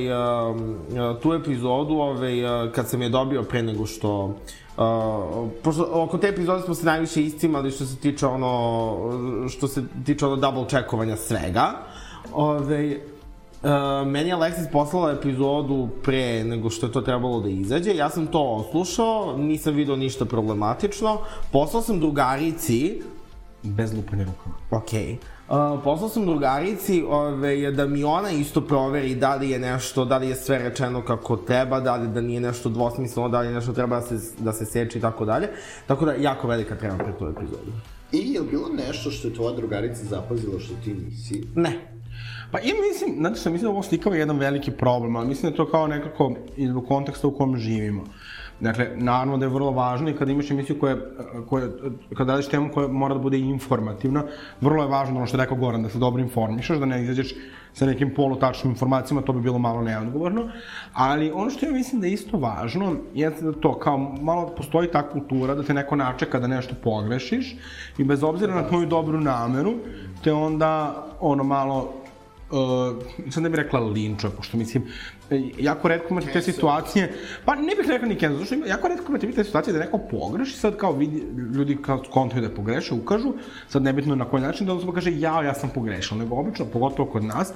tu 1.21 1.33
epizodu 1.33 1.93
ovaj, 1.93 2.41
kad 2.75 2.87
sam 2.87 3.01
je 3.01 3.09
dobio 3.09 3.43
pre 3.43 3.63
nego 3.63 3.85
što 3.85 4.35
Uh, 4.79 4.85
pošto 5.63 5.89
oko 5.91 6.17
te 6.17 6.27
epizode 6.27 6.63
smo 6.63 6.73
se 6.73 6.85
najviše 6.85 7.23
iscimali 7.23 7.71
što 7.71 7.85
se 7.85 7.97
tiče 7.97 8.27
ono 8.27 9.49
što 9.49 9.67
se 9.67 9.83
tiče 10.05 10.25
ono 10.25 10.35
double 10.35 10.65
checkovanja 10.67 11.15
svega. 11.15 11.71
Ove, 12.33 12.97
uh, 13.63 14.07
meni 14.07 14.29
je 14.29 14.35
Alexis 14.35 14.71
poslala 14.71 15.11
epizodu 15.11 15.89
pre 16.03 16.43
nego 16.43 16.69
što 16.69 16.85
je 16.85 16.91
to 16.91 17.01
trebalo 17.01 17.39
da 17.39 17.49
izađe. 17.49 17.95
Ja 17.95 18.09
sam 18.09 18.27
to 18.27 18.41
oslušao, 18.41 19.37
nisam 19.37 19.73
video 19.73 19.95
ništa 19.95 20.25
problematično. 20.25 21.17
Poslao 21.51 21.83
sam 21.83 21.99
drugarici 21.99 23.01
Bez 23.63 23.93
lupanja 23.93 24.23
rukama. 24.23 24.55
Okej. 24.71 25.17
Uh, 25.49 25.83
poslao 25.83 26.09
sam 26.09 26.25
drugarici 26.25 27.03
ove, 27.09 27.71
da 27.71 27.87
mi 27.87 28.03
ona 28.03 28.31
isto 28.31 28.61
proveri 28.61 29.15
da 29.15 29.35
li 29.35 29.49
je 29.49 29.59
nešto, 29.59 30.05
da 30.05 30.17
li 30.17 30.29
je 30.29 30.35
sve 30.35 30.57
rečeno 30.57 31.05
kako 31.05 31.37
treba, 31.37 31.79
da 31.79 31.95
li 31.95 32.07
da 32.07 32.21
nije 32.21 32.41
nešto 32.41 32.69
dvosmisleno, 32.69 33.29
da 33.29 33.39
li 33.39 33.53
nešto 33.53 33.73
treba 33.73 33.95
da 33.95 34.01
se, 34.01 34.33
da 34.39 34.53
se 34.53 34.65
seče 34.65 34.99
i 34.99 35.01
tako 35.01 35.25
dalje. 35.25 35.49
Tako 35.87 36.05
da, 36.05 36.13
jako 36.13 36.47
velika 36.47 36.75
treba 36.75 36.97
pre 36.97 37.17
tu 37.19 37.27
epizodu. 37.27 37.71
I 38.11 38.33
je 38.33 38.41
li 38.41 38.47
bilo 38.51 38.69
nešto 38.87 39.11
što 39.11 39.27
je 39.27 39.33
tvoja 39.33 39.55
drugarica 39.55 40.03
zapazila 40.03 40.59
što 40.59 40.73
ti 40.83 40.93
nisi? 40.93 41.43
Ne. 41.55 41.98
Pa 42.51 42.59
i 42.59 42.73
mislim, 42.89 43.15
znate 43.17 43.39
što, 43.39 43.49
mislim 43.49 43.67
da 43.67 43.71
ovo 43.71 43.83
slikava 43.83 44.15
jedan 44.15 44.37
veliki 44.37 44.71
problem, 44.71 45.15
ali 45.15 45.27
mislim 45.27 45.51
da 45.51 45.57
to 45.57 45.71
kao 45.71 45.87
nekako 45.87 46.33
i 46.57 46.67
zbog 46.67 46.87
konteksta 46.87 47.27
u 47.27 47.31
kom 47.31 47.57
živimo. 47.57 48.03
Dakle, 48.59 48.89
naravno 48.95 49.37
da 49.37 49.45
je 49.45 49.49
vrlo 49.49 49.71
važno 49.71 50.09
i 50.09 50.13
kada 50.13 50.31
imaš 50.31 50.51
emisiju 50.51 50.79
koja, 50.79 50.95
koja 51.49 51.67
kada 52.17 52.31
radiš 52.31 52.47
temu 52.47 52.69
koja 52.73 52.87
mora 52.87 53.13
da 53.13 53.19
bude 53.19 53.39
informativna, 53.39 54.23
vrlo 54.61 54.83
je 54.83 54.89
važno 54.89 55.15
ono 55.15 55.25
što 55.25 55.37
je 55.37 55.43
rekao 55.43 55.57
Goran, 55.57 55.83
da 55.83 55.89
se 55.89 55.99
dobro 55.99 56.21
informišeš, 56.21 56.77
da 56.77 56.85
ne 56.85 57.03
izađeš 57.03 57.33
sa 57.73 57.85
nekim 57.85 58.13
polutačnim 58.15 58.71
informacijama, 58.71 59.21
to 59.21 59.33
bi 59.33 59.41
bilo 59.41 59.59
malo 59.59 59.81
neodgovorno. 59.81 60.49
Ali 60.93 61.31
ono 61.31 61.49
što 61.49 61.65
ja 61.65 61.71
mislim 61.71 62.01
da 62.01 62.07
je 62.07 62.13
isto 62.13 62.37
važno, 62.37 62.95
jeste 63.13 63.45
da 63.45 63.51
to, 63.51 63.79
kao 63.79 63.97
malo 63.97 64.47
postoji 64.57 64.91
ta 64.91 65.09
kultura 65.09 65.55
da 65.55 65.63
te 65.63 65.73
neko 65.73 65.95
načeka 65.95 66.39
da 66.39 66.47
nešto 66.47 66.75
pogrešiš 66.83 67.55
i 67.97 68.03
bez 68.03 68.23
obzira 68.23 68.55
na 68.55 68.67
tvoju 68.67 68.85
dobru 68.85 69.19
nameru, 69.19 69.73
te 70.23 70.33
onda 70.33 71.05
ono 71.19 71.43
malo 71.43 71.93
uh, 72.51 73.31
sad 73.31 73.43
ne 73.43 73.49
bih 73.49 73.57
rekla 73.57 73.79
linča, 73.79 74.29
pošto 74.29 74.57
mislim, 74.57 74.83
e, 75.29 75.41
jako 75.57 75.87
redko 75.87 76.07
imate 76.09 76.31
te 76.31 76.41
situacije, 76.41 77.13
pa 77.45 77.55
ne 77.55 77.75
bih 77.75 77.87
rekla 77.87 78.07
ni 78.07 78.15
cancel, 78.15 78.33
zato 78.33 78.45
što 78.45 78.55
ima, 78.55 78.65
jako 78.65 78.87
redko 78.87 79.05
imate 79.09 79.31
te 79.31 79.43
situacije 79.43 79.73
da 79.73 79.79
neko 79.79 79.97
pogreši, 79.97 80.57
sad 80.57 80.77
kao 80.77 80.91
vidi, 80.91 81.23
ljudi 81.55 81.77
kao 81.81 82.03
kontaju 82.11 82.41
da 82.41 82.55
pogreše, 82.55 82.93
ukažu, 82.93 83.33
sad 83.67 83.81
nebitno 83.81 84.15
na 84.15 84.25
koji 84.25 84.43
način, 84.43 84.67
da 84.67 84.73
osoba 84.73 84.93
kaže, 84.93 85.19
jao, 85.19 85.43
ja 85.43 85.53
sam 85.53 85.69
pogrešao, 85.75 86.17
nego 86.17 86.35
obično, 86.35 86.65
pogotovo 86.65 87.09
kod 87.09 87.23
nas, 87.23 87.53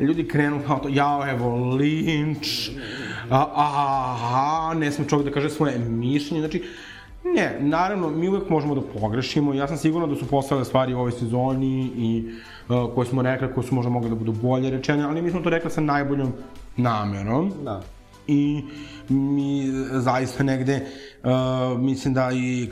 ljudi 0.00 0.28
krenu 0.28 0.60
kao 0.66 0.78
to, 0.78 0.88
jao, 0.88 1.28
evo, 1.30 1.74
linč, 1.74 2.70
a, 3.30 3.46
aha, 3.54 4.74
ne 4.74 4.92
sme 4.92 5.08
čovjek 5.08 5.28
da 5.28 5.34
kaže 5.34 5.50
svoje 5.50 5.78
mišljenje, 5.78 6.40
znači, 6.40 6.62
Ne, 7.34 7.58
naravno, 7.60 8.10
mi 8.10 8.28
uvek 8.28 8.48
možemo 8.50 8.74
da 8.74 8.80
pogrešimo. 8.80 9.54
Ja 9.54 9.68
sam 9.68 9.76
siguran 9.76 10.10
da 10.10 10.16
su 10.16 10.26
postale 10.26 10.64
stvari 10.64 10.94
u 10.94 10.98
ovoj 10.98 11.12
sezoni 11.12 11.90
i 11.96 12.30
koje 12.68 13.06
smo 13.06 13.22
rekli, 13.22 13.54
koje 13.54 13.66
su 13.66 13.74
možda 13.74 13.90
mogle 13.90 14.10
da 14.10 14.16
budu 14.16 14.32
bolje 14.32 14.70
rečene, 14.70 15.04
ali 15.04 15.22
mi 15.22 15.30
smo 15.30 15.40
to 15.40 15.50
rekli 15.50 15.70
sa 15.70 15.80
najboljom 15.80 16.32
namerom. 16.76 17.52
Da. 17.64 17.82
I 18.28 18.62
mi 19.08 19.66
zaista 19.90 20.44
negde, 20.44 20.80
uh, 21.24 21.80
mislim 21.80 22.14
da 22.14 22.30
i 22.34 22.68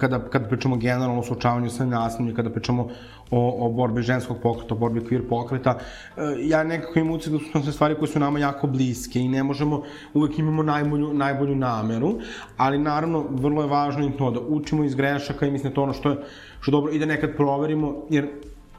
kada, 0.00 0.18
kada 0.18 0.48
pričamo 0.48 0.76
generalno 0.76 1.20
o 1.20 1.22
suočavanju 1.22 1.70
sa 1.70 1.86
nasiljem, 1.86 2.34
kada 2.34 2.50
pričamo 2.50 2.88
o, 3.30 3.66
o 3.66 3.72
borbi 3.72 4.02
ženskog 4.02 4.36
pokreta, 4.42 4.74
o 4.74 4.78
borbi 4.78 5.00
queer 5.00 5.28
pokreta, 5.28 5.78
uh, 6.16 6.22
ja 6.40 6.64
nekako 6.64 6.98
imam 6.98 7.14
utisak 7.14 7.32
da 7.32 7.38
su 7.38 7.62
sve 7.62 7.72
stvari 7.72 7.94
koje 7.94 8.08
su 8.08 8.18
nama 8.18 8.38
jako 8.38 8.66
bliske 8.66 9.20
i 9.20 9.28
ne 9.28 9.42
možemo, 9.42 9.82
uvek 10.14 10.38
imamo 10.38 10.62
najbolju, 10.62 11.14
najbolju 11.14 11.54
nameru, 11.54 12.18
ali 12.56 12.78
naravno 12.78 13.24
vrlo 13.30 13.62
je 13.62 13.68
važno 13.68 14.06
i 14.06 14.16
to 14.18 14.30
da 14.30 14.40
učimo 14.40 14.84
iz 14.84 14.94
grešaka 14.94 15.46
i 15.46 15.50
mislim 15.50 15.70
da 15.70 15.74
to 15.74 15.82
ono 15.82 15.92
što 15.92 16.10
je, 16.10 16.16
što 16.60 16.70
je 16.70 16.72
dobro 16.72 16.92
i 16.92 16.98
da 16.98 17.06
nekad 17.06 17.36
proverimo, 17.36 17.94
jer 18.10 18.28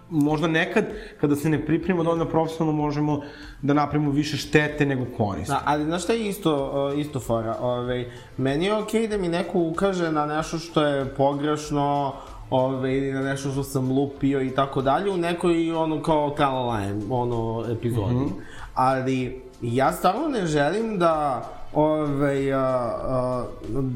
možda 0.10 0.48
nekad, 0.48 0.86
kada 1.22 1.36
se 1.36 1.50
ne 1.50 1.66
pripremimo 1.66 2.04
dovoljno 2.04 2.26
profesionalno, 2.26 2.82
možemo 2.82 3.22
da 3.62 3.74
napravimo 3.74 4.12
više 4.12 4.38
štete 4.38 4.86
nego 4.86 5.06
koristi. 5.18 5.52
Da, 5.52 5.62
ali 5.66 5.86
znaš 5.86 6.04
šta 6.04 6.14
je 6.14 6.28
isto, 6.28 6.94
isto 6.98 7.20
fora? 7.20 7.56
Ove, 7.62 8.12
meni 8.38 8.66
je 8.66 8.78
okej 8.78 9.08
da 9.08 9.18
mi 9.18 9.28
neko 9.28 9.60
ukaže 9.60 10.12
na 10.12 10.26
nešto 10.26 10.58
što 10.58 10.82
je 10.82 11.06
pogrešno, 11.06 12.14
ove, 12.50 12.98
ili 12.98 13.12
na 13.12 13.22
nešto 13.22 13.52
što 13.52 13.64
sam 13.64 13.92
lupio 13.92 14.42
i 14.42 14.50
tako 14.50 14.82
dalje, 14.82 15.12
u 15.12 15.18
nekoj 15.18 15.72
ono 15.72 16.02
kao 16.02 16.30
tralalajem, 16.30 17.12
ono, 17.12 17.66
epizodi. 17.72 18.16
Mm 18.16 18.20
-hmm. 18.20 18.42
Ali 18.74 19.42
ja 19.62 19.92
stvarno 19.92 20.28
ne 20.28 20.46
želim 20.46 21.00
da 21.00 21.44
ove, 21.74 22.52
a, 22.52 22.60
a, 22.60 23.46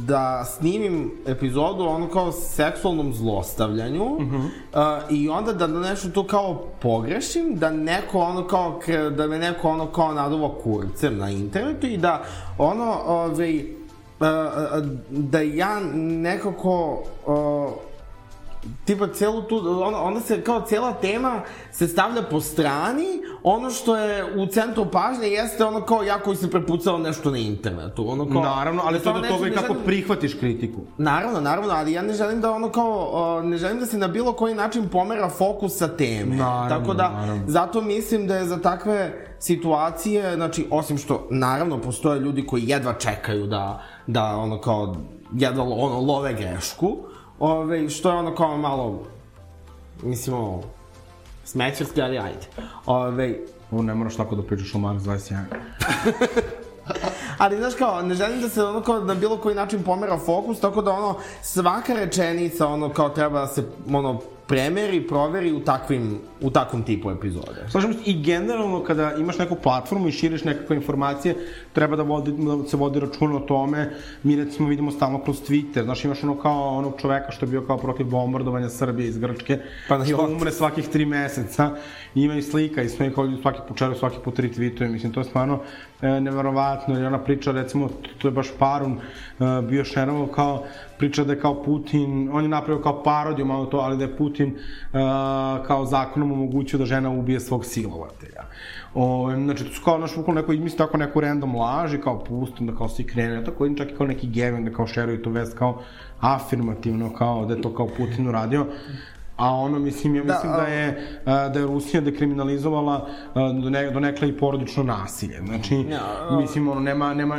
da 0.08 0.46
snimim 0.46 1.12
epizodu 1.28 1.84
ono 1.84 2.10
kao 2.10 2.32
seksualnom 2.32 3.14
zlostavljanju 3.14 4.06
mm 4.06 4.32
-hmm. 4.32 4.48
a, 4.74 5.00
i 5.10 5.30
onda 5.30 5.54
da 5.54 5.68
nešto 5.68 6.10
to 6.10 6.28
kao 6.28 6.68
pogrešim, 6.82 7.56
da 7.56 7.72
neko 7.72 8.20
ono 8.20 8.48
kao, 8.48 8.80
da 9.18 9.28
me 9.28 9.40
neko 9.40 9.70
ono 9.70 9.88
kao 9.88 10.14
naduva 10.14 10.52
kurcem 10.64 11.18
na 11.18 11.30
internetu 11.30 11.88
i 11.88 11.98
da 11.98 12.24
ono, 12.58 13.00
ove, 13.06 13.64
a, 14.20 14.28
a, 14.28 14.82
da 15.10 15.42
ja 15.42 15.80
nekako 15.96 17.04
a, 17.28 17.32
tipa 18.86 19.08
celu 19.08 19.42
tu, 19.42 19.56
onda, 19.84 20.00
onda 20.00 20.20
se 20.20 20.42
kao 20.42 20.62
cela 20.62 20.94
tema 20.94 21.42
se 21.72 21.88
stavlja 21.88 22.22
po 22.22 22.42
strani, 22.42 23.06
ono 23.44 23.70
što 23.70 23.96
je 23.98 24.36
u 24.36 24.46
centru 24.46 24.86
pažnje 24.86 25.28
jeste 25.28 25.66
ono 25.66 25.82
kao 25.82 26.04
ja 26.04 26.20
koji 26.20 26.38
se 26.38 26.50
prepucao 26.50 26.98
nešto 26.98 27.32
na 27.32 27.38
internetu. 27.38 28.10
Ono 28.10 28.26
kao, 28.26 28.42
Naravno, 28.42 28.82
ali 28.86 29.00
to 29.00 29.14
do 29.14 29.22
toga 29.22 29.48
i 29.48 29.50
ne 29.50 29.56
kako 29.56 29.68
želim- 29.68 29.86
prihvatiš 29.86 30.34
kritiku. 30.34 30.82
Naravno, 30.98 31.42
naravno, 31.42 31.74
ali 31.74 31.94
ja 31.94 32.02
ne 32.02 32.14
želim 32.14 32.42
da 32.42 32.52
ono 32.52 32.70
kao, 32.70 33.12
ne 33.44 33.58
želim 33.58 33.80
da 33.80 33.86
se 33.86 33.98
na 33.98 34.08
bilo 34.08 34.34
koji 34.34 34.56
način 34.56 34.90
pomera 34.90 35.30
fokus 35.30 35.78
sa 35.78 35.88
teme. 35.88 36.36
Naravno, 36.36 36.70
Tako 36.70 36.94
da, 36.94 37.10
naravno. 37.12 37.44
zato 37.48 37.82
mislim 37.82 38.28
da 38.28 38.36
je 38.36 38.46
za 38.46 38.58
takve 38.58 39.14
situacije, 39.40 40.36
znači, 40.36 40.68
osim 40.72 40.98
što, 40.98 41.28
naravno, 41.32 41.78
postoje 41.78 42.20
ljudi 42.20 42.46
koji 42.46 42.64
jedva 42.66 42.94
čekaju 42.94 43.48
da, 43.48 43.82
da 44.08 44.36
ono 44.36 44.58
kao, 44.58 44.96
jedva 45.34 45.64
ono, 45.64 46.00
love 46.02 46.34
grešku, 46.34 46.98
ove, 47.40 47.90
što 47.90 48.10
je 48.10 48.16
ono 48.16 48.36
kao 48.36 48.58
malo, 48.58 49.04
mislim, 50.04 50.36
ono, 50.36 50.62
smećarski, 51.46 52.02
ali 52.02 52.18
ajde. 52.18 52.48
Ove, 52.86 53.36
Ovo 53.74 53.82
ne 53.82 53.94
moraš 53.96 54.16
tako 54.16 54.36
da 54.36 54.44
pričaš 54.44 54.76
o 54.76 54.78
Mars 54.78 55.04
21. 55.08 55.38
Ali, 57.38 57.58
znaš 57.58 57.74
kao, 57.76 58.02
ne 58.02 58.16
želim 58.16 58.42
da 58.42 58.50
se 58.50 58.64
ono 58.64 58.82
kao 58.82 59.00
na 59.00 59.14
bilo 59.14 59.38
koji 59.38 59.56
način 59.56 59.84
pomera 59.84 60.18
fokus, 60.18 60.60
tako 60.60 60.82
da 60.82 60.92
ono, 60.92 61.16
svaka 61.42 61.94
rečenica 61.94 62.68
ono 62.68 62.90
kao 62.90 63.10
treba 63.10 63.40
da 63.40 63.48
se 63.48 63.64
ono 63.94 64.20
premeri, 64.54 65.02
proveri 65.08 65.52
u 65.52 65.60
takvim, 65.60 66.20
u 66.42 66.50
takvom 66.50 66.84
tipu 66.84 67.12
epizode. 67.12 67.66
Slažem 67.70 67.94
se, 67.94 68.00
i 68.06 68.14
generalno 68.24 68.84
kada 68.84 69.14
imaš 69.20 69.38
neku 69.38 69.56
platformu 69.56 70.08
i 70.08 70.12
širiš 70.12 70.44
nekakve 70.44 70.76
informacije, 70.76 71.36
treba 71.74 71.96
da, 71.96 72.04
vodi, 72.04 72.32
da 72.38 72.58
se 72.70 72.78
vodi 72.78 73.00
računa 73.00 73.38
o 73.38 73.40
tome. 73.40 73.90
Mi 74.24 74.36
recimo 74.36 74.70
vidimo 74.70 74.92
stalno 74.92 75.24
kroz 75.24 75.42
Twitter, 75.42 75.84
znaš 75.84 76.06
imaš 76.06 76.24
ono 76.24 76.38
kao 76.38 76.78
onog 76.78 77.02
čoveka 77.02 77.32
što 77.32 77.46
je 77.46 77.50
bio 77.50 77.62
kao 77.62 77.78
protiv 77.78 78.06
bombardovanja 78.06 78.70
Srbije 78.70 79.10
iz 79.10 79.18
Grčke, 79.18 79.60
Pa 79.88 79.98
na 79.98 80.06
što 80.06 80.28
umre 80.28 80.52
svakih 80.52 80.88
tri 80.88 81.06
meseca, 81.06 81.72
ima 82.16 82.36
i 82.36 82.42
slika 82.42 82.82
i 82.82 82.90
sve 82.90 83.14
kao 83.14 83.30
svaki 83.42 83.60
put 83.68 83.78
čeraju, 83.78 83.98
svaki 83.98 84.18
put 84.24 84.40
retweetuje, 84.40 84.92
mislim 84.92 85.14
to 85.14 85.20
je 85.20 85.24
stvarno 85.24 85.60
e, 86.02 86.20
neverovatno, 86.22 87.00
i 87.00 87.06
ona 87.06 87.20
priča 87.20 87.52
recimo, 87.52 87.90
to 88.18 88.28
je 88.28 88.32
baš 88.32 88.48
Parun 88.60 88.94
e, 88.94 89.62
bio 89.62 89.84
šerovo 89.84 90.28
kao 90.28 90.64
priča 91.04 91.24
da 91.24 91.34
je 91.34 91.40
kao 91.40 91.64
Putin, 91.64 92.30
on 92.34 92.44
je 92.44 92.50
napravio 92.50 92.84
kao 92.84 93.04
parodiju 93.04 93.46
malo 93.46 93.66
to, 93.66 93.78
ali 93.78 93.98
da 93.98 94.04
je 94.04 94.18
Putin 94.18 94.50
e, 94.50 94.56
kao 95.68 95.86
zakonom 95.86 96.32
omogućio 96.32 96.80
da 96.80 96.86
žena 96.86 97.10
ubije 97.10 97.40
svog 97.40 97.66
silovatelja. 97.66 98.44
O, 98.94 99.32
znači, 99.36 99.66
to 99.66 99.74
su 99.74 99.84
kao, 99.84 99.98
znaš, 99.98 100.16
bukvalno 100.16 100.42
neko 100.42 100.54
izmisli 100.54 100.78
tako 100.78 100.98
neku 100.98 101.22
random 101.22 101.56
laž 101.56 101.94
i 101.94 102.02
kao 102.02 102.24
pustim 102.24 102.68
da 102.68 102.76
kao 102.76 102.90
svi 102.90 103.04
krene, 103.04 103.44
tako 103.44 103.64
vidim 103.64 103.78
čak 103.78 103.92
i 103.92 103.96
kao 103.96 104.08
neki 104.08 104.28
gevin 104.28 104.66
da 104.66 104.72
kao 104.72 104.88
šeruju 104.88 105.22
tu 105.24 105.30
vest 105.30 105.58
kao 105.58 105.82
afirmativno, 106.20 107.14
kao 107.14 107.46
da 107.46 107.56
je 107.56 107.62
to 107.62 107.76
kao 107.76 107.88
Putin 107.98 108.28
uradio. 108.28 108.66
A 109.38 109.52
ono, 109.52 109.80
mislim, 109.80 110.16
ja 110.16 110.24
mislim 110.24 110.52
da, 110.52 110.58
da 110.58 110.68
je, 110.68 111.20
da 111.26 111.60
je 111.60 111.66
Rusija 111.66 112.02
dekriminalizovala 112.02 113.08
do, 113.36 113.70
ne, 113.70 113.92
do 113.92 114.00
nekle 114.00 114.30
i 114.30 114.38
porodično 114.38 114.84
nasilje. 114.84 115.42
Znači, 115.46 115.76
Ja, 115.76 116.38
mislim, 116.42 116.68
ono, 116.68 116.80
nema, 116.80 117.14
nema, 117.14 117.36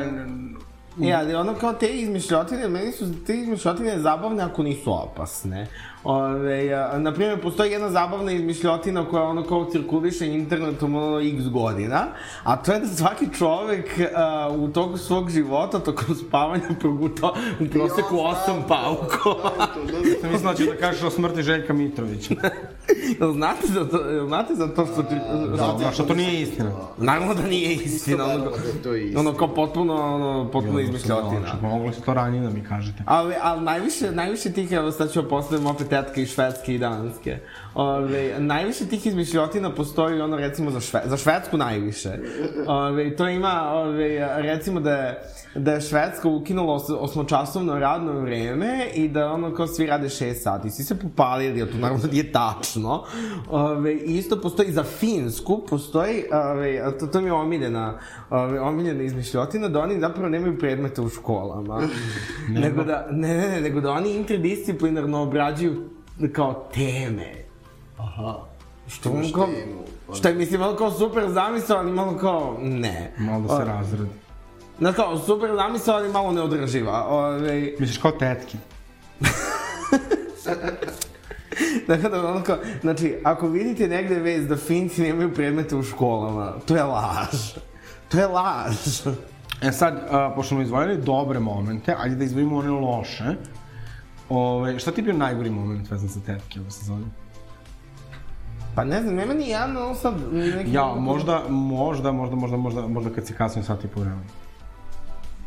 E, 1.02 1.12
ali 1.12 1.34
ono 1.34 1.54
kao 1.54 1.72
te 1.72 1.88
izmišljotine, 1.88 2.68
meni 2.68 2.92
su 2.92 3.24
te 3.26 3.36
izmišljotine 3.36 3.98
zabavne 3.98 4.42
ako 4.42 4.62
nisu 4.62 4.92
opasne. 4.92 5.66
Ove, 6.04 6.72
a, 6.72 6.98
na 6.98 7.12
primjer, 7.12 7.40
postoji 7.40 7.72
jedna 7.72 7.90
zabavna 7.90 8.32
izmišljotina 8.32 9.08
koja 9.08 9.22
ono 9.22 9.42
kao 9.42 9.70
cirkuliše 9.70 10.26
internetom 10.26 10.94
ono 10.94 11.20
x 11.20 11.48
godina, 11.48 12.06
a 12.42 12.56
to 12.56 12.72
je 12.72 12.80
da 12.80 12.86
svaki 12.86 13.26
čovek 13.38 14.00
a, 14.14 14.50
u 14.56 14.68
toku 14.68 14.98
svog 14.98 15.30
života, 15.30 15.78
tokom 15.78 16.14
spavanja 16.14 16.68
proguta 16.80 17.32
u 17.60 17.64
proseku 17.72 18.18
osam 18.18 18.64
paukova. 18.68 19.50
mislila 20.32 20.52
da 20.52 20.54
ćeš 20.54 20.66
da 20.66 20.76
kažeš 20.76 21.02
o 21.02 21.10
smrti 21.10 21.42
Željka 21.42 21.72
Mitrovića. 21.72 22.34
Jel 23.20 23.32
znate 23.32 23.66
za 23.66 23.88
to, 23.88 23.96
jel 23.96 24.26
znate 24.26 24.54
za 24.54 24.68
to 24.68 24.86
što... 24.86 25.02
Da, 25.02 25.74
znaš, 25.78 25.94
što 25.94 26.02
to 26.02 26.14
nije 26.14 26.42
istina. 26.42 26.70
Naravno 26.98 27.34
da 27.34 27.42
nije 27.42 27.74
istina, 27.74 28.24
ono, 28.24 28.38
da 28.38 28.50
je 28.50 28.82
to 28.82 28.94
istina. 28.94 29.20
ono 29.20 29.34
kao 29.34 29.54
potpuno, 29.54 29.94
ono, 29.94 30.50
potpuno 30.52 30.80
izmišljotina. 30.80 31.40
Znači, 31.40 31.56
moglo 31.62 31.92
se 31.92 32.00
to 32.00 32.14
ranije 32.14 32.42
da 32.42 32.50
mi 32.50 32.64
kažete. 32.64 33.02
Ali, 33.06 33.34
ali 33.42 33.62
najviše, 33.62 34.12
najviše 34.12 34.52
tih, 34.52 34.72
evo 34.72 34.90
sad 34.90 35.12
ću 35.12 35.28
postaviti 35.28 35.68
opet 35.68 35.93
tetke 35.94 36.22
i 36.22 36.26
švedske 36.26 36.74
i 36.74 36.78
danske. 36.78 37.38
Ove, 37.74 38.34
najviše 38.38 38.86
tih 38.86 39.06
izmišljotina 39.06 39.74
postoji 39.74 40.20
ono 40.20 40.36
recimo 40.36 40.70
za, 40.70 40.80
šve, 40.80 41.02
za 41.04 41.16
švedsku 41.16 41.56
najviše. 41.56 42.18
Ove, 42.66 43.16
to 43.16 43.28
ima, 43.28 43.70
ove, 43.72 44.28
recimo 44.42 44.80
da 44.80 44.92
je, 44.92 45.22
da 45.54 45.72
je 45.72 45.80
Švedska 45.80 46.28
ukinula 46.28 46.74
os, 46.74 46.90
osmočasovno 46.90 47.78
radno 47.78 48.12
vreme 48.12 48.86
i 48.94 49.08
da 49.08 49.26
ono 49.32 49.54
kao 49.54 49.66
svi 49.66 49.86
rade 49.86 50.08
6 50.08 50.34
sati. 50.34 50.70
Svi 50.70 50.84
se 50.84 50.98
popalili, 50.98 51.62
a 51.62 51.66
to 51.66 51.78
naravno 51.78 52.06
nije 52.12 52.32
tačno. 52.32 53.04
Ove, 53.50 53.94
isto 53.94 54.40
postoji 54.40 54.72
za 54.72 54.82
Finsku, 54.82 55.62
postoji, 55.70 56.24
ove, 56.32 56.98
to, 56.98 57.06
to 57.06 57.20
mi 57.20 57.26
je 57.26 57.32
omiljena, 57.32 57.98
ove, 58.30 58.60
omiljena 58.60 59.02
izmišljotina, 59.02 59.68
da 59.68 59.80
oni 59.80 60.00
zapravo 60.00 60.28
nemaju 60.28 60.58
predmete 60.58 61.00
u 61.00 61.08
školama. 61.08 61.82
nego 62.48 62.84
da, 62.84 63.06
ne, 63.10 63.34
ne, 63.34 63.48
ne, 63.48 63.60
nego 63.60 63.80
da 63.80 63.90
oni 63.90 64.10
interdisciplinarno 64.10 65.22
obrađuju 65.22 65.83
kao 66.32 66.68
teme. 66.74 67.34
Aha. 67.98 68.34
Što 68.88 69.08
Imaš 69.10 69.32
kao, 69.34 69.46
temu, 69.46 69.82
pa- 70.06 70.14
što 70.14 70.28
je, 70.28 70.34
mislim, 70.34 70.60
malo 70.60 70.76
kao 70.76 70.90
super 70.90 71.30
zamisao, 71.30 71.78
ali 71.78 71.92
malo 71.92 72.16
kao, 72.16 72.56
ne. 72.62 73.12
Malo 73.18 73.48
se 73.48 73.54
O, 73.54 73.64
razredi. 73.64 74.10
Znaš 74.78 74.94
kao, 74.94 75.18
super 75.18 75.50
zamisao, 75.56 75.94
ali 75.96 76.08
malo 76.08 76.32
neodrživa. 76.32 77.06
Ove, 77.08 77.72
Misliš 77.78 77.98
kao 77.98 78.10
tetki. 78.10 78.56
Tako 81.86 82.08
da, 82.08 82.28
ono 82.28 82.42
kao, 82.42 82.56
znači, 82.80 83.16
ako 83.24 83.48
vidite 83.48 83.88
negde 83.88 84.14
vez 84.14 84.46
da 84.46 84.56
Finci 84.56 85.02
nemaju 85.02 85.34
predmete 85.34 85.76
u 85.76 85.82
školama, 85.82 86.52
to 86.66 86.76
je 86.76 86.82
laž. 86.82 87.52
To 88.08 88.18
je 88.18 88.26
laž. 88.26 88.74
E 89.62 89.72
sad, 89.72 90.06
a, 90.10 90.32
pošto 90.36 90.54
smo 90.54 90.62
izvojili 90.62 90.96
dobre 91.02 91.40
momente, 91.40 91.94
ajde 91.98 92.16
da 92.16 92.24
izvojimo 92.24 92.56
one 92.56 92.70
loše. 92.70 93.24
Ove, 94.28 94.78
šta 94.78 94.90
ti 94.90 95.00
je 95.00 95.04
bio 95.04 95.14
najgori 95.14 95.50
moment 95.50 95.90
vezan 95.90 96.08
sa 96.08 96.20
tetke 96.26 96.60
ove 96.60 96.70
sezone? 96.70 97.04
Pa 98.74 98.84
ne 98.84 99.02
znam, 99.02 99.14
nema 99.14 99.34
ni 99.34 99.48
jedan, 99.48 99.76
ono 99.76 99.94
sad... 99.94 100.14
Neki 100.32 100.72
Ja, 100.72 100.94
možda, 100.98 101.42
možda, 101.48 102.12
možda, 102.12 102.36
možda, 102.36 102.56
možda, 102.56 102.86
možda 102.88 103.10
kad 103.10 103.26
si 103.26 103.34
kasnije 103.34 103.64
sat 103.64 103.84
i 103.84 103.88
po 103.88 104.00
vremena. 104.00 104.22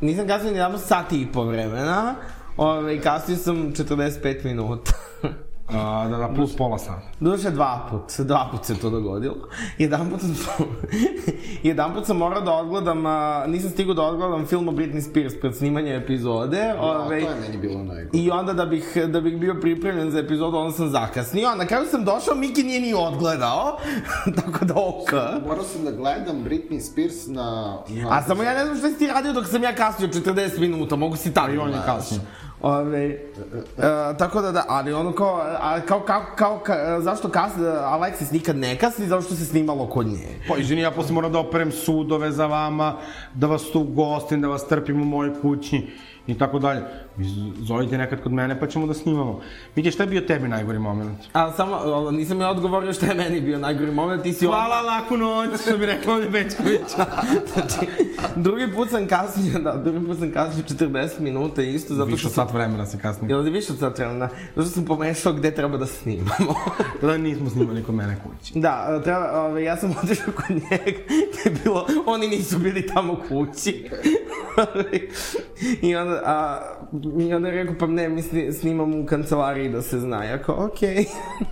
Nisam 0.01 0.27
kasnio 0.27 0.51
ni 0.51 0.57
damo 0.57 0.77
sati 0.77 1.21
i 1.21 1.31
po 1.31 1.43
vremena, 1.43 2.15
ove, 2.57 2.95
i 2.95 2.99
kasnio 2.99 3.37
sam 3.37 3.55
45 3.55 4.45
minuta. 4.45 4.91
A, 5.67 6.07
da, 6.07 6.17
da, 6.17 6.27
plus 6.35 6.55
pola 6.55 6.77
sata. 6.77 7.01
Doduše 7.19 7.51
dva 7.51 7.87
put, 7.91 8.27
dva 8.27 8.47
put 8.51 8.65
se 8.65 8.75
to 8.75 8.89
dogodilo. 8.89 9.35
Jedan 9.77 10.09
put 10.09 10.21
sam, 10.21 10.65
jedan 11.63 11.93
put 11.93 12.05
sam 12.05 12.17
morao 12.17 12.41
da 12.41 12.53
odgledam, 12.53 13.05
a, 13.05 13.45
nisam 13.47 13.69
stigao 13.69 13.93
da 13.93 14.01
odgledam 14.01 14.45
film 14.45 14.67
o 14.67 14.71
Britney 14.71 15.01
Spears 15.01 15.33
pred 15.41 15.55
snimanje 15.55 15.95
epizode. 15.95 16.73
A, 16.77 16.81
ovaj, 16.81 17.21
to 17.21 17.29
je 17.29 17.35
meni 17.41 17.57
bilo 17.57 17.83
najgore. 17.83 18.09
I 18.13 18.31
onda 18.31 18.53
da 18.53 18.65
bih, 18.65 18.97
da 19.07 19.21
bih 19.21 19.37
bio 19.37 19.55
pripremljen 19.61 20.11
za 20.11 20.19
epizodu, 20.19 20.57
onda 20.57 20.71
sam 20.71 20.89
zakasnio. 20.89 21.55
Na 21.55 21.65
kraju 21.65 21.85
sam 21.91 22.05
došao, 22.05 22.35
Miki 22.35 22.63
nije 22.63 22.81
ni 22.81 22.93
odgledao. 22.93 23.77
Tako 24.41 24.65
da 24.65 24.73
ok. 24.73 25.11
Morao 25.47 25.63
sam 25.63 25.85
da 25.85 25.91
gledam 25.91 26.35
Britney 26.43 26.79
Spears 26.79 27.27
na... 27.27 27.77
na 27.89 28.09
A 28.09 28.21
samo 28.21 28.43
ja 28.43 28.53
ne 28.53 28.65
znam 28.65 28.77
šta 28.77 28.89
si 28.89 28.97
ti 28.97 29.07
radio 29.07 29.33
dok 29.33 29.47
sam 29.47 29.63
ja 29.63 29.75
kasnio 29.75 30.07
40 30.07 30.59
minuta, 30.59 30.95
mogu 30.95 31.15
si 31.15 31.33
tako. 31.33 31.51
I 31.51 31.57
on 31.57 31.69
je 31.69 31.79
kasnio. 31.85 32.21
Ove, 32.61 33.05
e, 33.05 33.19
tako 34.17 34.41
da 34.41 34.51
da, 34.51 34.65
ali 34.67 34.93
ono 34.93 35.11
kao, 35.11 35.41
a, 35.59 35.81
kao, 35.81 35.99
kao, 35.99 36.21
kao, 36.35 36.59
ka, 36.59 37.01
zašto 37.01 37.29
kas, 37.29 37.53
Alexis 37.57 38.31
nikad 38.31 38.57
ne 38.57 38.77
kasni, 38.77 39.07
zato 39.07 39.21
što 39.21 39.35
se 39.35 39.45
snimalo 39.45 39.87
kod 39.87 40.07
nje. 40.07 40.27
Pa, 40.47 40.57
izvini, 40.57 40.81
ja 40.81 40.91
posle 40.91 41.13
moram 41.13 41.31
da 41.31 41.39
operem 41.39 41.71
sudove 41.71 42.31
za 42.31 42.45
vama, 42.45 42.95
da 43.33 43.47
vas 43.47 43.63
tu 43.73 43.83
gostim, 43.83 44.41
da 44.41 44.47
vas 44.47 44.67
trpim 44.67 45.01
u 45.01 45.05
mojoj 45.05 45.41
kući 45.41 45.87
i 46.27 46.37
tako 46.37 46.59
dalje. 46.59 46.81
Zovite 47.61 47.97
nekad 47.97 48.23
kod 48.23 48.33
mene 48.33 48.59
pa 48.59 48.67
ćemo 48.67 48.87
da 48.87 48.93
snimamo. 48.93 49.39
Vidi, 49.75 49.91
šta 49.91 50.03
je 50.03 50.07
bio 50.07 50.21
tebi 50.21 50.47
najgori 50.47 50.79
moment? 50.79 51.19
A 51.33 51.51
samo, 51.51 52.11
nisam 52.11 52.41
ja 52.41 52.49
odgovorio 52.49 52.93
šta 52.93 53.05
je 53.05 53.13
meni 53.13 53.41
bio 53.41 53.59
najgori 53.59 53.91
moment, 53.91 54.23
ti 54.23 54.33
si 54.33 54.45
Hvala, 54.45 54.81
laku 54.81 55.17
noć, 55.17 55.61
što 55.61 55.77
bi 55.77 55.85
rekla 55.85 56.13
ovdje 56.13 56.29
Bečković. 56.29 56.81
Znači, 57.53 57.91
drugi 58.35 58.73
put 58.75 58.89
sam 58.89 59.07
kasnio, 59.07 59.59
da, 59.59 59.75
drugi 59.85 60.07
put 60.07 60.19
sam 60.19 60.31
kasnio 60.31 60.63
40 60.63 61.19
minuta 61.19 61.61
isto, 61.61 61.93
zato 61.93 62.05
Više 62.05 62.17
što 62.17 62.27
od 62.27 62.33
sam... 62.33 62.47
sat 62.47 62.53
vremena 62.53 62.85
se 62.85 62.99
kasnije. 62.99 63.31
Jel 63.31 63.41
više 63.41 63.73
od 63.73 63.79
sat 63.79 63.97
vremena? 63.97 64.29
Zato 64.55 64.67
što 64.67 64.75
sam 64.75 64.85
pomešao 64.85 65.33
gde 65.33 65.51
treba 65.51 65.77
da 65.77 65.85
snimamo. 65.85 66.55
Tada 67.01 67.17
nismo 67.27 67.49
snimali 67.49 67.83
kod 67.83 67.95
mene 67.95 68.17
kući. 68.23 68.59
Da, 68.59 69.01
treba, 69.03 69.41
ove, 69.41 69.63
ja 69.63 69.77
sam 69.77 69.95
otišao 70.03 70.33
kod 70.35 70.49
njega, 70.49 70.99
gde 71.05 71.49
je 71.49 71.51
bilo, 71.63 71.87
oni 72.05 72.27
nisu 72.27 72.59
bili 72.59 72.87
tamo 72.87 73.17
kući. 73.29 73.89
I 75.81 75.95
onda, 75.95 76.16
a, 76.25 76.59
i 77.19 77.33
onda 77.33 77.47
je 77.49 77.63
rekao, 77.63 77.75
pa 77.79 77.87
ne, 77.87 78.09
mi 78.09 78.21
sni- 78.21 78.51
snimamo 78.53 78.99
u 78.99 79.05
kancelariji 79.05 79.69
da 79.69 79.81
se 79.81 79.99
zna. 79.99 80.23
Ja 80.23 80.41
kao, 80.43 80.65
okej. 80.65 81.05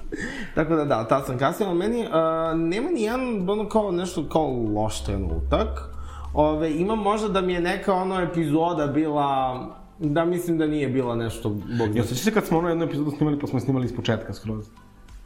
Tako 0.55 0.75
da 0.75 0.85
da, 0.85 1.07
tad 1.07 1.25
sam 1.25 1.37
kasnije, 1.37 1.69
ali 1.69 1.77
meni 1.79 2.07
a, 2.11 2.53
nema 2.55 2.89
ni 2.89 3.01
jedan, 3.01 3.49
ono 3.49 3.69
kao 3.69 3.91
nešto 3.91 4.29
kao 4.29 4.47
loš 4.75 5.03
trenutak. 5.03 5.89
Ove, 6.33 6.73
imam 6.75 6.99
možda 6.99 7.27
da 7.29 7.41
mi 7.41 7.53
je 7.53 7.61
neka 7.61 7.93
ono 7.93 8.21
epizoda 8.21 8.87
bila, 8.87 9.59
da 9.99 10.25
mislim 10.25 10.57
da 10.57 10.67
nije 10.67 10.87
bila 10.87 11.15
nešto, 11.15 11.49
bog 11.49 11.61
zna. 11.91 11.95
Jel 11.95 12.05
se 12.05 12.33
kad 12.33 12.45
smo 12.45 12.57
ono 12.57 12.69
jednu 12.69 12.83
epizodu 12.85 13.11
snimali 13.11 13.39
pa 13.39 13.47
smo 13.47 13.59
snimali 13.59 13.85
iz 13.85 13.95
početka 13.95 14.33
skroz? 14.33 14.65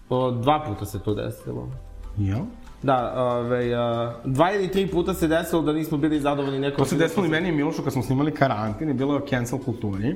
O, 0.09 0.31
Dva 0.31 0.63
puta 0.67 0.85
se 0.85 0.99
to 0.99 1.13
desilo. 1.13 1.67
Jel? 2.17 2.39
Da, 2.83 3.13
ove, 3.17 3.73
a, 3.73 4.13
dva 4.25 4.53
ili 4.53 4.71
tri 4.71 4.87
puta 4.87 5.13
se 5.13 5.27
desilo 5.27 5.61
da 5.61 5.73
nismo 5.73 5.97
bili 5.97 6.19
zadovoljni 6.19 6.59
nekom... 6.59 6.77
To 6.77 6.85
se 6.85 6.95
desilo 6.95 7.25
i 7.25 7.29
meni 7.29 7.49
i 7.49 7.51
Milošu 7.51 7.83
kad 7.83 7.93
smo 7.93 8.03
snimali 8.03 8.31
karantin 8.31 8.89
i 8.89 8.93
bilo 8.93 9.13
je 9.13 9.21
o 9.21 9.25
cancel 9.27 9.59
kulturi. 9.59 10.15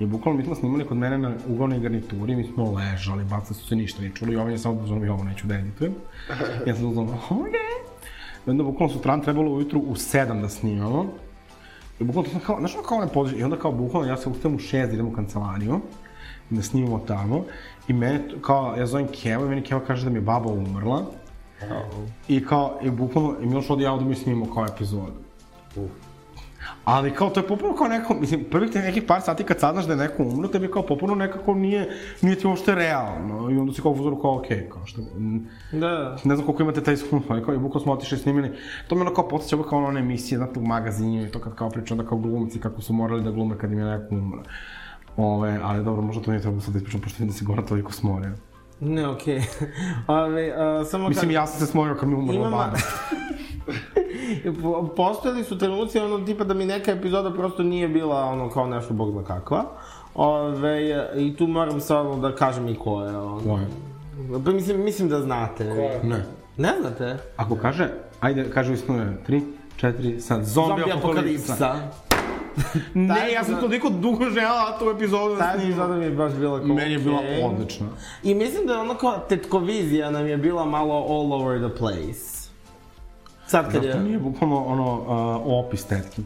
I 0.00 0.06
bukvalno 0.06 0.38
mi 0.38 0.44
smo 0.44 0.54
snimali 0.54 0.84
kod 0.84 0.96
mene 0.96 1.18
na 1.18 1.32
uglavnoj 1.48 1.78
garnituri, 1.78 2.36
mi 2.36 2.44
smo 2.44 2.72
ležali, 2.72 3.24
bacali 3.24 3.54
su 3.54 3.66
se 3.66 3.76
ništa 3.76 4.02
ne 4.02 4.10
čuli, 4.14 4.32
Jovan 4.32 4.52
je 4.52 4.58
samo 4.58 4.80
pozvano, 4.80 5.12
ovo 5.12 5.24
neću 5.24 5.46
da 5.46 5.54
editujem. 5.54 5.94
Ja 6.66 6.74
sam 6.74 6.86
uzmano, 6.86 7.18
okej. 7.30 7.60
I 8.46 8.50
onda 8.50 8.64
bukvalno 8.64 8.94
sutran 8.94 9.20
trebalo 9.20 9.52
ujutru 9.52 9.80
u 9.80 9.94
7 9.94 10.40
da 10.40 10.48
snimamo. 10.48 11.06
I 12.00 12.04
bukvalno 12.04 12.28
to 12.28 12.32
sam 12.32 12.40
kao, 12.40 12.58
znaš 12.58 12.74
ono 12.74 12.82
kao 12.82 13.00
ne 13.00 13.08
podrži, 13.08 13.36
i 13.36 13.44
onda 13.44 13.56
kao 13.56 13.72
bukvalno 13.72 14.08
ja 14.08 14.16
se 14.16 14.28
ustajem 14.28 14.54
u 14.54 14.58
6 14.58 14.86
da 14.86 14.92
idem 14.92 15.06
u 15.06 15.12
kancelariju, 15.12 15.80
da 16.50 16.62
snimamo 16.62 16.98
tamo. 16.98 17.44
I 17.88 17.92
mene, 17.92 18.20
kao, 18.40 18.74
ja 18.78 18.86
zovem 18.86 19.06
Keva 19.22 19.46
i 19.46 19.48
meni 19.48 19.62
Keva 19.62 19.80
kaže 19.80 20.04
da 20.04 20.10
mi 20.10 20.16
je 20.16 20.22
baba 20.22 20.50
umrla. 20.50 21.04
I 22.28 22.46
kao, 22.46 22.78
i 22.82 22.90
bukvalno, 22.90 23.34
i 23.42 23.46
Miloš 23.46 23.70
odi 23.70 23.82
ja 23.82 23.96
da 23.96 24.04
mi 24.04 24.14
snimamo 24.14 24.54
kao 24.54 24.66
epizodu. 24.66 25.12
Ali 26.84 27.10
kao, 27.10 27.30
to 27.30 27.40
je 27.40 27.46
popuno 27.46 27.74
kao 27.74 27.88
neko, 27.88 28.14
mislim, 28.14 28.44
prvih 28.50 28.70
te 28.70 28.78
nekih 28.78 29.02
par 29.02 29.20
sati 29.20 29.44
kad 29.44 29.60
saznaš 29.60 29.84
da 29.86 29.92
je 29.92 29.96
neko 29.98 30.22
umro, 30.22 30.48
tebi 30.48 30.70
kao 30.70 30.82
popuno 30.82 31.14
nekako 31.14 31.54
nije, 31.54 31.88
nije 32.22 32.36
ti 32.36 32.46
uopšte 32.46 32.74
realno. 32.74 33.50
I 33.50 33.56
onda 33.58 33.72
si 33.72 33.82
kao 33.82 33.92
uzoru 33.92 34.20
kao, 34.20 34.38
okej, 34.38 34.68
kao 34.68 34.86
što, 34.86 35.02
Da. 35.72 36.16
ne 36.24 36.36
znam 36.36 36.46
koliko 36.46 36.62
imate 36.62 36.82
taj 36.82 36.94
iskustvo, 36.94 37.34
ali 37.34 37.44
kao 37.44 37.54
i 37.54 37.58
bukvalno 37.58 37.82
smo 37.82 37.92
otišli 37.92 38.18
snimili. 38.18 38.50
To 38.88 38.94
me 38.94 39.00
ono 39.00 39.14
kao 39.14 39.28
podsjeća 39.28 39.62
kao 39.70 39.80
na 39.80 39.86
one 39.86 40.00
emisije, 40.00 40.38
znate, 40.38 40.60
u 40.60 40.66
magazinu 40.66 41.26
i 41.26 41.30
to 41.30 41.38
kad 41.38 41.54
kao 41.54 41.70
priča 41.70 41.94
onda 41.94 42.06
kao 42.06 42.18
glumci 42.18 42.60
kako 42.60 42.80
su 42.80 42.92
morali 42.92 43.24
da 43.24 43.30
glume 43.30 43.58
kad 43.58 43.72
im 43.72 43.78
je 43.78 43.84
neko 43.84 44.14
umro. 44.14 44.42
Ove, 45.16 45.60
ali 45.62 45.84
dobro, 45.84 46.02
možda 46.02 46.22
to 46.22 46.30
nije 46.30 46.40
trebalo 46.40 46.60
sad 46.60 46.72
da 46.72 46.78
ispričam, 46.78 47.00
pošto 47.00 47.16
vidim 47.16 47.32
da 47.32 47.38
se 47.38 47.44
Goran 47.44 47.66
toliko 47.66 47.92
smorio. 47.92 48.32
Ne, 48.80 49.08
okej. 49.08 49.42
Ove, 50.06 50.52
a, 50.56 50.84
samo 50.84 51.08
Mislim, 51.08 51.28
kad... 51.28 51.34
ja 51.34 51.46
sam 51.46 51.60
se 51.60 51.66
smorio 51.66 51.94
kad 51.94 52.08
mi 52.08 52.14
je 52.14 52.18
umrla 52.18 52.36
Imam- 52.38 52.50
baba. 52.50 52.70
Po- 54.62 54.88
Postojali 54.96 55.44
su 55.44 55.58
trenuci, 55.58 55.98
ono, 55.98 56.18
tipa 56.18 56.44
da 56.44 56.54
mi 56.54 56.64
neka 56.66 56.90
epizoda 56.92 57.32
prosto 57.32 57.62
nije 57.62 57.88
bila, 57.88 58.24
ono, 58.24 58.50
kao 58.50 58.66
nešto 58.66 58.94
bog 58.94 59.12
zna 59.12 59.24
kakva. 59.24 59.64
Ove, 60.14 61.06
i 61.16 61.36
tu 61.36 61.46
moram 61.46 61.80
stvarno 61.80 62.16
da 62.16 62.34
kažem 62.34 62.68
i 62.68 62.74
ko 62.74 63.02
je, 63.02 63.18
ono. 63.18 63.40
Ko 63.40 63.58
je? 63.58 63.66
Pa 64.44 64.50
mislim, 64.50 64.84
mislim 64.84 65.08
da 65.08 65.20
znate. 65.20 65.64
Ne. 66.02 66.24
Ne 66.56 66.72
znate? 66.80 67.16
Ako 67.36 67.56
kaže, 67.56 67.88
ajde, 68.20 68.50
kaže 68.50 68.72
istinu, 68.72 69.12
tri, 69.26 69.42
četiri, 69.76 70.20
sad, 70.20 70.44
zombi, 70.44 70.68
Zombi 70.82 70.92
apokalipsa. 70.92 71.76
Ne, 72.94 73.32
ja 73.32 73.44
sam 73.44 73.60
toliko 73.60 73.88
dugo 73.90 74.24
žela 74.24 74.78
tu 74.78 74.90
epizodu 74.90 75.34
da 75.34 75.40
Ta 75.40 75.50
snimam. 75.50 75.66
epizoda 75.66 75.94
mi 75.94 76.04
je 76.04 76.10
baš 76.10 76.32
bila 76.32 76.58
kao 76.58 76.66
Meni 76.68 76.92
je 76.92 76.98
bila 76.98 77.18
okej. 77.18 77.44
odlična. 77.44 77.86
I 78.22 78.34
mislim 78.34 78.66
da 78.66 78.72
je 78.72 78.78
ono 78.78 78.94
kao 78.94 79.18
tetkovizija 79.18 80.10
nam 80.10 80.26
je 80.26 80.36
bila 80.36 80.64
malo 80.64 80.94
all 80.94 81.32
over 81.32 81.58
the 81.60 81.76
place. 81.78 82.48
Sad 83.46 83.72
kad 83.72 83.84
je... 83.84 84.00
nije 84.00 84.18
bukvalno 84.18 84.64
ono 84.64 84.92
uh, 84.92 85.64
opis 85.64 85.84
tetki? 85.84 86.22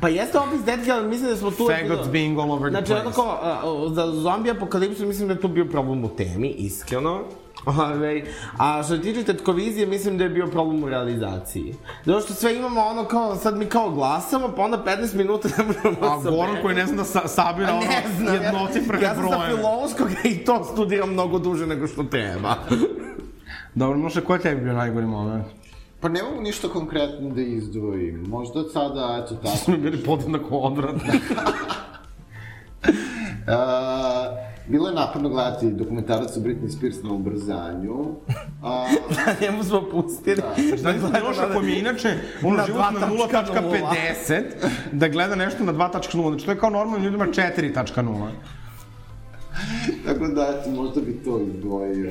Pa 0.00 0.08
jeste 0.08 0.38
opis 0.38 0.64
tetke, 0.64 0.92
ali 0.92 1.08
mislim 1.08 1.30
da 1.30 1.36
smo 1.36 1.50
tu... 1.50 1.68
Faggots 1.68 2.08
being 2.08 2.38
all 2.38 2.52
over 2.52 2.62
the 2.64 2.70
Znači, 2.70 2.86
place. 2.86 3.06
ono 3.06 3.10
kao, 3.12 3.38
a, 3.42 3.94
za 3.94 4.06
zombi 4.12 4.50
apokalipsu 4.50 5.06
mislim 5.06 5.28
da 5.28 5.34
je 5.34 5.40
tu 5.40 5.48
bio 5.48 5.64
problem 5.64 6.04
u 6.04 6.08
temi, 6.08 6.48
iskreno. 6.48 7.20
Ove, 7.66 8.22
a 8.58 8.82
što 8.82 8.96
se 8.96 9.02
tiče 9.02 9.24
tetkovizije, 9.24 9.86
mislim 9.86 10.18
da 10.18 10.24
je 10.24 10.30
bio 10.30 10.46
problem 10.46 10.84
u 10.84 10.88
realizaciji. 10.88 11.74
Zato 12.04 12.20
što 12.20 12.34
sve 12.34 12.56
imamo 12.56 12.80
ono 12.80 13.04
kao, 13.04 13.36
sad 13.36 13.56
mi 13.56 13.66
kao 13.66 13.90
glasamo, 13.90 14.52
pa 14.56 14.62
onda 14.62 14.84
15 14.86 15.14
minuta 15.14 15.48
ne 15.58 15.64
možemo 15.64 16.00
da 16.00 16.12
A 16.12 16.30
Goran 16.30 16.56
koji 16.62 16.74
ne 16.74 16.86
zna 16.86 16.96
da 16.96 17.04
sa, 17.04 17.28
sabira 17.28 17.74
ono 17.74 17.82
znam, 18.16 18.34
ja, 18.34 18.42
jednocifrene 18.42 19.04
ja 19.04 19.14
sam 19.14 19.28
sa 19.28 19.40
filološkog 19.46 20.08
i 20.32 20.44
to 20.44 20.64
studiram 20.64 21.12
mnogo 21.12 21.38
duže 21.38 21.66
nego 21.66 21.86
što 21.86 22.02
treba. 22.02 22.54
Dobro, 23.74 23.96
Miloše, 23.98 24.20
ko 24.20 24.34
je 24.34 24.40
tebi 24.40 24.60
bio 24.60 24.72
najgori 24.72 25.06
moment? 25.06 25.46
Pa 26.00 26.08
ne 26.08 26.22
mogu 26.22 26.40
ništa 26.42 26.68
konkretno 26.68 27.30
da 27.30 27.40
izdvojim. 27.40 28.24
Možda 28.28 28.60
od 28.60 28.72
sada, 28.72 29.22
eto 29.24 29.34
tako. 29.34 29.56
Smo 29.56 29.74
mi 29.74 29.80
bili 29.80 30.04
podjednako 30.04 30.58
odvratni. 30.58 31.10
Uh, 33.42 34.51
bilo 34.68 34.88
je 34.88 34.94
naporno 34.94 35.28
gledati 35.28 35.70
dokumentarac 35.70 36.36
o 36.36 36.40
Britney 36.40 36.76
Spears 36.76 37.02
na 37.02 37.12
ubrzanju. 37.12 38.00
Uh, 38.00 38.16
Njemu 39.42 39.64
smo 39.64 39.82
pustili. 39.90 40.36
Da, 40.36 40.76
Znači, 40.76 40.98
Miloša 40.98 41.52
koji 41.52 41.66
mi 41.66 41.72
je 41.72 41.78
inače 41.78 42.14
ono 42.44 42.56
Na 42.56 42.66
život 42.66 42.80
na 43.00 43.06
2.0. 43.08 43.52
0.50 44.28 44.42
da 44.92 45.08
gleda 45.08 45.34
nešto 45.34 45.64
na 45.64 45.72
2.0. 45.72 46.28
Znači, 46.28 46.46
to 46.46 46.52
je 46.52 46.58
kao 46.58 46.70
normalno 46.70 47.04
ljudima 47.04 47.26
4.0. 47.26 48.28
tako 50.06 50.26
da, 50.26 50.56
eto, 50.58 50.70
možda 50.70 51.00
bi 51.00 51.12
to 51.24 51.40
izdvojio. 51.40 52.10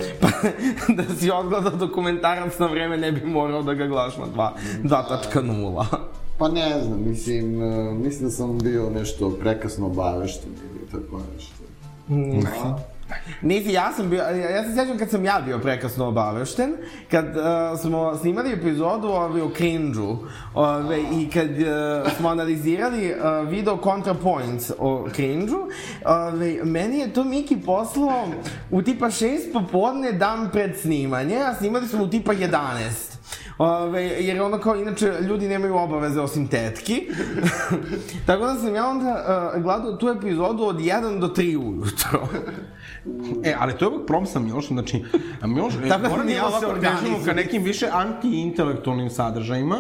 da 0.97 1.16
si 1.16 1.32
odgledao 1.32 1.72
dokumentarac 1.72 2.60
na 2.60 2.68
vreme, 2.68 2.97
ne 2.97 3.12
bi 3.12 3.26
morao 3.26 3.64
da 3.64 3.74
ga 3.74 3.88
gledaš 3.88 4.18
na 4.18 4.26
2 4.36 4.49
2.0. 4.84 5.86
Pa 6.38 6.47
ne 6.47 6.82
znam, 6.84 7.04
mislim, 7.10 7.45
mislim 8.04 8.24
da 8.24 8.32
sam 8.32 8.60
bio 8.60 8.89
nešto 8.89 9.30
prekasno 9.30 9.86
obavešten 9.86 10.52
ili 10.52 10.88
tako 10.91 11.22
nešto. 11.34 11.61
Nisi, 13.41 13.74
ja 13.74 13.91
sam 13.95 14.09
bio, 14.09 14.24
ja 14.24 14.64
se 14.64 14.76
sjećam 14.76 14.97
kad 14.97 15.09
sam 15.09 15.26
ja 15.26 15.41
bio 15.45 15.59
prekasno 15.59 16.07
obavešten, 16.07 16.74
kad 17.12 17.26
uh, 17.26 17.80
smo 17.80 18.16
snimali 18.16 18.53
epizodu 18.53 19.07
ove, 19.07 19.43
o 19.43 19.49
cringe-u 19.49 20.18
ove, 20.53 21.01
i 21.01 21.30
kad 21.34 21.49
uh, 21.49 22.12
smo 22.18 22.30
analizirali 22.30 23.14
uh, 23.14 23.49
video 23.49 23.78
ContraPoints 23.84 24.72
o 24.80 25.07
cringe-u, 25.16 25.70
ove, 26.05 26.64
meni 26.64 26.99
je 26.99 27.14
to 27.14 27.24
Miki 27.24 27.57
poslao 27.57 28.28
u 28.72 28.82
tipa 28.82 29.05
6 29.05 29.53
popodne 29.53 30.12
dan 30.12 30.49
pred 30.51 30.80
snimanje, 30.80 31.38
a 31.38 31.55
snimali 31.55 31.88
smo 31.88 32.03
u 32.03 32.07
tipa 32.07 32.34
11. 32.34 33.11
Ove, 33.62 34.03
jer 34.03 34.41
ono 34.41 34.57
kao, 34.59 34.76
inače, 34.76 35.14
ljudi 35.22 35.47
nemaju 35.47 35.76
obaveze 35.76 36.22
osim 36.22 36.47
tetki. 36.47 37.07
Tako 38.28 38.45
da 38.45 38.55
sam 38.55 38.76
ja 38.76 38.88
onda 38.88 39.26
uh, 39.55 39.64
gledao 39.64 39.97
tu 39.97 40.09
epizodu 40.09 40.64
od 40.64 40.76
1 40.76 41.20
do 41.20 41.28
3 41.28 41.57
ujutro. 41.57 42.28
E, 43.43 43.55
ali 43.59 43.78
to 43.78 43.86
je 43.86 43.89
uvijek 43.89 44.07
problem 44.07 44.26
sa 44.26 44.39
Milošom, 44.39 44.78
znači, 44.78 45.03
Miloš, 45.45 45.74
e, 45.74 45.78
da 45.78 45.86
i 45.86 45.88
ja 45.88 46.24
Miloš 46.24 46.59
se 46.59 46.66
ovako 46.66 46.82
težimo 46.82 47.18
ka 47.26 47.34
nekim 47.34 47.64
više 47.64 47.88
anti-intelektualnim 47.93 49.09
sadržajima, 49.09 49.78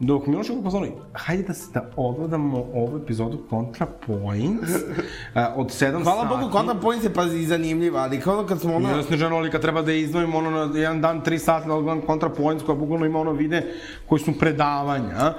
Dok 0.00 0.26
Miloš 0.26 0.48
je 0.48 0.54
upozorili, 0.54 0.92
hajde 1.12 1.42
da 1.42 1.54
se 1.54 1.70
da 1.74 1.90
odgledamo 1.96 2.58
ovu 2.74 2.96
epizodu 2.96 3.38
Contra 3.50 3.86
Points 4.06 4.70
uh, 4.70 5.42
od 5.56 5.66
7 5.66 6.02
Hvala 6.02 6.22
sati. 6.22 6.34
Bogu, 6.34 6.52
Contra 6.52 6.74
Points 6.74 7.04
je 7.04 7.14
pazi 7.14 7.44
zanimljiva, 7.44 8.00
ali 8.00 8.20
kao 8.20 8.38
ono 8.38 8.46
kad 8.46 8.60
smo 8.60 8.76
ono... 8.76 8.88
Ja 8.88 9.02
Snežana 9.02 9.36
ali 9.36 9.50
kad 9.50 9.60
treba 9.60 9.82
da 9.82 9.92
izdvojimo 9.92 10.38
ono 10.38 10.50
na 10.50 10.78
jedan 10.78 11.00
dan, 11.00 11.20
tri 11.20 11.38
sata 11.38 11.66
da 11.66 11.74
odgledam 11.74 12.02
Contra 12.06 12.28
Points 12.28 12.64
koja 12.64 12.76
bukvalno 12.76 13.06
ima 13.06 13.20
ono 13.20 13.32
vide 13.32 13.74
koji 14.08 14.20
su 14.20 14.38
predavanja. 14.38 15.34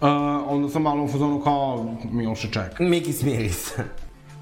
Uh, 0.00 0.08
onda 0.46 0.68
sam 0.68 0.82
malo 0.82 1.04
u 1.04 1.08
fazonu 1.08 1.40
kao 1.40 1.86
Miloše 2.10 2.48
čeka. 2.48 2.84
Miki 2.84 3.12
smiri 3.12 3.48
se. 3.48 3.84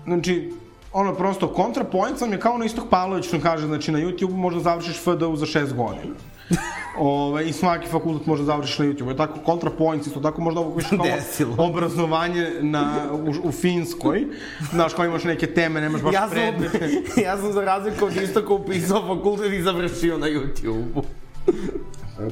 Znači, 0.05 0.53
ono 0.93 1.14
prosto, 1.14 1.55
ContraPoints 1.57 2.20
vam 2.20 2.33
je 2.33 2.41
kao 2.41 2.59
na 2.59 2.64
Istok 2.64 2.85
Pavlović 2.91 3.26
što 3.26 3.41
kaže, 3.41 3.66
znači 3.66 3.93
na 3.93 3.99
YouTube 3.99 4.37
možda 4.37 4.61
završiš 4.61 5.03
FDU 5.03 5.37
za 5.37 5.47
6 5.47 5.74
godina. 5.74 6.14
Ove, 6.98 7.48
I 7.48 7.53
svaki 7.53 7.88
fakultet 7.88 8.26
može 8.26 8.44
završiš 8.44 8.78
na 8.78 8.84
YouTube. 8.84 9.09
Je 9.09 9.16
tako 9.16 9.38
ContraPoints 9.46 10.07
isto 10.07 10.20
tako 10.20 10.40
možda 10.40 10.61
ovo 10.61 10.74
više 10.74 10.96
kao 10.96 11.07
Desilo. 11.07 11.55
obrazovanje 11.59 12.51
na, 12.61 13.09
u, 13.12 13.48
u 13.48 13.53
Finskoj. 13.53 14.26
Znaš, 14.72 14.94
kao 14.94 15.05
imaš 15.05 15.24
neke 15.24 15.46
teme, 15.46 15.80
nemaš 15.80 16.03
baš 16.03 16.14
Ja 16.14 16.20
sam, 16.20 16.30
predmete. 16.30 16.90
ja 17.26 17.36
sam 17.36 17.53
za 17.53 17.64
razliku 17.64 18.05
od 18.05 18.16
istoka 18.16 18.55
upisao 18.55 19.16
fakultet 19.16 19.53
i 19.53 19.62
završio 19.62 20.18
na 20.18 20.26
YouTube-u. 20.26 21.03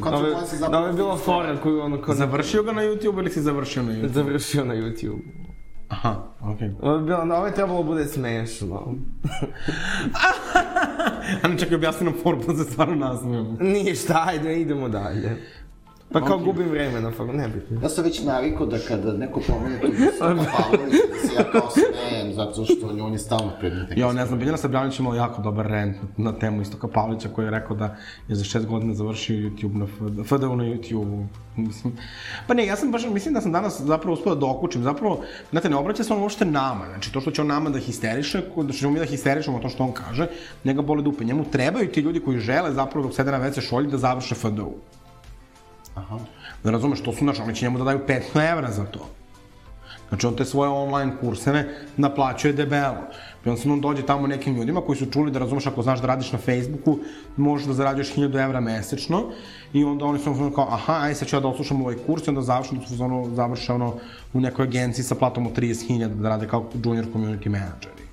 Ovo 0.04 0.26
je, 0.26 0.34
da 0.70 0.92
bila 0.96 1.16
fora 1.16 1.56
koju 1.56 1.80
ono. 1.80 1.98
Završio 2.08 2.62
ga 2.62 2.72
na 2.72 2.82
YouTube 2.82 3.18
ili 3.18 3.30
si 3.30 3.40
završio 3.40 3.82
na 3.82 3.92
YouTube? 3.92 4.12
Završio 4.12 4.64
na 4.64 4.74
YouTube. 4.74 5.18
Aha, 5.88 6.24
okej. 6.40 6.70
Bilo, 6.80 7.36
ovo 7.36 7.46
je 7.46 7.54
trebalo 7.54 7.82
bude 7.82 8.04
smešno. 8.04 8.94
A 11.42 11.48
ne 11.48 11.58
čekaj, 11.58 11.74
objasni 11.76 12.04
nam 12.04 12.14
foru, 12.22 12.40
pa 12.46 12.54
se 12.54 12.64
stvarno 12.64 12.94
nasmijem. 12.94 13.56
Ništa, 13.60 14.24
ajde, 14.26 14.60
idemo 14.60 14.88
dalje. 14.88 15.36
Pa 16.12 16.20
kao 16.20 16.38
gubim 16.38 16.68
vreme 16.68 17.00
na 17.00 17.10
fakultetu, 17.10 17.38
nebitno. 17.38 17.80
Ja 17.82 17.88
sam 17.88 18.04
već 18.04 18.22
navikao 18.22 18.66
da 18.66 18.78
kada 18.88 19.12
neko 19.12 19.40
pomene 19.46 19.80
tu 19.80 19.86
Istoka 19.86 20.34
Pavlovića, 20.56 21.02
da 21.12 21.28
se 21.28 21.34
ja 21.34 21.52
kao 21.52 21.70
smejem, 21.70 22.34
zato 22.34 22.64
što 22.64 22.86
on 23.02 23.12
je 23.12 23.18
stalno 23.18 23.52
predmet. 23.60 23.88
Ja, 23.96 24.12
ne 24.12 24.26
znam, 24.26 24.38
Biljana 24.38 24.56
Sabljanić 24.56 24.98
imala 24.98 25.16
jako 25.16 25.42
dobar 25.42 25.66
rent 25.66 25.96
na, 26.16 26.32
temu 26.32 26.62
Istoka 26.62 26.88
Pavlića 26.88 27.28
koji 27.28 27.46
je 27.46 27.50
rekao 27.50 27.76
da 27.76 27.96
je 28.28 28.36
za 28.36 28.44
šest 28.44 28.66
godina 28.66 28.94
završio 28.94 29.36
YouTube 29.36 29.74
na 29.74 29.86
FD, 29.86 30.26
FDU 30.26 30.56
na 30.56 30.64
YouTube. 30.64 31.26
Mislim, 31.56 31.96
pa 32.46 32.54
ne, 32.54 32.66
ja 32.66 32.76
sam 32.76 32.92
baš, 32.92 33.06
mislim 33.06 33.34
da 33.34 33.40
sam 33.40 33.52
danas 33.52 33.80
zapravo 33.80 34.14
uspio 34.14 34.34
da 34.34 34.40
dokučim. 34.40 34.82
Zapravo, 34.82 35.20
znate, 35.50 35.70
ne 35.70 35.76
obraća 35.76 36.04
se 36.04 36.12
on 36.12 36.22
uopšte 36.22 36.44
nama. 36.44 36.86
Znači, 36.86 37.12
to 37.12 37.20
što 37.20 37.30
će 37.30 37.40
on 37.40 37.46
nama 37.46 37.70
da 37.70 37.78
histeriše, 37.78 38.42
da 38.56 38.72
ćemo 38.72 38.92
mi 38.92 38.98
da 38.98 39.04
histerišemo 39.04 39.58
to 39.58 39.68
što 39.68 39.84
on 39.84 39.92
kaže, 39.92 40.26
njega 40.64 40.82
boli 40.82 41.02
dupe. 41.02 41.24
Njemu 41.24 41.44
trebaju 41.44 41.92
ti 41.92 42.00
ljudi 42.00 42.20
koji 42.20 42.38
žele 42.38 42.72
zapravo 42.72 43.06
dok 43.06 43.16
sede 43.16 43.32
na 43.32 43.40
WC 43.40 43.60
šolji 43.60 43.90
da 43.90 43.98
završe 43.98 44.34
FDU. 44.34 44.72
Aha. 45.98 46.18
Da 46.64 46.70
razumeš, 46.70 47.02
to 47.02 47.12
su, 47.12 47.18
znači, 47.18 47.42
oni 47.42 47.54
će 47.54 47.66
njemu 47.66 47.78
da 47.78 47.84
daju 47.84 48.00
500 48.08 48.52
evra 48.52 48.70
za 48.70 48.84
to. 48.84 49.08
Znači, 50.08 50.26
on 50.26 50.36
te 50.36 50.44
svoje 50.44 50.70
online 50.70 51.12
kurseve 51.20 51.68
naplaćuje 51.96 52.52
debelo. 52.52 53.04
I 53.44 53.48
onda 53.48 53.62
se 53.62 53.70
on 53.70 53.80
dođe 53.80 54.02
tamo 54.06 54.26
nekim 54.26 54.56
ljudima 54.56 54.80
koji 54.80 54.98
su 54.98 55.06
čuli 55.06 55.30
da 55.30 55.38
razumeš 55.38 55.66
ako 55.66 55.82
znaš 55.82 56.00
da 56.00 56.06
radiš 56.06 56.32
na 56.32 56.38
Facebooku, 56.38 56.98
možeš 57.36 57.66
da 57.66 57.72
zarađuješ 57.72 58.14
1000 58.14 58.44
evra 58.44 58.60
mesečno 58.60 59.22
i 59.72 59.84
onda 59.84 60.04
oni 60.04 60.18
su 60.18 60.52
kao, 60.54 60.68
aha, 60.70 60.98
aj 61.02 61.14
sad 61.14 61.28
ću 61.28 61.36
ja 61.36 61.40
da 61.40 61.48
oslušam 61.48 61.82
ovaj 61.82 61.96
kurs 62.06 62.26
i 62.26 62.30
onda 62.30 62.42
završim, 62.42 62.78
da 62.78 62.86
su 62.86 63.04
ono, 63.04 63.34
završe 63.34 63.72
ono 63.72 63.94
u 64.32 64.40
nekoj 64.40 64.62
agenciji 64.62 65.04
sa 65.04 65.14
platom 65.14 65.46
od 65.46 65.56
30.000 65.56 66.08
da 66.08 66.28
rade 66.28 66.48
kao 66.48 66.70
junior 66.84 67.06
community 67.14 67.48
manageri. 67.48 68.08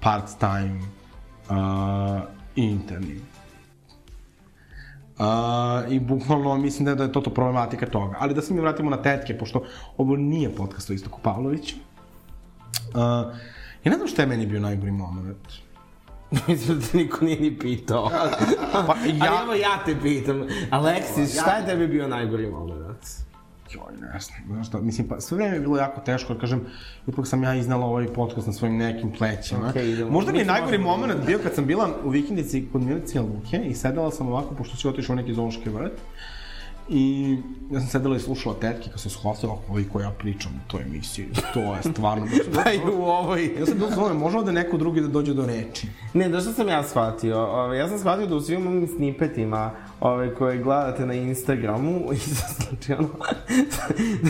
Part-time, 0.00 0.80
uh, 1.50 2.22
interni. 2.56 3.20
Uh, 5.18 5.92
I 5.92 6.00
bukvalno 6.00 6.56
mislim 6.56 6.84
da 6.84 6.90
je, 6.90 6.94
da 6.94 7.04
je 7.04 7.12
to 7.12 7.20
to 7.20 7.30
problematika 7.30 7.86
toga. 7.86 8.16
Ali 8.20 8.34
da 8.34 8.42
se 8.42 8.54
mi 8.54 8.60
vratimo 8.60 8.90
na 8.90 9.02
tetke, 9.02 9.38
pošto 9.38 9.64
ovo 9.96 10.16
nije 10.16 10.54
podcast 10.54 10.90
o 10.90 10.92
Istoku 10.92 11.20
Pavloviću. 11.22 11.76
Uh, 12.94 13.00
ja 13.84 13.90
ne 13.90 13.96
znam 13.96 14.08
šta 14.08 14.22
je 14.22 14.28
meni 14.28 14.46
bio 14.46 14.60
najgori 14.60 14.90
moment. 14.90 15.48
Mislim 16.48 16.78
da 16.78 16.86
te 16.86 16.96
niko 16.96 17.24
nije 17.24 17.40
ni 17.40 17.58
pitao. 17.58 18.10
Pa 18.86 18.94
Ja... 19.06 19.14
ja... 19.14 19.32
Ali 19.32 19.42
evo 19.42 19.54
ja 19.54 19.84
te 19.86 19.96
pitam. 20.02 20.46
Aleksis, 20.70 21.40
šta 21.40 21.56
je 21.56 21.66
tebi 21.66 21.86
bio 21.86 22.08
najgori 22.08 22.50
moment? 22.50 23.24
Joj, 23.70 23.92
ne 24.00 24.20
znam, 24.20 24.38
znaš 24.46 24.66
šta, 24.68 24.80
mislim, 24.80 25.08
pa 25.08 25.20
sve 25.20 25.36
vreme 25.36 25.54
je 25.56 25.60
bilo 25.60 25.76
jako 25.76 26.00
teško, 26.00 26.32
jer 26.32 26.40
kažem, 26.40 26.60
ipak 27.06 27.26
sam 27.26 27.42
ja 27.42 27.54
iznala 27.54 27.86
ovaj 27.86 28.06
podcast 28.06 28.46
na 28.46 28.52
svojim 28.52 28.76
nekim 28.76 29.12
plećima. 29.12 29.68
Okej, 29.70 29.90
idemo. 29.90 30.10
Možda 30.10 30.32
mi 30.32 30.38
je 30.38 30.44
najgori 30.44 30.78
možemo- 30.78 30.96
moment 30.96 31.26
bio 31.26 31.38
kad 31.42 31.54
sam 31.54 31.66
bila 31.66 31.88
u 32.04 32.08
vikendici 32.08 32.68
kod 32.72 32.82
Milice 32.82 33.20
Luke 33.20 33.58
i 33.58 33.74
sedela 33.74 34.10
sam 34.10 34.28
ovako, 34.28 34.54
pošto 34.54 34.76
si 34.76 34.88
otišao 34.88 35.12
u 35.12 35.16
neki 35.16 35.34
zoološki 35.34 35.70
vrt, 35.70 35.92
I 36.88 37.36
ja 37.70 37.80
sam 37.80 37.88
sedela 37.88 38.16
i 38.16 38.20
slušala 38.20 38.54
tetke 38.60 38.90
kad 38.90 39.00
se 39.00 39.10
shvatila 39.10 39.56
koliko 39.68 40.00
ja 40.00 40.10
pričam 40.10 40.52
u 40.52 40.70
toj 40.70 40.82
emisiji. 40.82 41.28
To 41.54 41.60
je 41.60 41.92
stvarno... 41.92 42.26
Pa 42.54 42.72
i 42.72 42.78
u 42.92 43.02
ovoj. 43.04 43.54
Ja 43.58 43.66
sam 43.66 43.78
bilo 43.78 43.90
zvonio, 43.90 44.18
može 44.18 44.38
ovde 44.38 44.52
neko 44.52 44.76
drugi 44.76 45.00
da 45.00 45.08
dođe 45.08 45.34
do 45.34 45.46
reči. 45.46 45.86
Ne, 46.14 46.28
da 46.28 46.40
što 46.40 46.52
sam 46.52 46.68
ja 46.68 46.82
shvatio? 46.82 47.38
Ove, 47.38 47.78
ja 47.78 47.88
sam 47.88 47.98
shvatio 47.98 48.26
da 48.26 48.34
u 48.36 48.40
svim 48.40 48.66
ovim 48.66 48.88
snippetima 48.96 49.70
ove, 50.04 50.34
koje 50.34 50.58
gledate 50.58 51.06
na 51.06 51.14
Instagramu, 51.14 52.00
i 52.12 52.16
znači 52.16 52.92
ono, 52.92 53.08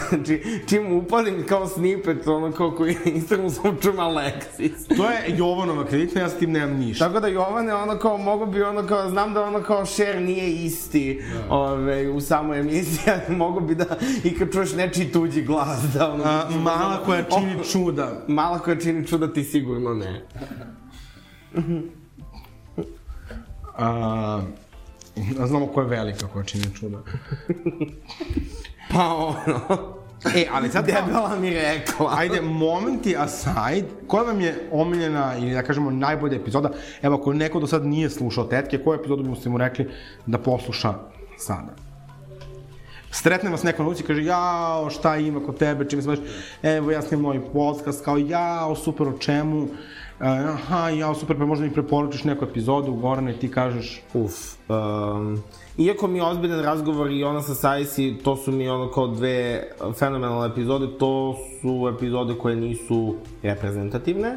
znači, 0.08 0.42
čim 0.68 0.92
upalim 0.92 1.46
kao 1.46 1.66
snippet, 1.66 2.26
ono 2.26 2.52
kao 2.52 2.70
koji 2.70 2.96
na 3.04 3.12
Instagramu 3.12 3.50
sam 3.50 3.76
čujem 3.82 3.96
Alexis. 3.96 4.72
To 4.96 5.04
je 5.04 5.36
Jovanova 5.36 5.84
kreditna, 5.84 6.20
ja 6.20 6.28
s 6.28 6.38
tim 6.38 6.52
nemam 6.52 6.76
ništa. 6.78 7.06
Tako 7.06 7.20
da 7.20 7.26
Jovane, 7.26 7.74
ono 7.74 7.98
kao, 7.98 8.18
mogu 8.18 8.46
bi 8.46 8.62
ono 8.62 8.86
kao, 8.86 9.10
znam 9.10 9.34
da 9.34 9.42
ono 9.42 9.62
kao 9.62 9.86
share 9.86 10.20
nije 10.20 10.52
isti 10.52 11.22
ove, 11.50 12.08
u 12.08 12.20
samoj 12.20 12.60
emisiji, 12.60 13.12
ali 13.26 13.36
mogu 13.36 13.60
bi 13.60 13.74
da, 13.74 13.96
i 14.24 14.38
kad 14.38 14.52
čuješ 14.52 14.72
nečiji 14.72 15.12
tuđi 15.12 15.42
glas, 15.42 15.82
da 15.94 16.12
ono... 16.12 16.24
A, 16.24 16.48
mala 16.62 17.00
koja 17.04 17.22
čini 17.22 17.64
čuda. 17.72 18.24
Mala 18.28 18.58
koja 18.58 18.80
čini 18.80 19.06
čuda, 19.06 19.32
ti 19.32 19.44
sigurno 19.44 19.94
ne. 19.94 20.24
A, 23.78 24.40
a 25.40 25.46
znamo 25.46 25.66
ko 25.66 25.80
je 25.80 25.86
velika 25.86 26.26
koja 26.26 26.44
čini 26.44 26.64
čuda. 26.74 26.98
Pa 28.92 29.14
ono, 29.14 30.04
E, 30.36 30.46
ali 30.52 30.68
sad 30.68 30.86
debela 30.86 31.36
mi 31.40 31.50
rekla. 31.50 32.14
ajde, 32.18 32.40
momenti 32.40 33.16
aside, 33.16 33.88
koja 34.06 34.22
vam 34.22 34.40
je 34.40 34.68
omiljena 34.72 35.36
ili 35.38 35.52
da 35.52 35.62
kažemo 35.62 35.90
najbolja 35.90 36.36
epizoda? 36.36 36.70
Evo, 37.02 37.16
ako 37.16 37.32
neko 37.32 37.60
do 37.60 37.66
sad 37.66 37.86
nije 37.86 38.10
slušao 38.10 38.44
tetke, 38.44 38.78
koju 38.78 38.98
epizodu 38.98 39.22
biste 39.22 39.48
mu 39.48 39.58
rekli 39.58 39.90
da 40.26 40.38
posluša 40.38 40.94
sada? 41.38 41.74
Sretne 43.10 43.50
vas 43.50 43.62
neko 43.62 43.82
na 43.82 43.88
ulici 43.88 44.02
i 44.02 44.06
kaže, 44.06 44.24
jao, 44.24 44.90
šta 44.90 45.16
ima 45.16 45.40
kod 45.40 45.58
tebe, 45.58 45.88
čime 45.88 46.02
se 46.02 46.08
baš, 46.08 46.18
evo, 46.62 46.90
ja 46.90 47.02
snimam 47.02 47.22
novi 47.22 47.40
podcast, 47.52 48.04
kao, 48.04 48.16
jao, 48.18 48.76
super, 48.76 49.08
o 49.08 49.18
čemu? 49.18 49.68
E, 50.20 50.26
aha, 50.28 50.88
jao, 50.88 51.14
super, 51.14 51.38
pa 51.38 51.46
možda 51.46 51.64
mi 51.64 51.72
preporučiš 51.72 52.24
neku 52.24 52.44
epizodu, 52.44 52.92
Gorane, 52.92 53.32
ti 53.32 53.50
kažeš, 53.50 54.02
Uf. 54.14 54.32
Um, 54.68 55.42
iako 55.78 56.06
mi 56.06 56.18
je 56.18 56.24
ozbiljan 56.24 56.62
razgovor 56.62 57.10
i 57.10 57.24
ona 57.24 57.42
sa 57.42 57.54
Sajsi, 57.54 58.16
to 58.24 58.36
su 58.36 58.52
mi 58.52 58.68
ono 58.68 58.90
kao 58.90 59.06
dve 59.06 59.62
fenomenalne 59.98 60.46
epizode, 60.46 60.98
to 60.98 61.36
su 61.60 61.92
epizode 61.96 62.34
koje 62.34 62.56
nisu 62.56 63.14
reprezentativne. 63.42 64.36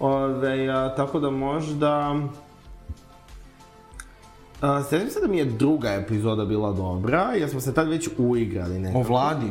Ove, 0.00 0.68
a, 0.68 0.94
tako 0.96 1.20
da 1.20 1.30
možda... 1.30 2.16
A, 4.60 4.82
Sjećam 4.88 5.08
se 5.08 5.20
da 5.20 5.28
mi 5.28 5.38
je 5.38 5.44
druga 5.44 5.88
epizoda 5.88 6.44
bila 6.44 6.72
dobra, 6.72 7.32
jer 7.36 7.48
smo 7.48 7.60
se 7.60 7.74
tad 7.74 7.88
već 7.88 8.08
uigrali 8.18 8.78
nekako. 8.78 8.98
o 8.98 9.02
vladi. 9.02 9.46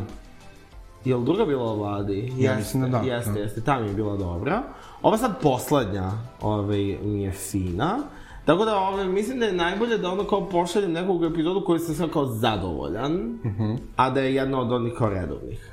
Je 1.05 1.15
li 1.15 1.25
druga 1.25 1.45
bila 1.45 1.63
o 1.63 1.75
vladi? 1.75 2.33
Ja 2.37 2.55
mislim 2.55 2.83
da 2.83 2.89
da, 2.89 2.97
Jeste, 3.05 3.31
da. 3.31 3.39
jeste, 3.39 3.61
ta 3.61 3.79
mi 3.79 3.87
je 3.87 3.93
bila 3.93 4.17
dobra. 4.17 4.63
Ova 5.01 5.17
sad 5.17 5.41
poslednja 5.41 6.11
ovaj, 6.41 6.77
mi 7.03 7.23
je 7.23 7.31
fina. 7.31 7.97
Tako 8.45 8.65
da 8.65 8.77
ovaj, 8.77 9.07
mislim 9.07 9.39
da 9.39 9.45
je 9.45 9.53
najbolje 9.53 9.97
da 9.97 10.11
ono 10.11 10.23
kao 10.23 10.49
pošaljem 10.49 10.91
nekog 10.91 11.23
epizodu 11.25 11.63
koji 11.65 11.79
sam 11.79 11.95
sve 11.95 12.09
kao 12.09 12.25
zadovoljan, 12.25 13.11
Mhm. 13.45 13.71
a 13.95 14.09
da 14.09 14.21
je 14.21 14.35
jedna 14.35 14.59
od 14.61 14.71
onih 14.71 14.93
kao 14.93 15.09
redovnih. 15.09 15.71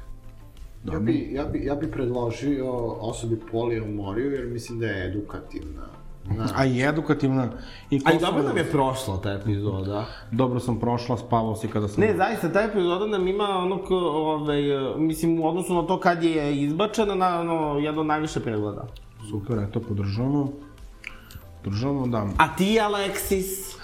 Ja 0.85 0.99
bi, 0.99 1.31
ja 1.33 1.45
bi, 1.45 1.65
ja 1.65 1.75
bi 1.75 1.91
predložio 1.91 2.73
osobi 3.01 3.41
poliomoriju, 3.53 4.33
jer 4.33 4.47
mislim 4.47 4.79
da 4.79 4.87
je 4.87 5.07
edukativna. 5.07 5.87
Na, 6.37 6.47
A 6.57 6.65
i 6.65 6.83
edukativna. 6.83 7.49
I 7.91 8.01
A 8.05 8.13
i 8.13 8.19
dobro 8.19 8.43
nam 8.43 8.57
je 8.57 8.65
prošla 8.65 9.21
ta 9.21 9.33
epizoda. 9.33 10.05
Dobro 10.31 10.61
sam 10.61 10.81
prošla, 10.81 11.17
spavao 11.17 11.57
si 11.57 11.69
kada 11.69 11.89
sam... 11.89 12.01
Ne, 12.01 12.15
zaista, 12.17 12.53
ta 12.53 12.61
epizoda 12.61 13.07
nam 13.07 13.29
ima 13.29 13.49
ono, 13.49 13.79
ko, 13.79 13.97
ovaj, 13.97 14.63
mislim, 14.97 15.41
u 15.41 15.49
odnosu 15.49 15.75
na 15.75 15.83
to 15.83 16.01
kad 16.01 16.23
je 16.23 16.63
izbačena, 16.63 17.15
na 17.15 17.41
ono, 17.41 17.79
jedno 17.79 18.03
najviše 18.03 18.41
pregleda. 18.41 18.85
Super, 19.31 19.59
eto, 19.59 19.81
podržavamo. 19.81 20.53
Podržavamo, 21.65 22.07
da. 22.07 22.27
A 22.37 22.57
ti, 22.57 22.81
Aleksis, 22.81 23.79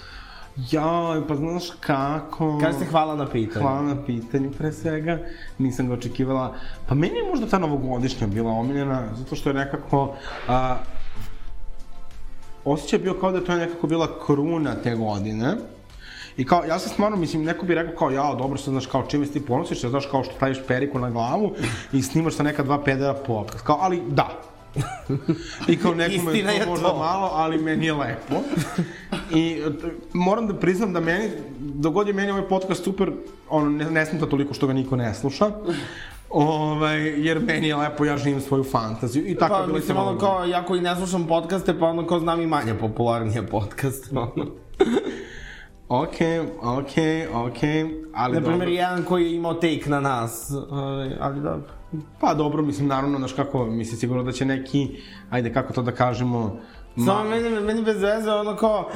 Jaj, 0.71 1.27
pa 1.27 1.35
znaš 1.35 1.63
kako... 1.79 2.59
kaže 2.61 2.79
se 2.79 2.85
hvala 2.85 3.15
na 3.15 3.27
pitanju. 3.29 3.63
Hvala 3.63 3.81
na 3.81 3.95
pitanju, 4.05 4.51
pre 4.57 4.71
svega. 4.71 5.19
Nisam 5.57 5.87
ga 5.87 5.93
očekivala. 5.93 6.55
Pa 6.87 6.95
meni 6.95 7.17
je 7.17 7.29
možda 7.29 7.47
ta 7.47 7.59
novogodišnja 7.59 8.27
bila 8.27 8.51
omiljena, 8.51 9.03
zato 9.15 9.35
što 9.35 9.49
je 9.49 9.53
nekako... 9.53 10.15
A, 10.47 10.77
osjećaj 12.65 12.99
je 12.99 13.03
bio 13.03 13.13
kao 13.13 13.31
da 13.31 13.37
je 13.37 13.45
to 13.45 13.55
nekako 13.55 13.87
bila 13.87 14.19
kruna 14.25 14.75
te 14.83 14.95
godine. 14.95 15.55
I 16.37 16.45
kao, 16.45 16.63
ja 16.63 16.79
sam 16.79 16.91
stvarno, 16.91 17.17
mislim, 17.17 17.43
neko 17.43 17.65
bi 17.65 17.75
rekao 17.75 17.95
kao, 17.95 18.11
ja, 18.11 18.35
dobro, 18.35 18.57
sad, 18.57 18.71
znaš, 18.71 18.85
kao, 18.85 19.05
čime 19.07 19.25
se 19.25 19.33
ti 19.33 19.45
ponosiš, 19.45 19.83
ja, 19.83 19.89
znaš, 19.89 20.05
kao 20.11 20.23
što 20.23 20.33
staviš 20.35 20.57
periku 20.67 20.99
na 20.99 21.09
glavu 21.09 21.53
i 21.93 22.01
snimaš 22.01 22.35
sa 22.35 22.43
neka 22.43 22.63
dva 22.63 22.83
pedera 22.83 23.13
podcast. 23.13 23.65
Kao, 23.65 23.77
ali, 23.81 24.01
da, 24.07 24.41
I 25.67 25.77
kao 25.77 25.93
nekome 25.93 26.31
je 26.31 26.37
je 26.37 26.63
to 26.63 26.69
možda 26.69 26.89
to. 26.89 26.97
malo, 26.97 27.29
ali 27.33 27.57
meni 27.57 27.85
je 27.85 27.93
lepo. 27.93 28.35
I 29.31 29.61
moram 30.13 30.47
da 30.47 30.53
priznam 30.53 30.93
da 30.93 30.99
meni, 30.99 31.29
dogod 31.59 32.07
je 32.07 32.13
meni 32.13 32.31
ovaj 32.31 32.47
podcast 32.47 32.83
super, 32.83 33.11
ono, 33.49 33.69
ne, 33.69 33.91
ne 33.91 34.05
smeta 34.05 34.25
toliko 34.25 34.53
što 34.53 34.67
ga 34.67 34.73
niko 34.73 34.95
ne 34.95 35.13
sluša. 35.13 35.51
Ovaj, 36.29 37.25
jer 37.25 37.39
meni 37.39 37.67
je 37.67 37.75
lepo, 37.75 38.05
ja 38.05 38.17
živim 38.17 38.41
svoju 38.41 38.63
fantaziju. 38.63 39.27
I 39.27 39.35
tako 39.35 39.53
Pa, 39.53 39.65
bilo 39.67 39.79
ono 39.89 40.09
ovim. 40.09 40.19
kao, 40.19 40.45
ja 40.45 40.65
koji 40.65 40.81
ne 40.81 40.95
slušam 40.95 41.27
podcaste, 41.27 41.79
pa 41.79 41.85
ono 41.85 42.07
kao 42.07 42.19
znam 42.19 42.41
i 42.41 42.47
manje 42.47 42.73
popularnije 42.73 43.47
podcaste, 43.47 44.09
ono. 44.19 44.45
Okej, 45.89 46.39
okej, 46.61 47.27
okej, 47.27 47.85
ali 48.13 48.39
Na 48.39 48.41
primjer, 48.45 48.69
jedan 48.69 49.03
koji 49.03 49.25
je 49.25 49.35
imao 49.35 49.53
take 49.53 49.83
na 49.89 49.99
nas, 49.99 50.51
ovaj, 50.69 51.11
ali 51.19 51.41
dobro. 51.41 51.69
Pa 52.19 52.33
dobro, 52.33 52.61
mislim, 52.63 52.87
naravno, 52.87 53.17
znaš 53.17 53.33
kako, 53.33 53.65
mislim 53.65 53.97
sigurno 53.97 54.23
da 54.23 54.31
će 54.31 54.45
neki, 54.45 54.97
ajde, 55.29 55.53
kako 55.53 55.73
to 55.73 55.81
da 55.81 55.91
kažemo, 55.91 56.59
Samo 57.05 57.29
meni, 57.29 57.49
meni 57.49 57.83
bez 57.83 58.01
veze, 58.01 58.31
ono 58.31 58.55
kao, 58.55 58.89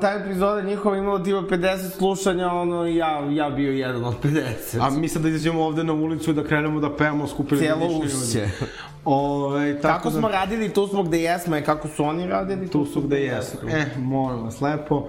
ta 0.00 0.12
epizoda 0.12 0.62
njihova 0.62 0.96
imala 0.96 1.22
tipa 1.22 1.38
50 1.38 1.76
slušanja, 1.96 2.52
ono, 2.52 2.86
ja, 2.86 3.30
ja 3.30 3.50
bio 3.50 3.72
jedan 3.72 4.04
od 4.04 4.14
50. 4.22 4.40
A 4.80 4.90
mi 4.90 5.08
sad 5.08 5.22
da 5.22 5.28
izađemo 5.28 5.64
ovde 5.64 5.84
na 5.84 5.92
ulicu 5.92 6.30
i 6.30 6.34
da 6.34 6.44
krenemo 6.44 6.80
da 6.80 6.96
pevamo 6.96 7.26
skupili 7.26 7.60
Cijelo 7.60 7.86
ušće. 7.86 8.48
Ove, 9.04 9.80
tako 9.80 9.94
Kako 9.94 10.10
da, 10.10 10.18
smo 10.18 10.28
radili, 10.28 10.68
tu 10.68 10.86
smo 10.86 11.02
gde 11.02 11.22
jesmo, 11.22 11.56
i 11.56 11.62
kako 11.62 11.88
su 11.88 12.04
oni 12.04 12.26
radili, 12.26 12.68
Tu 12.68 12.86
su 12.86 13.00
gde 13.00 13.20
jesu. 13.20 13.56
E, 13.68 13.86
molim 13.98 14.42
vas 14.44 14.60
lepo. 14.60 15.06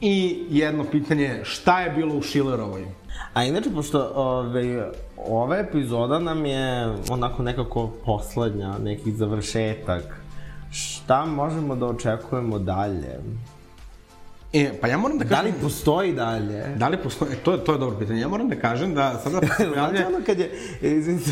I 0.00 0.46
jedno 0.50 0.84
pitanje, 0.84 1.40
šta 1.44 1.80
je 1.80 1.90
bilo 1.90 2.14
u 2.14 2.22
Šilerovoj? 2.22 2.86
A 3.34 3.44
inače, 3.44 3.70
pošto 3.70 4.12
ove, 4.14 4.90
ova 5.28 5.56
epizoda 5.56 6.18
nam 6.18 6.46
je 6.46 6.94
onako 7.10 7.42
nekako 7.42 7.90
poslednja, 8.04 8.78
neki 8.78 9.12
završetak, 9.12 10.02
šta 10.70 11.26
možemo 11.26 11.76
da 11.76 11.86
očekujemo 11.86 12.58
dalje? 12.58 13.18
E, 14.52 14.78
pa 14.80 14.88
ja 14.88 14.98
moram 14.98 15.18
da 15.18 15.24
Da 15.24 15.36
kažem... 15.36 15.46
li 15.46 15.52
postoji 15.62 16.12
dalje? 16.12 16.74
Da 16.76 16.88
li 16.88 16.96
postoji... 17.02 17.32
E, 17.32 17.36
to, 17.36 17.52
je, 17.52 17.64
to 17.64 17.72
je 17.72 17.78
dobro 17.78 17.98
pitanje. 17.98 18.20
Ja 18.20 18.28
moram 18.28 18.48
da 18.48 18.56
kažem 18.56 18.94
da 18.94 19.20
sada 19.24 19.38
Znate 19.38 19.68
pojavlja... 19.68 20.06
ono 20.08 20.18
kad 20.26 20.38
je, 20.38 20.50
e, 20.82 20.90
izvinite 20.90 21.30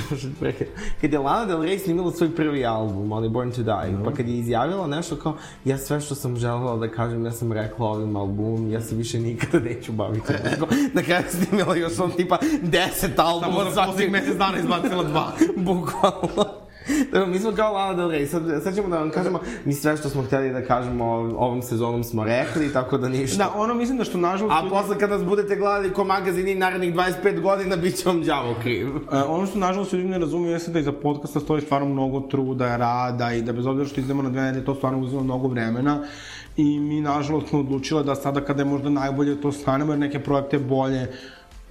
kad 1.00 1.12
je 1.12 1.18
Lana 1.18 1.44
Del 1.44 1.58
Rey 1.58 1.78
snimila 1.78 2.12
svoj 2.12 2.36
prvi 2.36 2.66
album, 2.66 3.12
onaj 3.12 3.28
Born 3.28 3.50
to 3.50 3.62
Die, 3.62 3.98
pa 4.04 4.12
kad 4.12 4.28
je 4.28 4.38
izjavila 4.38 4.86
nešto 4.86 5.16
kao, 5.16 5.36
ja 5.64 5.78
sve 5.78 6.00
što 6.00 6.14
sam 6.14 6.36
želela 6.36 6.76
da 6.76 6.88
kažem, 6.90 7.24
ja 7.24 7.32
sam 7.32 7.52
rekla 7.52 7.86
ovim 7.86 8.16
albumom, 8.16 8.70
ja 8.72 8.80
se 8.80 8.94
više 8.94 9.18
nikada 9.20 9.58
neću 9.60 9.92
baviti 9.92 10.32
muzikom. 10.44 10.68
Na 10.94 11.02
kraju 11.02 11.24
snimila 11.28 11.76
još 11.76 11.98
on 11.98 12.10
tipa 12.10 12.38
10 12.62 12.88
Samo 13.16 13.28
albuma, 13.28 13.64
za 13.64 13.70
svakih 13.70 13.92
posljednjih 13.92 14.12
mesec 14.12 14.36
dana 14.36 14.58
izbacila 14.58 15.04
dva. 15.04 15.32
Bukvalno. 15.66 16.65
Tako, 17.12 17.26
mi 17.26 17.38
smo 17.38 17.52
kao 17.52 17.72
Lana 17.72 17.94
Del 17.94 18.08
Rey, 18.08 18.26
sad, 18.26 18.62
sad 18.64 18.74
ćemo 18.74 18.88
da 18.88 18.98
vam 18.98 19.10
kažemo, 19.10 19.40
mi 19.64 19.72
sve 19.72 19.96
što 19.96 20.08
smo 20.08 20.22
hteli 20.22 20.52
da 20.52 20.64
kažemo 20.64 21.04
ovom 21.38 21.62
sezonom 21.62 22.04
smo 22.04 22.24
rekli, 22.24 22.72
tako 22.72 22.98
da 22.98 23.08
ništa. 23.08 23.38
Da, 23.38 23.52
ono 23.56 23.74
mislim 23.74 23.98
da 23.98 24.04
što 24.04 24.18
nažalost... 24.18 24.56
A 24.58 24.68
posle 24.68 24.98
kada 24.98 25.16
nas 25.16 25.26
budete 25.26 25.56
gledali 25.56 25.92
ko 25.92 26.04
magazini 26.04 26.54
narednih 26.54 26.94
25 26.94 27.40
godina, 27.40 27.76
bit 27.76 27.96
će 27.96 28.08
vam 28.08 28.22
đavo 28.22 28.54
kriv. 28.62 28.88
E, 29.12 29.16
ono 29.28 29.46
što 29.46 29.58
nažalost 29.58 29.92
ljudi 29.92 30.08
ne 30.08 30.18
razumiju 30.18 30.50
jeste 30.50 30.70
da 30.70 30.78
iza 30.78 30.92
podcasta 30.92 31.40
stoji 31.40 31.60
stvarno 31.60 31.88
mnogo 31.88 32.20
truda, 32.20 32.76
rada 32.76 33.32
i 33.32 33.42
da 33.42 33.52
bez 33.52 33.66
obzira 33.66 33.88
što 33.88 34.00
idemo 34.00 34.22
na 34.22 34.30
dve 34.30 34.42
nedelje, 34.42 34.64
to 34.64 34.74
stvarno 34.74 34.98
uzima 34.98 35.22
mnogo 35.22 35.48
vremena. 35.48 36.02
I 36.56 36.80
mi 36.80 37.00
nažalost 37.00 37.48
smo 37.48 37.60
odlučili 37.60 38.04
da 38.04 38.14
sada 38.14 38.40
kada 38.40 38.62
je 38.62 38.66
možda 38.66 38.90
najbolje 38.90 39.40
to 39.40 39.52
stanemo 39.52 39.92
jer 39.92 39.98
neke 39.98 40.22
projekte 40.22 40.58
bolje 40.58 41.08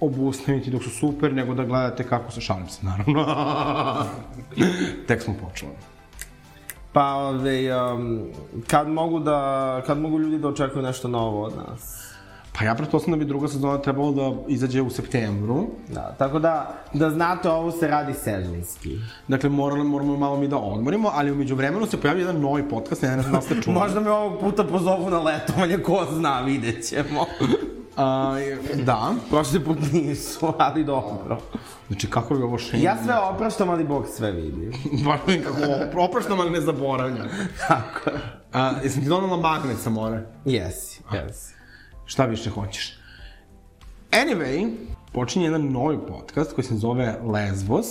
obustaviti 0.00 0.70
dok 0.70 0.82
su 0.82 0.90
super, 0.90 1.32
nego 1.32 1.54
da 1.54 1.64
gledate 1.64 2.04
kako 2.04 2.32
se 2.32 2.40
šalim 2.40 2.68
se, 2.68 2.86
naravno. 2.86 3.26
Tek 5.08 5.22
smo 5.22 5.34
počeli. 5.34 5.72
Pa, 6.92 7.14
ove, 7.14 7.82
um, 7.82 8.20
kad 8.66 8.88
mogu 8.88 9.20
da, 9.20 9.82
kad 9.86 9.98
mogu 9.98 10.18
ljudi 10.18 10.38
da 10.38 10.48
očekuju 10.48 10.82
nešto 10.82 11.08
novo 11.08 11.42
od 11.42 11.56
nas? 11.56 12.06
Pa 12.58 12.64
ja 12.64 12.74
pretpostavljam 12.74 13.18
da 13.18 13.24
bi 13.24 13.28
druga 13.28 13.48
sezona 13.48 13.78
trebalo 13.78 14.12
da 14.12 14.32
izađe 14.48 14.82
u 14.82 14.90
septembru. 14.90 15.66
Da, 15.88 16.14
tako 16.18 16.38
da, 16.38 16.74
da 16.92 17.10
znate, 17.10 17.50
ovo 17.50 17.70
se 17.70 17.88
radi 17.88 18.14
sezonski. 18.14 18.98
Dakle, 19.28 19.50
moramo, 19.50 19.84
moramo 19.84 20.16
malo 20.16 20.36
mi 20.36 20.48
da 20.48 20.56
odmorimo, 20.56 21.10
ali 21.14 21.32
umeđu 21.32 21.54
vremenu 21.54 21.86
se 21.86 22.00
pojavio 22.00 22.20
jedan 22.20 22.40
novi 22.40 22.68
podcast, 22.68 23.02
ne 23.02 23.22
znam 23.22 23.32
da 23.32 23.40
ste 23.40 23.62
čuli. 23.62 23.76
Možda 23.80 24.00
me 24.00 24.10
ovog 24.10 24.40
puta 24.40 24.64
pozovu 24.64 25.10
na 25.10 25.22
letovanje, 25.22 25.78
ko 25.78 26.06
zna, 26.12 26.40
vidjet 26.40 26.88
ćemo. 26.88 27.26
A, 27.96 28.36
da. 28.74 29.14
Prošli 29.30 29.64
put 29.64 29.78
nisu, 29.92 30.52
ali 30.58 30.84
dobro. 30.84 31.38
Znači, 31.88 32.10
kako 32.10 32.34
je 32.34 32.44
ovo 32.44 32.58
šenje? 32.58 32.82
Ja 32.82 32.96
sve 33.04 33.18
opraštam, 33.18 33.70
ali 33.70 33.84
Bog 33.84 34.06
sve 34.16 34.32
vidi. 34.32 34.70
Baš 35.06 35.20
mi 35.26 35.42
kako 35.42 36.00
opraštam, 36.00 36.40
ali 36.40 36.50
ne 36.50 36.60
zaboravljam. 36.60 37.28
Tako. 37.68 38.10
A, 38.52 38.72
jesam 38.82 39.02
ti 39.02 39.08
donala 39.08 39.36
magnet 39.36 39.78
sa 39.78 39.90
more? 39.90 40.22
Jesi, 40.44 41.00
jesi. 41.12 41.54
Šta 42.04 42.24
više 42.24 42.50
hoćeš? 42.50 42.98
Anyway, 44.10 44.70
počinje 45.12 45.44
jedan 45.44 45.72
novi 45.72 45.98
podcast 46.08 46.54
koji 46.54 46.64
se 46.64 46.76
zove 46.76 47.14
Lesbos 47.24 47.86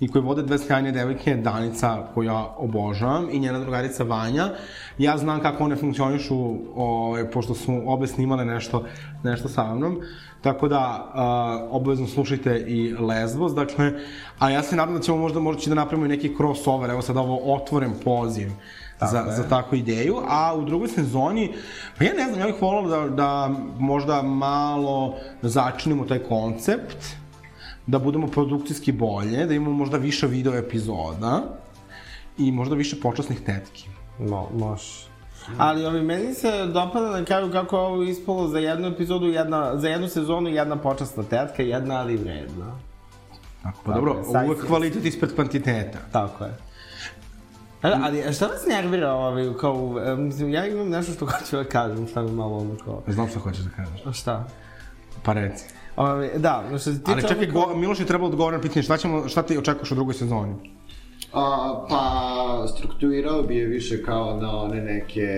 i 0.00 0.08
koji 0.08 0.24
vode 0.24 0.42
dve 0.42 0.58
sjajne 0.58 0.92
devojke, 0.92 1.34
Danica, 1.36 2.06
koju 2.14 2.30
obožavam, 2.56 3.28
i 3.32 3.38
njena 3.38 3.58
drugarica 3.58 4.04
Vanja. 4.04 4.50
Ja 4.98 5.18
znam 5.18 5.40
kako 5.40 5.64
one 5.64 5.76
funkcionišu, 5.76 6.56
ovaj, 6.74 7.30
pošto 7.30 7.54
smo 7.54 7.82
obe 7.86 8.06
snimale 8.06 8.44
nešto, 8.44 8.84
nešto 9.24 9.48
sa 9.48 9.74
mnom. 9.74 10.00
Tako 10.40 10.68
da, 10.68 11.12
uh, 11.14 11.76
obavezno 11.76 12.06
slušajte 12.06 12.64
i 12.66 12.94
Lesbos, 12.94 13.54
dakle, 13.54 13.92
a 14.38 14.50
ja 14.50 14.62
se 14.62 14.76
nadam 14.76 14.94
da 14.94 15.00
ćemo 15.00 15.16
možda 15.16 15.40
moći 15.40 15.68
da 15.68 15.74
napravimo 15.74 16.06
i 16.06 16.08
neki 16.08 16.36
crossover, 16.36 16.90
evo 16.90 17.02
sad 17.02 17.16
ovo 17.16 17.54
otvoren 17.54 17.92
poziv 18.04 18.48
za, 19.00 19.24
za 19.36 19.48
takvu 19.48 19.78
ideju, 19.78 20.16
a 20.28 20.54
u 20.56 20.64
drugoj 20.64 20.88
sezoni, 20.88 21.52
pa 21.98 22.04
ja 22.04 22.12
ne 22.14 22.24
znam, 22.24 22.40
ja 22.40 22.46
bih 22.46 22.62
volao 22.62 22.88
da, 22.88 23.08
da 23.08 23.50
možda 23.78 24.22
malo 24.22 25.14
začinimo 25.42 26.04
taj 26.04 26.18
koncept, 26.18 27.06
da 27.86 27.98
budemo 27.98 28.26
produkcijski 28.26 28.92
bolje, 28.92 29.46
da 29.46 29.54
imamo 29.54 29.76
možda 29.76 29.96
više 29.96 30.26
video 30.26 30.54
epizoda 30.54 31.42
i 32.38 32.52
možda 32.52 32.74
više 32.74 33.00
počasnih 33.00 33.40
tetki. 33.40 33.88
Mo, 34.18 34.48
može. 34.54 35.07
Ali 35.58 35.86
ovi, 35.86 36.02
meni 36.02 36.34
se 36.34 36.66
dopada 36.66 37.10
na 37.10 37.24
kraju 37.24 37.52
kako 37.52 37.76
je 37.76 37.82
ovo 37.82 38.02
ispalo 38.02 38.48
za 38.48 38.58
jednu 38.58 38.88
epizodu, 38.88 39.26
jedna, 39.26 39.76
za 39.76 39.88
jednu 39.88 40.08
sezonu 40.08 40.48
jedna 40.48 40.76
počasna 40.76 41.22
tetka, 41.22 41.62
jedna 41.62 41.96
ali 41.96 42.16
vredna. 42.16 42.72
Tako, 43.62 43.78
pa 43.84 43.92
dobro, 43.92 44.12
je, 44.12 44.46
uvek 44.46 44.66
kvalitet 44.66 45.04
ispred 45.04 45.34
kvantiteta. 45.34 45.98
Tako 46.12 46.44
je. 46.44 46.54
Ali, 47.82 47.94
ali 48.04 48.32
šta 48.32 48.46
vas 48.46 48.66
nervira 48.68 49.12
ovaj, 49.12 49.48
kao, 49.60 49.94
mislim, 50.16 50.52
ja 50.52 50.66
imam 50.66 50.88
nešto 50.88 51.12
što 51.12 51.26
hoću 51.38 51.56
da 51.56 51.64
kažem, 51.64 52.06
šta 52.06 52.22
mi 52.22 52.30
malo 52.30 52.56
ono 52.56 52.76
kao, 52.84 53.02
Znam 53.06 53.28
šta 53.28 53.40
hoćeš 53.40 53.60
da 53.64 53.70
kažeš. 53.70 54.20
šta? 54.20 54.46
Pa 55.22 55.32
reci. 55.32 55.64
Ove, 55.96 56.30
da, 56.36 56.64
što 56.68 56.78
se 56.78 56.98
tiče... 56.98 57.12
Ali 57.12 57.22
čekaj, 57.28 57.50
ovog 57.54 57.76
Miloš 57.76 58.00
je 58.00 58.06
trebalo 58.06 58.30
odgovoriti 58.30 58.58
na 58.58 58.62
pitanje 58.62 58.82
šta, 58.82 58.96
ćemo, 58.96 59.28
šta 59.28 59.42
ti 59.42 59.58
očekuješ 59.58 59.90
u 59.90 59.94
drugoj 59.94 60.14
sezoni? 60.14 60.54
A, 61.32 61.86
pa, 61.88 62.66
strukturirao 62.68 63.42
bi 63.42 63.56
je 63.56 63.66
više 63.66 64.02
kao 64.02 64.36
na 64.40 64.56
one 64.56 64.80
neke 64.80 65.28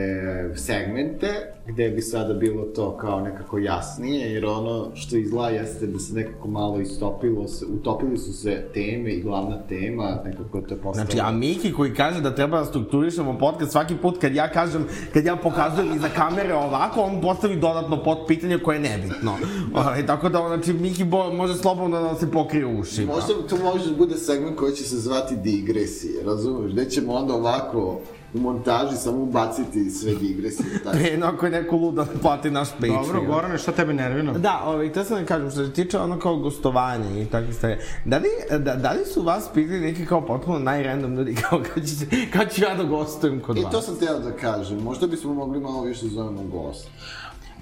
segmente, 0.54 1.28
gde 1.66 1.90
bi 1.90 2.02
sada 2.02 2.34
bilo 2.34 2.64
to 2.64 2.96
kao 2.96 3.20
nekako 3.20 3.58
jasnije, 3.58 4.32
jer 4.32 4.46
ono 4.46 4.90
što 4.94 5.16
izgleda 5.16 5.48
jeste 5.48 5.86
da 5.86 5.98
se 5.98 6.14
nekako 6.14 6.48
malo 6.48 6.80
istopilo, 6.80 7.48
se, 7.48 7.64
utopili 7.66 8.18
su 8.18 8.32
se 8.32 8.64
teme 8.74 9.10
i 9.10 9.22
glavna 9.22 9.58
tema, 9.68 10.18
nekako 10.24 10.60
to 10.60 10.74
je 10.74 10.80
postalo... 10.80 11.06
Znači, 11.06 11.20
a 11.22 11.32
Miki 11.32 11.72
koji 11.72 11.94
kaže 11.94 12.20
da 12.20 12.34
treba 12.34 12.58
da 12.58 12.64
strukturišemo 12.64 13.38
podcast 13.38 13.72
svaki 13.72 13.96
put 13.96 14.20
kad 14.20 14.34
ja 14.34 14.52
kažem, 14.52 14.86
kad 15.12 15.24
ja 15.24 15.36
pokazujem 15.36 15.96
iza 15.96 16.08
kamere 16.08 16.54
ovako, 16.54 17.00
on 17.00 17.20
postavi 17.20 17.56
dodatno 17.56 18.02
pod 18.04 18.18
pitanje 18.28 18.58
koje 18.58 18.76
je 18.76 18.80
nebitno. 18.80 19.36
Ovaj, 19.80 20.06
tako 20.06 20.28
da, 20.28 20.48
znači, 20.48 20.72
Miki 20.72 21.04
bo, 21.04 21.32
može 21.32 21.54
slobodno 21.54 22.02
da 22.02 22.14
se 22.14 22.30
pokrije 22.30 22.66
ušima. 22.66 23.12
Možda 23.12 23.48
to 23.48 23.64
može 23.64 23.90
da 23.90 23.96
bude 23.96 24.16
segment 24.16 24.56
koji 24.56 24.72
će 24.72 24.84
se 24.84 24.96
zvati 24.96 25.36
digresije, 25.80 26.22
razumeš? 26.24 26.72
Gde 26.72 26.90
ćemo 26.90 27.12
onda 27.12 27.34
ovako 27.34 28.00
u 28.34 28.38
montaži 28.38 28.96
samo 28.96 29.22
ubaciti 29.22 29.90
sve 29.90 30.14
digresije. 30.14 30.78
Tako. 30.84 30.96
Pre 30.96 31.10
nego 31.10 31.26
ako 31.26 31.46
je 31.46 31.52
neko 31.52 31.76
lud 31.76 31.94
da 31.94 32.06
plati 32.22 32.50
naš 32.50 32.70
Patreon. 32.70 33.06
Dobro, 33.06 33.22
Gorane, 33.26 33.58
šta 33.58 33.72
tebe 33.72 33.92
nervira? 33.92 34.32
Da, 34.32 34.62
ovaj, 34.66 34.88
htio 34.88 35.04
sam 35.04 35.20
da 35.20 35.26
kažem, 35.26 35.50
što 35.50 35.66
se 35.66 35.72
tiče 35.72 35.98
ono 35.98 36.18
kao 36.18 36.36
gostovanja 36.36 37.20
i 37.22 37.26
takve 37.26 37.52
stvari, 37.52 37.76
da 38.04 38.16
li, 38.16 38.58
da, 38.58 38.74
da 38.74 38.92
li 38.92 39.04
su 39.14 39.22
vas 39.22 39.48
pitali 39.54 39.80
neki 39.80 40.06
kao 40.06 40.26
potpuno 40.26 40.58
najrandom 40.58 41.16
ljudi, 41.16 41.34
kao 41.34 41.62
kad 41.74 41.84
ću, 41.88 41.94
kad 42.32 42.54
ću 42.54 42.62
ja 42.62 42.74
da 42.74 42.82
gostujem 42.82 43.40
kod 43.40 43.56
I 43.58 43.62
vas? 43.62 43.72
to 43.72 43.80
sam 43.80 43.96
teo 43.96 44.18
da 44.18 44.32
kažem, 44.32 44.78
možda 44.82 45.06
bismo 45.06 45.34
mogli 45.34 45.60
malo 45.60 45.82
više 45.82 46.04
da 46.04 46.10
zovemo 46.10 46.42
gost. 46.42 46.88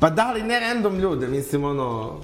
Pa 0.01 0.11
da, 0.11 0.27
ali 0.29 0.43
ne 0.43 0.61
random 0.61 0.99
ljude, 0.99 1.29
mislim, 1.29 1.65
ono... 1.65 2.17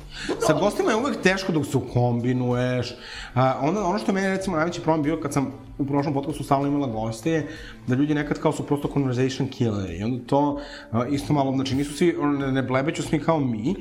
Sa 0.46 0.52
gostima 0.52 0.90
je 0.90 0.96
uvek 0.96 1.16
teško 1.22 1.52
dok 1.52 1.66
se 1.66 1.76
ukombinuješ. 1.76 2.94
A, 3.34 3.58
ono, 3.60 3.80
ono 3.80 3.98
što 3.98 4.10
je 4.10 4.14
meni 4.14 4.28
recimo 4.28 4.56
najveći 4.56 4.80
problem 4.80 5.02
bio 5.02 5.20
kad 5.20 5.32
sam 5.32 5.52
u 5.78 5.86
prošlom 5.86 6.14
podcastu 6.14 6.44
stalno 6.44 6.68
imala 6.68 6.86
goste 6.86 7.30
je 7.30 7.48
da 7.86 7.94
ljudi 7.94 8.14
nekad 8.14 8.38
kao 8.38 8.52
su 8.52 8.66
prosto 8.66 8.88
conversation 8.92 9.48
killeri. 9.48 9.96
I 9.98 10.02
onda 10.02 10.26
to 10.26 10.60
a, 10.90 11.06
isto 11.06 11.32
malo, 11.32 11.52
znači 11.52 11.74
nisu 11.74 11.92
svi, 11.92 12.16
ne, 12.38 12.52
ne 12.52 12.62
blebeću 12.62 13.02
svi 13.02 13.18
kao 13.18 13.40
mi 13.40 13.74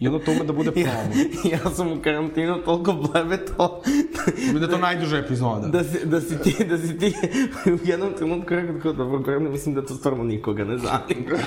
i 0.00 0.08
onda 0.08 0.24
to 0.24 0.32
ume 0.32 0.44
da 0.44 0.52
bude 0.52 0.70
problem. 0.84 1.28
ja 1.52 1.70
sam 1.74 1.92
u 1.92 2.02
karantinu 2.02 2.58
toliko 2.64 2.92
blebeto 2.92 3.82
da 4.54 4.60
je 4.60 4.70
to 4.70 4.78
najduža 4.78 5.18
epizoda. 5.18 5.68
da, 5.68 5.84
si, 5.84 6.06
da 6.06 6.20
si 6.20 6.42
ti, 6.42 6.64
da 6.64 6.78
si 6.78 6.98
ti 6.98 7.14
u 7.66 7.78
jednom 7.84 8.12
trenutku 8.18 8.54
rekao 8.54 8.80
kao 8.82 8.92
dobro, 8.92 9.18
dobro, 9.18 9.40
mislim 9.40 9.74
da 9.74 9.86
to 9.86 9.94
stvarno 9.94 10.24
nikoga 10.24 10.64
ne 10.64 10.78
zanima. 10.78 11.38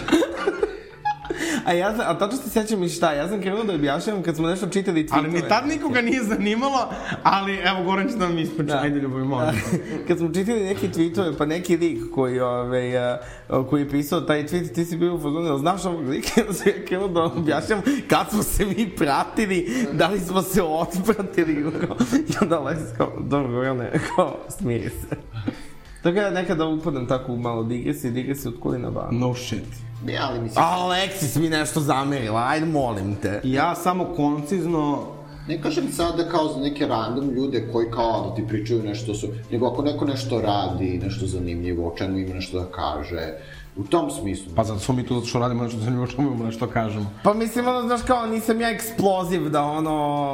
A 1.65 1.73
ja 1.73 1.95
sam, 1.95 2.05
a 2.07 2.17
tačno 2.17 2.37
se 2.37 2.49
sjećam 2.49 2.83
i 2.83 2.89
šta, 2.89 3.13
ja 3.13 3.27
sam 3.27 3.41
krenuo 3.41 3.63
da 3.63 3.73
objašnjavam 3.73 4.23
kad 4.23 4.35
smo 4.35 4.47
nešto 4.47 4.67
čitali 4.67 5.03
tweetove. 5.03 5.17
Ali 5.17 5.31
ni 5.31 5.41
tad 5.49 5.67
nikoga 5.67 6.01
nije 6.01 6.23
zanimalo, 6.23 6.89
ali 7.23 7.53
evo 7.53 7.83
Goran 7.83 8.09
će 8.09 8.15
da 8.15 8.25
vam 8.25 8.37
ispriča, 8.37 8.73
da. 8.73 8.81
ajde 8.81 8.99
ljubav, 8.99 9.25
molim. 9.25 9.55
kad 10.07 10.17
smo 10.17 10.33
čitali 10.33 10.63
neki 10.63 10.87
tweetove, 10.89 11.37
pa 11.37 11.45
neki 11.45 11.77
lik 11.77 11.99
koji, 12.13 12.39
ove, 12.39 12.97
a, 12.97 13.17
koji 13.69 13.81
je 13.81 13.89
pisao 13.89 14.21
taj 14.21 14.43
tweet, 14.47 14.73
ti 14.73 14.85
si 14.85 14.97
bio 14.97 15.15
u 15.15 15.17
fazonu, 15.17 15.57
znaš 15.57 15.85
ovog 15.85 16.07
lika, 16.07 16.41
ja 16.65 16.85
krenuo 16.87 17.07
da 17.07 17.23
objašnjam 17.23 17.81
kad 18.07 18.29
smo 18.29 18.43
se 18.43 18.65
mi 18.65 18.89
pratili, 18.89 19.87
da 19.93 20.07
li 20.07 20.19
smo 20.19 20.41
se 20.41 20.63
otpratili, 20.63 21.53
i 22.29 22.33
onda 22.41 22.59
Alexis 22.59 22.97
kao, 22.97 23.13
dobro, 23.19 23.51
Gorane, 23.51 23.91
kao, 24.15 24.37
smiri 24.49 24.89
se. 24.89 25.15
Tako 26.03 26.15
da 26.15 26.29
nekada 26.29 26.65
upadam 26.65 27.07
tako 27.07 27.33
u 27.33 27.37
malo 27.37 27.63
digresi, 27.63 28.11
digresi 28.11 28.47
od 28.47 28.59
kulina 28.59 28.89
van. 28.89 29.19
No 29.19 29.35
shit. 29.35 29.65
Ja, 30.07 30.27
ali 30.29 30.41
mislim... 30.41 30.65
Aleksis 30.65 31.35
mi 31.35 31.49
nešto 31.49 31.79
zamerila, 31.79 32.45
ajde 32.47 32.65
molim 32.65 33.15
te. 33.15 33.41
Ja 33.43 33.75
samo 33.75 34.05
koncizno 34.15 35.13
Ne 35.47 35.61
kažem 35.61 35.91
sada 35.91 36.23
kao 36.29 36.53
za 36.53 36.59
neke 36.59 36.87
random 36.87 37.29
ljude 37.29 37.67
koji 37.71 37.91
kao 37.91 38.29
da 38.29 38.35
ti 38.35 38.47
pričaju 38.47 38.83
nešto 38.83 39.13
su... 39.13 39.27
Nego 39.51 39.67
ako 39.67 39.81
neko 39.81 40.05
nešto 40.05 40.41
radi, 40.41 40.99
nešto 41.03 41.25
zanimljivo, 41.25 41.87
o 41.87 41.97
čemu 41.97 42.17
ima 42.17 42.33
nešto 42.33 42.59
da 42.59 42.65
kaže, 42.65 43.33
u 43.75 43.83
tom 43.83 44.11
smislu. 44.11 44.51
Pa 44.55 44.63
zato 44.63 44.79
smo 44.79 44.95
mi 44.95 45.05
tu 45.05 45.15
zato 45.15 45.27
što 45.27 45.39
radimo 45.39 45.63
nešto 45.63 45.79
zanimljivo, 45.79 46.07
što 46.07 46.21
imamo 46.21 46.43
nešto 46.43 46.67
kažemo. 46.67 47.05
Pa 47.23 47.33
mislim, 47.33 47.67
ono, 47.67 47.81
znaš 47.81 48.01
kao, 48.07 48.25
nisam 48.25 48.61
ja 48.61 48.69
eksploziv 48.69 49.49
da 49.49 49.63
ono, 49.63 49.91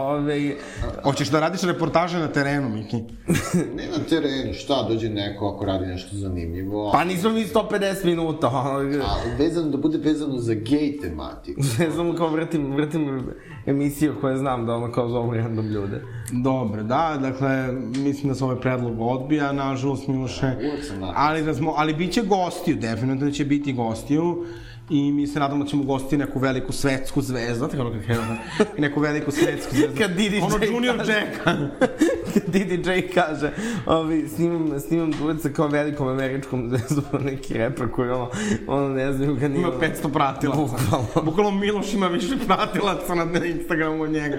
ove... 0.08 0.56
Hoćeš 1.04 1.30
da 1.30 1.40
radiš 1.40 1.62
reportaže 1.62 2.20
na 2.20 2.28
terenu, 2.28 2.70
Miki? 2.70 2.98
ne 3.78 3.88
na 3.98 4.04
terenu, 4.10 4.54
šta, 4.54 4.86
dođe 4.90 5.10
neko 5.10 5.54
ako 5.56 5.66
radi 5.66 5.86
nešto 5.86 6.18
zanimljivo. 6.18 6.92
Pa 6.92 7.04
nismo 7.04 7.30
mi 7.30 7.46
150 7.46 8.06
minuta, 8.06 8.48
ono... 8.76 8.76
Ali 8.78 9.36
vezano, 9.38 9.70
da 9.70 9.78
bude 9.78 9.98
vezano 9.98 10.38
za 10.38 10.54
gej 10.54 11.00
tematiku. 11.02 11.62
Ne 11.80 11.92
znam, 11.92 12.16
kao 12.16 12.30
vrtim, 12.30 12.76
vrtim 12.76 13.24
emisiju 13.66 14.16
koje 14.22 14.38
znam 14.38 14.66
da 14.66 14.76
ono 14.76 14.92
kao 14.92 15.10
zovu 15.10 15.34
random 15.34 15.68
ljude. 15.68 16.02
Dobro, 16.34 16.84
da, 16.84 17.18
dakle, 17.22 17.72
mislim 17.96 18.30
da 18.30 18.36
se 18.36 18.44
ovaj 18.44 18.62
predlog 18.62 19.02
odbija, 19.02 19.52
nažalost, 19.52 20.08
Miloše. 20.08 20.46
nažalost. 20.46 20.94
Ali, 21.16 21.44
da 21.44 21.54
smo, 21.54 21.74
ali 21.78 21.94
bit 21.94 22.14
će 22.14 22.22
gostiju, 22.22 22.76
definitivno 22.76 23.32
će 23.32 23.46
biti 23.46 23.74
gostiju. 23.74 24.46
I 24.90 25.12
mi 25.12 25.28
se 25.28 25.40
nadamo 25.40 25.64
da 25.64 25.70
ćemo 25.70 25.84
gostiti 25.84 26.18
neku 26.18 26.40
veliku 26.40 26.72
svetsku 26.72 27.22
zvezdu, 27.22 27.56
znate 27.56 27.78
kako 27.78 27.92
kad 27.92 28.06
kažem, 28.08 28.38
neku 28.78 29.00
veliku 29.00 29.32
svetsku 29.32 29.76
zvezdu. 29.76 29.98
Kad 29.98 30.12
Didi 30.12 30.42
ono 30.42 30.58
J 30.58 30.68
Junior 30.68 30.98
kaže- 30.98 31.12
Jacka. 31.12 31.58
Kad 32.34 32.44
Didi 32.48 32.90
J 32.90 33.12
kaže, 33.14 33.52
ovi, 33.86 34.28
snimam, 34.28 34.80
snimam 34.80 35.12
duet 35.12 35.42
sa 35.42 35.50
kao 35.50 35.68
velikom 35.68 36.08
američkom 36.08 36.70
zvezdom, 36.70 37.04
neki 37.24 37.54
reper 37.54 37.92
koji 37.92 38.10
ono, 38.10 38.30
ono 38.68 38.90
ne 38.90 39.14
znaju 39.14 39.36
ga 39.36 39.48
nije... 39.48 39.60
Ima 39.62 39.72
500 40.04 40.14
pratilaca. 40.14 40.62
Bukvalno. 40.62 41.08
Bukvalno 41.24 41.52
Miloš 41.52 41.94
ima 41.94 42.08
više 42.08 42.36
pratilaca 42.48 43.16
na 43.16 43.46
Instagramu 43.46 44.04
od 44.04 44.12
njega. 44.12 44.38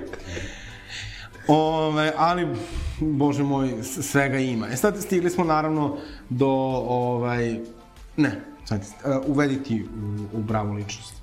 Ove, 1.50 2.12
ali, 2.16 2.46
bože 3.00 3.42
moj, 3.42 3.82
svega 3.82 4.38
ima. 4.38 4.68
E 4.68 4.76
sad 4.76 5.02
stigli 5.02 5.30
smo 5.30 5.44
naravno 5.44 5.96
do, 6.28 6.50
ovaj, 6.88 7.60
ne, 8.16 8.40
sad, 8.64 8.80
uh, 8.80 9.16
uvediti 9.26 9.84
u, 9.84 10.38
u 10.38 10.42
bravu 10.42 10.72
ličnost. 10.72 11.19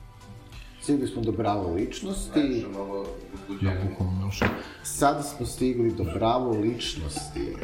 Stigli 0.88 1.08
smo 1.08 1.22
do 1.22 1.32
bravo 1.32 1.74
ličnosti, 1.74 2.66
malo 2.74 3.06
uzbuđenje. 3.34 3.90
Bukvalno, 3.90 4.32
sada 4.84 5.24
smo 5.24 5.46
stigli 5.46 5.92
do 5.92 6.04
bravo 6.04 6.52
ličnosti. 6.52 7.56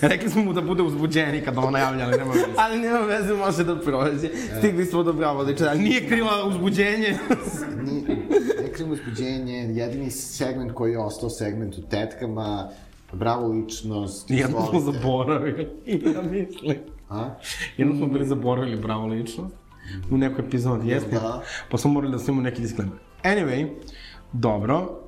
Rekli 0.00 0.30
smo 0.30 0.44
mu 0.44 0.52
da 0.52 0.60
bude 0.60 0.82
uzbuđeni 0.82 1.40
kad 1.44 1.58
ovo 1.58 1.70
najavlja, 1.70 2.04
ali 2.04 2.18
nema 2.18 2.32
veze. 2.32 2.46
Ali 2.64 2.78
nema 2.78 2.98
veze, 2.98 3.34
može 3.34 3.64
da 3.64 3.80
prođe. 3.80 4.28
Stigli 4.58 4.84
smo 4.84 5.02
do 5.02 5.12
bravo 5.12 5.42
liče. 5.42 5.66
Ali 5.68 5.78
nije 5.78 6.08
krila 6.08 6.46
uzbuđenje. 6.46 7.18
Ni, 7.82 8.02
ne 8.62 8.72
krivimo 8.72 8.94
uzbuđenje, 8.94 9.56
jedini 9.56 10.10
segment 10.10 10.72
koji 10.72 10.92
je 10.92 10.98
ostao 10.98 11.30
segment 11.30 11.78
u 11.78 11.82
tetkama, 11.82 12.68
bravo 13.12 13.48
ličnost. 13.48 14.30
Jedno 14.30 14.66
smo 14.70 14.80
zaboravili, 14.80 15.68
ja 16.14 16.22
mislim. 16.22 16.76
A? 17.08 17.30
Jedno 17.76 17.96
smo 17.96 18.06
bili 18.06 18.26
zaboravili 18.26 18.76
bravo 18.76 19.06
ličnost. 19.06 19.59
U 20.10 20.16
nekoj 20.16 20.44
epizodi, 20.44 20.88
jeste. 20.88 21.10
Da. 21.10 21.42
Pa 21.70 21.78
smo 21.78 21.90
morali 21.90 22.12
da 22.12 22.18
snimamo 22.18 22.42
neki 22.42 22.62
disclaimer. 22.62 22.98
Anyway, 23.22 23.68
dobro. 24.32 25.00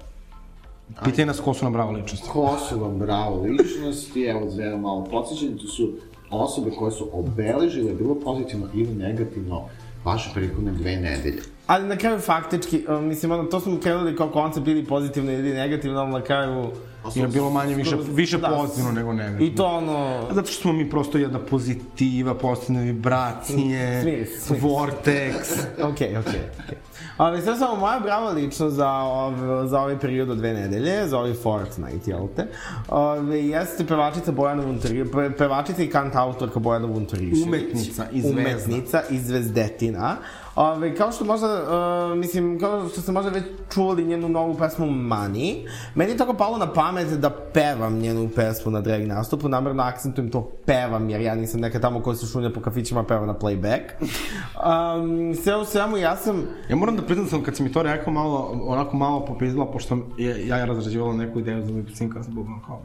Pitaj 1.05 1.27
nas 1.27 1.41
ko 1.41 1.55
su 1.55 1.65
nam 1.65 1.73
bravo 1.73 1.93
ličnosti. 1.93 2.29
Ko 2.33 2.59
su 2.69 2.79
vam 2.79 2.99
bravo 2.99 3.43
ličnosti? 3.43 4.25
Evo, 4.25 4.51
da 4.57 4.71
vam 4.71 4.81
malo 4.81 5.05
podsjećanje, 5.05 5.57
to 5.57 5.67
su 5.67 5.93
osobe 6.31 6.71
koje 6.71 6.93
su 6.93 7.09
obeležile 7.13 7.95
bilo 7.95 8.15
pozitivno 8.15 8.67
ili 8.75 8.95
negativno 8.95 9.65
vaše 10.05 10.31
prethodne 10.35 10.73
dve 10.73 10.97
nedelje. 10.97 11.43
Ali 11.67 11.89
na 11.89 11.97
kraju 11.97 12.19
faktički, 12.19 12.85
mislim, 13.03 13.33
ono, 13.33 13.45
to 13.45 13.61
smo 13.61 13.81
krenuli 13.81 14.17
kao 14.17 14.31
koncept 14.31 14.69
ili 14.69 14.85
pozitivno 14.85 15.33
ili 15.33 15.53
negativno, 15.55 16.01
ali 16.01 16.11
na 16.13 16.23
kraju... 16.23 16.71
Je 17.15 17.29
bilo 17.29 17.51
manje 17.51 17.75
više, 17.75 17.97
više 18.11 18.39
da, 18.39 18.49
pozitivno 18.49 18.93
nego 18.93 19.13
negativno. 19.13 19.47
I 19.47 19.55
to 19.55 19.67
ono... 19.67 20.27
Zato 20.31 20.53
što 20.53 20.63
smo 20.63 20.73
mi 20.73 20.91
prosto 20.91 21.19
jedna 21.19 21.39
pozitiva, 21.39 22.35
pozitivne 22.35 22.83
vibracije, 22.83 24.27
vortex. 24.49 25.35
Okej, 25.83 26.17
okej, 26.17 26.41
okej. 26.65 26.79
Ali 27.17 27.43
sve 27.43 27.57
samo 27.57 27.77
moja 27.77 28.01
brava 28.01 28.31
lično 28.31 28.71
za, 28.71 28.91
ov, 28.91 29.35
za 29.67 29.81
ovaj 29.81 29.99
period 29.99 30.31
od 30.31 30.39
dve 30.39 30.55
nedelje, 30.55 31.09
za 31.09 31.19
ovaj 31.19 31.35
Fortnite, 31.35 32.11
jel 32.11 32.29
te? 32.37 32.47
Ove, 32.89 33.47
jeste 33.47 33.87
pevačica 33.87 34.33
Bojana 34.33 34.63
Vunturi, 34.63 35.11
pe, 35.11 35.31
pevačica 35.39 35.83
i 35.83 35.91
kant 35.91 36.17
autorka 36.17 36.59
Bojana 36.61 36.87
Vunturišević. 36.87 37.47
Umetnica 37.47 38.07
i 38.13 38.21
zvezda. 38.21 38.41
Umetnica 38.41 39.03
i 39.11 39.19
zvezdetina. 39.19 40.17
Ove, 40.55 40.97
kao 40.97 41.13
što 41.13 41.25
možda, 41.25 41.47
uh, 41.47 42.19
mislim, 42.19 42.61
kao 42.61 42.89
što 42.89 43.01
ste 43.01 43.13
možda 43.13 43.31
već 43.31 43.45
čuli 43.75 44.05
njenu 44.05 44.29
novu 44.29 44.55
pesmu 44.55 44.87
Money, 44.87 45.69
meni 45.95 46.11
je 46.11 46.17
tako 46.17 46.35
palo 46.35 46.59
na 46.59 46.73
pamet 46.73 47.09
da 47.09 47.31
pevam 47.31 47.99
njenu 47.99 48.29
pesmu 48.37 48.73
na 48.73 48.81
drag 48.81 49.07
nastupu, 49.07 49.49
namerno 49.49 49.83
akcentujem 49.83 50.31
to 50.31 50.51
pevam, 50.67 51.11
jer 51.11 51.21
ja 51.21 51.35
nisam 51.35 51.61
neka 51.61 51.81
tamo 51.81 52.01
koja 52.01 52.17
se 52.17 52.27
šunja 52.27 52.51
po 52.51 52.61
kafićima 52.61 53.05
peva 53.05 53.27
na 53.27 53.35
playback. 53.35 53.83
Um, 54.01 55.35
sve 55.35 55.57
u 55.57 55.65
svemu, 55.65 55.97
ja 55.97 56.17
sam, 56.17 56.43
Ja 56.69 56.77
moram 56.77 56.97
da 56.97 57.03
priznam 57.03 57.27
sam 57.27 57.43
kad 57.43 57.57
si 57.57 57.63
mi 57.63 57.73
to 57.73 57.83
rekao 57.83 58.13
malo, 58.13 58.61
onako 58.67 58.97
malo 58.97 59.25
popizdila, 59.25 59.73
pošto 59.73 59.99
je, 60.19 60.49
ja 60.49 60.57
je 60.57 60.67
razrađivala 60.67 61.15
neku 61.15 61.39
ideju 61.39 61.63
za 61.63 61.73
lip 61.73 61.89
sync, 61.89 62.17
ja 62.17 62.23
sam 62.23 62.35
bukvalno 62.35 62.63
kao... 62.67 62.83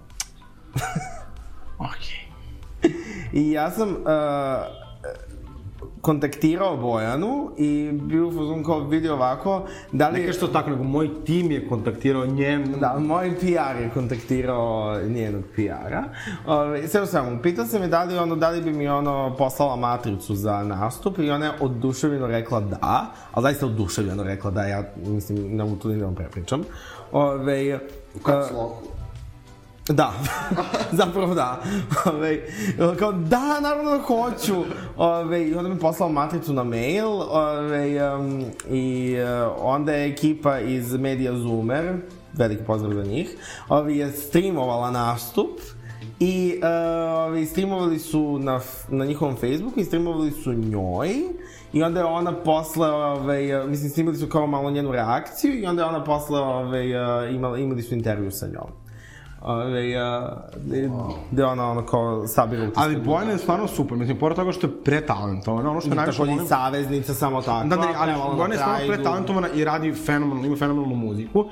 Okej. 1.79 2.27
I 3.33 3.51
ja 3.51 3.71
sam 3.71 3.89
uh, 3.89 3.97
kontaktirao 6.01 6.77
Bojanu 6.77 7.51
i 7.57 7.91
bio 7.91 8.27
u 8.27 8.31
fazonu 8.31 8.63
kao 8.63 8.79
vidio 8.79 9.13
ovako, 9.13 9.65
da 9.91 10.09
li... 10.09 10.19
Ne 10.19 10.25
kažeš 10.25 10.39
to 10.39 10.47
tako, 10.47 10.69
nego 10.69 10.83
moj 10.83 11.09
tim 11.25 11.51
je 11.51 11.67
kontaktirao 11.67 12.25
njen... 12.25 12.75
Da, 12.79 12.99
moj 12.99 13.35
PR 13.39 13.81
je 13.81 13.89
kontaktirao 13.93 14.99
njenog 15.01 15.43
PR-a. 15.55 16.03
Ove, 16.45 16.87
sve 16.87 17.01
u 17.01 17.05
svemu, 17.05 17.41
pitao 17.41 17.65
se 17.65 17.79
me 17.79 17.87
da 17.87 18.03
li, 18.03 18.17
ono, 18.17 18.35
da 18.35 18.49
li 18.49 18.61
bi 18.61 18.73
mi 18.73 18.87
ono 18.87 19.35
poslala 19.37 19.75
matricu 19.75 20.35
za 20.35 20.63
nastup 20.63 21.19
i 21.19 21.29
ona 21.29 21.45
je 21.45 21.51
oduševljeno 21.59 22.27
rekla 22.27 22.59
da, 22.59 23.05
ali 23.31 23.43
zaista 23.43 23.65
oduševljeno 23.65 24.23
rekla 24.23 24.51
da, 24.51 24.63
ja 24.63 24.83
mislim, 25.05 25.57
ne 25.57 25.63
mogu 25.63 25.75
tu 25.75 25.89
ni 25.89 25.99
da 25.99 26.05
vam 26.05 26.15
prepričam. 26.15 26.63
Ove, 27.11 27.79
U 28.15 28.19
kak 28.23 28.43
uh, 28.43 28.49
sloku? 28.49 28.96
Da, 29.89 30.13
zapravo 30.99 31.33
da. 31.33 31.61
Ove, 32.05 32.41
kao, 32.99 33.11
da, 33.11 33.59
naravno 33.59 33.91
da 33.91 33.97
hoću. 33.97 34.55
Ove, 34.97 35.47
I 35.47 35.55
onda 35.55 35.69
mi 35.69 35.79
poslao 35.79 36.09
matricu 36.09 36.53
na 36.53 36.63
mail 36.63 37.07
ove, 37.07 38.13
um, 38.13 38.45
i 38.69 39.15
uh, 39.19 39.55
onda 39.59 39.93
je 39.93 40.11
ekipa 40.11 40.59
iz 40.59 40.93
Media 40.93 41.33
Zoomer, 41.33 41.95
veliki 42.33 42.63
pozdrav 42.63 42.93
za 42.93 43.03
njih, 43.03 43.35
ove, 43.69 43.97
je 43.97 44.11
streamovala 44.11 44.91
nastup 44.91 45.59
I 46.19 46.61
uh, 46.61 46.67
ovi, 47.17 47.45
streamovali 47.45 47.99
su 47.99 48.39
na, 48.39 48.59
na 48.89 49.05
njihovom 49.05 49.35
Facebooku 49.35 49.79
i 49.79 49.85
streamovali 49.85 50.31
su 50.31 50.53
njoj 50.53 51.09
i 51.73 51.83
onda 51.83 51.99
je 51.99 52.05
ona 52.05 52.33
posle, 52.33 52.91
ovaj, 52.91 53.67
mislim, 53.67 53.89
snimali 53.89 54.17
su 54.17 54.27
kao 54.27 54.47
malo 54.47 54.71
njenu 54.71 54.91
reakciju 54.91 55.59
i 55.59 55.65
onda 55.65 55.81
je 55.83 55.89
ona 55.89 56.03
posle 56.03 56.39
ovaj, 56.39 56.95
uh, 56.95 57.35
imala, 57.35 57.57
imali 57.57 57.81
su 57.81 57.93
intervju 57.93 58.31
sa 58.31 58.47
njom. 58.47 58.86
Ove, 59.47 59.95
a, 59.95 60.37
gde, 60.65 60.89
gde 61.31 61.45
ona 61.45 61.71
ono 61.71 61.85
kao 61.85 62.27
sabira 62.27 62.63
utiske. 62.63 62.81
Ali 62.83 63.01
Bojana 63.01 63.31
je 63.31 63.37
stvarno 63.37 63.67
super, 63.67 63.97
mislim, 63.97 64.19
pored 64.19 64.35
toga 64.35 64.51
što 64.51 64.67
je 64.67 64.73
pretalentovana, 64.83 65.71
ono 65.71 65.81
što 65.81 65.89
je 65.89 65.95
najviše 65.95 66.17
Takođe 66.17 66.43
i 66.43 66.47
saveznica, 66.47 67.13
samo 67.13 67.41
tako. 67.41 67.67
Da, 67.67 67.75
da, 67.75 67.93
ali 67.97 68.13
Bojana 68.35 68.53
je 68.53 68.59
stvarno 68.59 68.87
pretalentovana 68.87 69.47
i 69.55 69.63
radi 69.63 69.93
fenomenalno, 69.93 70.47
ima 70.47 70.55
fenomenalnu 70.55 70.95
muziku, 70.95 71.45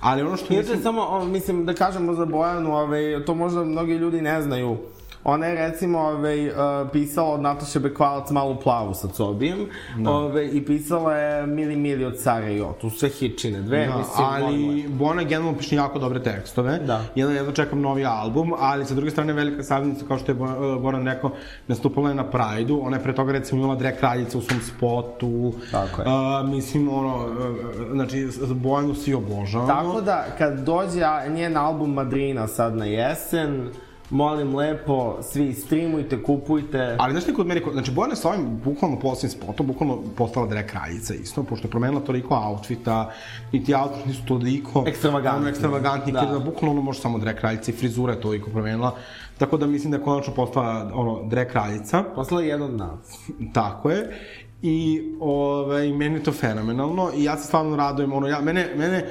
ali 0.00 0.22
ono 0.22 0.36
što 0.36 0.54
mislim... 0.54 0.82
samo, 0.82 1.02
o, 1.02 1.24
mislim, 1.24 1.66
da 1.66 1.74
kažemo 1.74 2.14
za 2.14 2.24
Bojanu, 2.24 2.76
ove, 2.76 3.24
to 3.24 3.34
možda 3.34 3.64
mnogi 3.64 3.92
ljudi 3.92 4.20
ne 4.20 4.42
znaju. 4.42 4.76
Ona 5.24 5.46
je 5.46 5.54
recimo 5.54 5.98
ove, 5.98 6.46
uh, 6.46 6.90
pisala 6.92 7.28
od 7.28 7.40
Nataše 7.40 7.80
Bekvalac 7.80 8.30
Malu 8.30 8.60
plavu 8.60 8.94
sa 8.94 9.08
Cobijem 9.08 9.66
Da. 9.98 10.10
ove, 10.10 10.48
i 10.48 10.64
pisala 10.64 11.16
je 11.16 11.46
Mili 11.46 11.76
Mili 11.76 12.04
od 12.04 12.18
Cara 12.18 12.48
i 12.50 12.60
Otu, 12.60 12.90
sve 12.90 13.08
hitčine, 13.08 13.62
dve, 13.62 13.86
Da, 13.86 13.96
mislim, 13.96 14.26
ali 14.26 14.88
Bona 14.88 15.22
generalno 15.22 15.58
piše 15.58 15.76
jako 15.76 15.98
dobre 15.98 16.22
tekstove. 16.22 16.78
Da. 16.78 17.04
Jedno 17.14 17.34
jedno 17.34 17.52
čekam 17.52 17.80
novi 17.80 18.04
album, 18.04 18.52
ali 18.58 18.84
sa 18.84 18.94
druge 18.94 19.10
strane 19.10 19.32
velika 19.32 19.62
savjetnica, 19.62 20.06
kao 20.08 20.18
što 20.18 20.32
je 20.32 20.36
Goran 20.80 21.06
rekao, 21.06 21.30
nastupala 21.68 22.08
je 22.08 22.14
na 22.14 22.24
Prajdu. 22.30 22.80
Ona 22.82 22.96
je 22.96 23.02
pre 23.02 23.14
toga 23.14 23.32
recimo 23.32 23.60
imala 23.60 23.76
Dre 23.76 23.96
Kraljica 23.96 24.38
u 24.38 24.40
svom 24.40 24.60
spotu. 24.60 25.52
Tako 25.70 26.00
je. 26.02 26.06
A, 26.08 26.42
mislim, 26.42 26.88
ono, 26.88 27.26
e, 27.26 27.92
znači, 27.92 28.28
Bojanu 28.54 28.94
svi 28.94 29.14
obožavamo. 29.14 29.72
Tako 29.72 30.00
da, 30.00 30.24
kad 30.38 30.58
dođe 30.58 31.00
njen 31.28 31.56
album 31.56 31.92
Madrina 31.92 32.46
sad 32.46 32.76
na 32.76 32.84
jesen, 32.84 33.68
molim 34.12 34.54
lepo, 34.54 34.96
svi 35.22 35.52
streamujte, 35.54 36.22
kupujte. 36.22 36.96
Ali 36.98 37.12
znaš 37.12 37.24
ti 37.24 37.34
kod 37.34 37.46
kod- 37.46 37.72
znači 37.72 37.90
Bojana 37.90 38.12
je 38.12 38.16
sa 38.16 38.28
ovim 38.28 38.60
bukvalno 38.64 38.98
posljednim 38.98 39.40
spotom, 39.40 39.66
bukvalno 39.66 39.98
postala 40.16 40.46
Dre 40.46 40.66
kraljica 40.66 41.14
isto, 41.14 41.42
pošto 41.42 41.66
je 41.66 41.70
promenila 41.70 42.00
toliko 42.00 42.34
outfita 42.36 43.10
i 43.52 43.64
ti 43.64 43.74
outfiti 43.74 44.08
nisu 44.08 44.22
toliko 44.26 44.84
Ekstravagantni. 44.86 45.40
ono, 45.40 45.48
ekstravagantni, 45.48 46.12
Da. 46.12 46.20
da. 46.20 46.32
da 46.32 46.38
bukvalno 46.40 46.70
ono 46.70 46.82
može 46.82 47.00
samo 47.00 47.18
Dre 47.18 47.36
kraljica 47.36 47.70
i 47.70 47.74
frizura 47.74 48.12
je 48.12 48.20
toliko 48.20 48.50
promenila. 48.50 48.94
Tako 49.38 49.56
da 49.56 49.66
mislim 49.66 49.90
da 49.90 49.96
je 49.96 50.02
konačno 50.02 50.34
postala 50.34 50.90
ono, 50.94 51.22
Dre 51.24 51.48
kraljica. 51.48 52.04
Posla 52.14 52.40
je 52.40 52.48
jedan 52.48 52.62
od 52.64 52.76
nas. 52.76 53.18
Tako 53.52 53.90
je. 53.90 54.18
I 54.64 55.02
ovaj, 55.20 55.88
meni 55.88 56.14
je 56.14 56.22
to 56.22 56.32
fenomenalno 56.32 57.10
i 57.16 57.24
ja 57.24 57.36
se 57.36 57.44
stvarno 57.44 57.76
radujem, 57.76 58.12
ono, 58.12 58.26
ja, 58.26 58.40
mene, 58.40 58.68
mene 58.76 59.04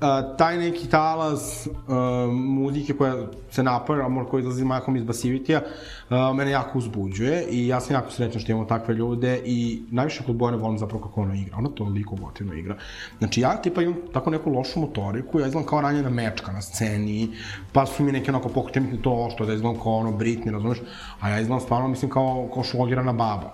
a, 0.00 0.36
taj 0.36 0.58
neki 0.58 0.88
talas 0.88 1.66
a, 1.66 2.26
muzike 2.32 2.92
koja 2.92 3.26
se 3.50 3.62
napada, 3.62 4.08
možda 4.08 4.30
koja 4.30 4.40
izlazi 4.40 4.64
mahom 4.64 4.96
iz 4.96 5.04
Basivitija, 5.04 5.60
a, 6.08 6.32
mene 6.32 6.50
jako 6.50 6.78
uzbuđuje 6.78 7.46
i 7.50 7.68
ja 7.68 7.80
sam 7.80 7.94
jako 7.94 8.10
srećan 8.10 8.40
što 8.40 8.52
imamo 8.52 8.66
takve 8.66 8.94
ljude 8.94 9.42
i 9.44 9.82
najviše 9.90 10.24
kod 10.24 10.36
Bojane 10.36 10.56
volim 10.56 10.78
zapravo 10.78 11.04
kako 11.04 11.20
ona 11.20 11.34
igra, 11.34 11.56
ona 11.58 11.68
toliko 11.68 12.16
gotivno 12.16 12.54
igra. 12.54 12.76
Znači 13.18 13.40
ja 13.40 13.56
tipa 13.62 13.82
imam 13.82 13.96
tako 14.12 14.30
neku 14.30 14.50
lošu 14.50 14.80
motoriku, 14.80 15.40
ja 15.40 15.46
izgledam 15.46 15.68
kao 15.68 15.80
ranjena 15.80 16.10
mečka 16.10 16.52
na 16.52 16.62
sceni, 16.62 17.28
pa 17.72 17.86
su 17.86 18.02
mi 18.02 18.12
neke 18.12 18.30
onako 18.30 18.48
pokušte 18.48 18.80
mi 18.80 19.02
to 19.02 19.28
što 19.34 19.46
da 19.46 19.52
izgledam 19.52 19.82
kao 19.82 19.92
ono 19.92 20.10
Britney, 20.10 20.52
razumeš, 20.52 20.78
a 21.20 21.28
ja 21.28 21.40
izgledam 21.40 21.60
stvarno 21.60 21.88
mislim 21.88 22.10
kao, 22.10 22.48
kao 22.54 22.62
šlogirana 22.62 23.12
baba. 23.12 23.52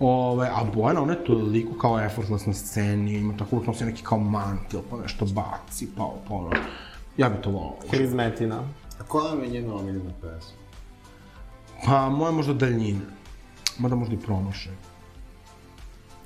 Ove, 0.00 0.46
a 0.46 0.64
Bojana, 0.74 1.02
ona 1.02 1.12
je 1.12 1.24
toliko 1.24 1.78
kao 1.78 2.00
effortless 2.00 2.46
na 2.46 2.54
sceni, 2.54 3.14
ima 3.14 3.36
tako 3.36 3.56
uvijek 3.56 3.66
nosi 3.66 3.84
neki 3.84 4.02
kao 4.02 4.18
mantil, 4.18 4.80
pa 4.90 4.96
nešto 4.96 5.26
baci, 5.26 5.88
pa, 5.96 6.10
pa 6.28 6.34
ono. 6.34 6.50
Ja 7.16 7.28
bi 7.28 7.42
to 7.42 7.50
volao. 7.50 7.76
Krizmetina. 7.90 8.62
A 9.00 9.04
koja 9.08 9.24
vam 9.24 9.42
je 9.42 9.48
njena 9.48 9.74
omiljena 9.74 10.10
pesma? 10.20 10.58
Pa, 11.86 12.08
moja 12.08 12.32
možda 12.32 12.52
daljina. 12.52 13.00
Mada 13.78 13.94
možda 13.94 14.14
i 14.14 14.18
promašaj. 14.18 14.72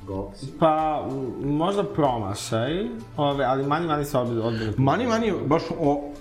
Goksi? 0.06 0.46
Pa, 0.58 1.06
možda 1.44 1.84
promašaj, 1.84 2.88
ove, 3.16 3.44
ali 3.44 3.66
mani 3.66 3.86
mani 3.86 4.04
se 4.04 4.18
odbili. 4.18 4.40
odbili. 4.40 4.74
Mani 4.76 5.06
Mani 5.06 5.26
je 5.26 5.34
baš 5.46 5.62
o, 5.80 6.12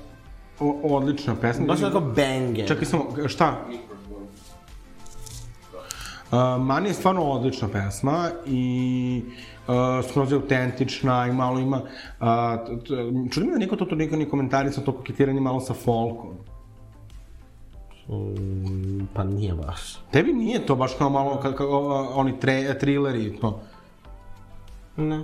o, 0.60 0.80
odlična 0.84 1.36
pesma. 1.36 1.66
Baš 1.66 1.82
onako 1.82 2.00
banger. 2.00 2.68
Čekaj 2.68 2.86
samo, 2.86 3.06
šta? 3.28 3.58
Uh, 6.32 6.38
Mani 6.62 6.90
je 6.90 6.94
stvarno 6.94 7.24
odlična 7.24 7.68
pesma 7.68 8.30
i 8.46 9.24
uh, 9.68 9.74
skroz 10.10 10.32
je 10.32 10.36
autentična 10.36 11.28
i 11.28 11.32
malo 11.32 11.60
ima... 11.60 11.78
Uh, 11.78 12.28
t- 12.68 12.84
t- 12.86 12.96
čudi 13.32 13.46
me 13.46 13.54
da 13.54 13.60
niko 13.60 13.76
to 13.76 13.86
toliko 13.86 14.16
ni 14.16 14.30
komentarisao 14.30 14.84
to 14.84 14.92
koketiranje 14.92 15.40
malo 15.42 15.60
sa 15.60 15.74
folkom. 15.74 16.30
Mm, 18.10 19.08
pa 19.14 19.24
nije 19.24 19.54
baš. 19.54 19.98
Tebi 20.12 20.34
nije 20.34 20.66
to 20.66 20.76
baš 20.76 20.92
kao 20.98 21.10
malo 21.10 21.40
ka, 21.40 21.56
ka, 21.56 21.66
o- 21.66 22.12
oni 22.14 22.40
tre, 22.40 22.80
thrilleri 22.80 23.24
i 23.24 23.36
to. 23.36 23.60
Ne. 24.98 25.22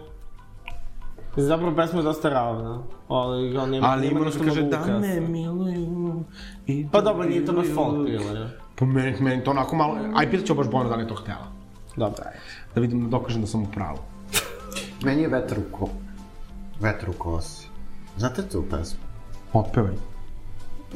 Zapravo 1.35 1.75
pesma 1.75 1.99
je 1.99 2.03
dosta 2.03 2.29
ravna. 2.29 2.83
Ali, 3.07 3.57
on 3.57 3.69
nema, 3.69 3.87
Ali 3.87 4.01
nema 4.01 4.11
ima 4.11 4.19
ono 4.19 4.25
nešto 4.25 4.43
što 4.43 4.49
kaže 4.49 4.61
da 4.61 4.99
me 4.99 5.19
miluju 5.21 6.23
i 6.67 6.87
Pa 6.91 7.01
dobro, 7.01 7.27
nije 7.29 7.45
to 7.45 7.53
baš 7.53 7.65
folk 7.75 8.05
thriller. 8.07 8.47
Pa 8.79 8.85
meni, 8.85 9.21
meni 9.21 9.43
to 9.43 9.51
onako 9.51 9.75
malo... 9.75 9.97
Aj, 10.15 10.31
pitat 10.31 10.47
ću 10.47 10.55
baš 10.55 10.67
Bojana 10.67 10.89
da 10.89 10.95
li 10.95 11.03
je 11.03 11.07
to 11.07 11.15
htela. 11.15 11.47
Dobro, 11.95 12.23
ajde. 12.25 12.39
Da 12.75 12.81
vidim, 12.81 13.03
da 13.03 13.09
dokažem 13.09 13.41
da 13.41 13.47
sam 13.47 13.63
u 13.63 13.71
pravu. 13.71 13.97
Meni 15.03 15.21
je 15.21 15.27
vetar 15.27 15.57
u 15.59 15.77
ko... 15.77 15.89
Vetar 16.79 17.09
u 17.09 17.13
kosi. 17.13 17.67
Znate 18.17 18.49
tu 18.49 18.63
pesmu? 18.69 18.99
Otpevaj. 19.53 19.93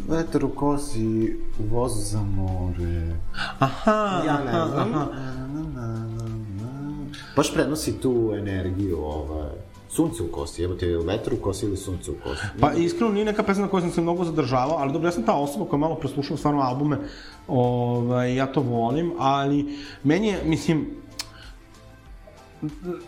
Vetar 0.07 0.45
u 0.45 0.49
kosi, 0.49 1.37
u 1.59 1.75
vozu 1.75 2.01
za 2.01 2.21
more. 2.21 3.15
Aha, 3.59 4.21
Ja 4.25 4.39
ne 4.45 4.67
znam. 4.67 4.91
Na, 4.91 4.97
na, 4.97 5.63
na, 5.63 5.87
na, 5.87 6.27
na. 6.61 6.93
Baš 7.35 7.53
prenosi 7.53 7.99
tu 7.99 8.33
energiju, 8.37 9.03
ovaj... 9.03 9.49
Sunce 9.91 10.23
u 10.23 10.27
kosi, 10.31 10.63
evo 10.63 10.75
te 10.75 10.87
vetar 10.87 11.33
u 11.33 11.37
kosi 11.37 11.65
ili 11.65 11.77
sunce 11.77 12.11
u 12.11 12.15
kosi. 12.23 12.41
Pa 12.59 12.73
iskreno 12.73 13.13
nije 13.13 13.25
neka 13.25 13.43
pesma 13.43 13.63
na 13.63 13.69
kojoj 13.69 13.81
sam 13.81 13.91
se 13.91 14.01
mnogo 14.01 14.23
zadržavao, 14.23 14.77
ali 14.77 14.93
dobro, 14.93 15.07
ja 15.07 15.11
sam 15.11 15.23
ta 15.23 15.33
osoba 15.33 15.65
koja 15.65 15.79
malo 15.79 15.95
preslušava 15.95 16.37
stvarno 16.37 16.61
albume, 16.61 16.97
ovaj, 17.47 18.35
ja 18.35 18.45
to 18.45 18.61
volim, 18.61 19.11
ali 19.19 19.77
meni 20.03 20.27
je, 20.27 20.43
mislim, 20.45 21.00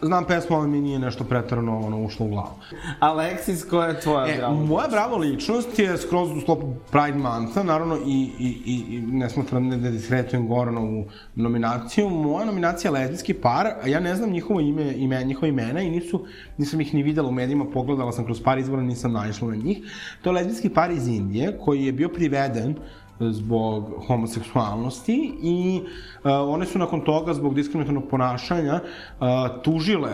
znam 0.01 0.25
pesmu, 0.25 0.55
ali 0.55 0.67
mi 0.67 0.81
nije 0.81 0.99
nešto 0.99 1.23
pretarano 1.23 1.79
ono, 1.79 2.03
ušlo 2.03 2.25
u 2.25 2.29
glavu. 2.29 2.53
Alexis, 2.99 3.69
koja 3.69 3.87
je 3.87 3.99
tvoja 3.99 4.27
E, 4.27 4.37
bravo? 4.37 4.55
moja 4.55 4.87
bravo 4.87 5.17
ličnost 5.17 5.79
je 5.79 5.97
skroz 5.97 6.31
u 6.31 6.41
sklopu 6.41 6.67
Pride 6.91 7.17
Montha, 7.17 7.63
naravno 7.63 7.97
i, 8.05 8.29
i, 8.39 8.57
i, 8.65 8.95
i 8.95 9.01
ne 9.01 9.29
smatram 9.29 9.69
da 9.69 9.91
diskretujem 9.91 10.47
Goranovu 10.47 11.05
nominaciju. 11.35 12.09
Moja 12.09 12.45
nominacija 12.45 12.91
je 12.91 12.99
lezbijski 12.99 13.33
par, 13.33 13.67
a 13.83 13.87
ja 13.87 13.99
ne 13.99 14.15
znam 14.15 14.29
njihovo 14.29 14.59
ime, 14.59 14.93
ime, 14.97 15.23
njihova 15.23 15.47
imena 15.47 15.81
i 15.81 15.89
nisu, 15.89 16.25
nisam 16.57 16.81
ih 16.81 16.93
ni 16.93 17.03
videla 17.03 17.27
u 17.27 17.31
medijima, 17.31 17.65
pogledala 17.73 18.11
sam 18.11 18.25
kroz 18.25 18.41
par 18.41 18.57
izvora, 18.57 18.81
nisam 18.81 19.11
naišla 19.11 19.47
na 19.47 19.55
njih. 19.55 19.77
To 20.21 20.29
je 20.29 20.33
lezbijski 20.33 20.69
par 20.69 20.91
iz 20.91 21.07
Indije 21.07 21.57
koji 21.57 21.85
je 21.85 21.91
bio 21.91 22.09
priveden 22.09 22.75
zbog 23.19 23.91
homoseksualnosti 24.07 25.33
i 25.41 25.81
uh, 26.23 26.31
one 26.31 26.65
su 26.65 26.79
nakon 26.79 27.01
toga 27.01 27.33
zbog 27.33 27.55
diskriminatornog 27.55 28.09
ponašanja 28.09 28.73
uh, 28.73 29.27
tužile 29.63 30.11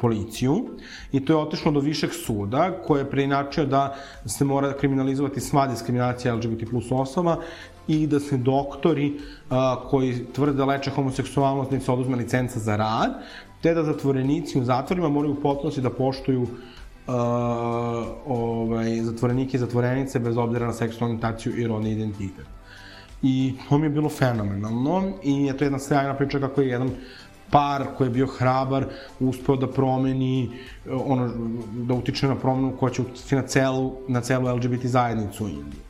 policiju 0.00 0.68
i 1.12 1.24
to 1.24 1.32
je 1.32 1.36
otišlo 1.36 1.72
do 1.72 1.80
višeg 1.80 2.10
suda 2.12 2.70
koje 2.86 3.00
je 3.00 3.10
preinačio 3.10 3.66
da 3.66 3.94
se 4.26 4.44
mora 4.44 4.72
kriminalizovati 4.72 5.40
sva 5.40 5.66
diskriminacija 5.66 6.34
LGBT 6.34 6.70
plus 6.70 6.86
osoba 6.90 7.36
i 7.88 8.06
da 8.06 8.20
se 8.20 8.36
doktori 8.36 9.12
uh, 9.14 9.56
koji 9.90 10.24
tvrde 10.32 10.52
da 10.52 10.64
leče 10.64 10.90
homoseksualnost 10.90 11.70
da 11.70 11.80
se 11.80 11.92
oduzme 11.92 12.16
licenca 12.16 12.58
za 12.58 12.76
rad, 12.76 13.22
te 13.62 13.74
da 13.74 13.84
zatvorenici 13.84 14.58
u 14.58 14.64
zatvorima 14.64 15.08
moraju 15.08 15.32
u 15.32 15.42
potpunosti 15.42 15.80
da 15.80 15.90
poštuju 15.90 16.42
uh, 16.42 16.48
ovaj, 18.26 19.02
zatvorenike 19.02 19.56
i 19.56 19.60
zatvorenice 19.60 20.18
bez 20.18 20.36
obzira 20.36 20.66
na 20.66 20.72
seksualnu 20.72 21.14
orientaciju 21.14 21.56
i 21.56 21.66
rodni 21.66 21.92
identitet. 21.92 22.46
I 23.22 23.54
to 23.68 23.78
mi 23.78 23.86
je 23.86 23.90
bilo 23.90 24.08
fenomenalno 24.08 25.12
i 25.22 25.44
je 25.44 25.56
to 25.56 25.64
jedna 25.64 25.78
sjajna 25.78 26.14
priča 26.14 26.38
kako 26.38 26.60
je 26.60 26.68
jedan 26.68 26.90
par 27.50 27.86
koji 27.96 28.08
je 28.08 28.12
bio 28.12 28.26
hrabar 28.26 28.84
uspeo 29.20 29.56
da 29.56 29.66
promeni 29.66 30.50
ono 30.90 31.30
da 31.72 31.94
utiče 31.94 32.28
na 32.28 32.34
promenu 32.34 32.76
koja 32.80 32.92
će 32.92 33.02
uticati 33.02 33.34
na 33.34 33.42
celu 33.42 33.92
na 34.08 34.20
celu 34.20 34.56
LGBT 34.56 34.86
zajednicu 34.86 35.44
u 35.44 35.48
Indiji. 35.48 35.89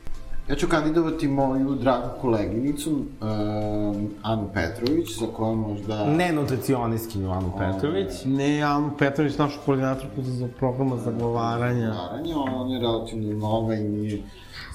Ja 0.51 0.57
ću 0.57 0.67
kandidovati 0.67 1.27
moju 1.27 1.75
dragu 1.75 2.07
koleginicu, 2.21 2.91
um, 2.91 4.09
Anu 4.21 4.49
Petrović, 4.53 5.19
za 5.19 5.25
koju 5.35 5.55
možda... 5.55 6.05
Ne 6.05 6.31
nutricionistkinju 6.31 7.31
Anu 7.31 7.51
Petrović. 7.57 8.11
Ne, 8.25 8.61
Anu 8.61 8.91
Petrović, 8.97 9.37
našu 9.37 9.59
koordinatorku 9.65 10.21
za 10.21 10.47
programa 10.59 10.97
zagovaranja. 10.97 11.87
Naravno, 11.87 12.43
ona 12.43 12.75
je 12.75 12.81
relativno 12.81 13.39
nova 13.39 13.75
i 13.75 13.83
nije 13.83 14.21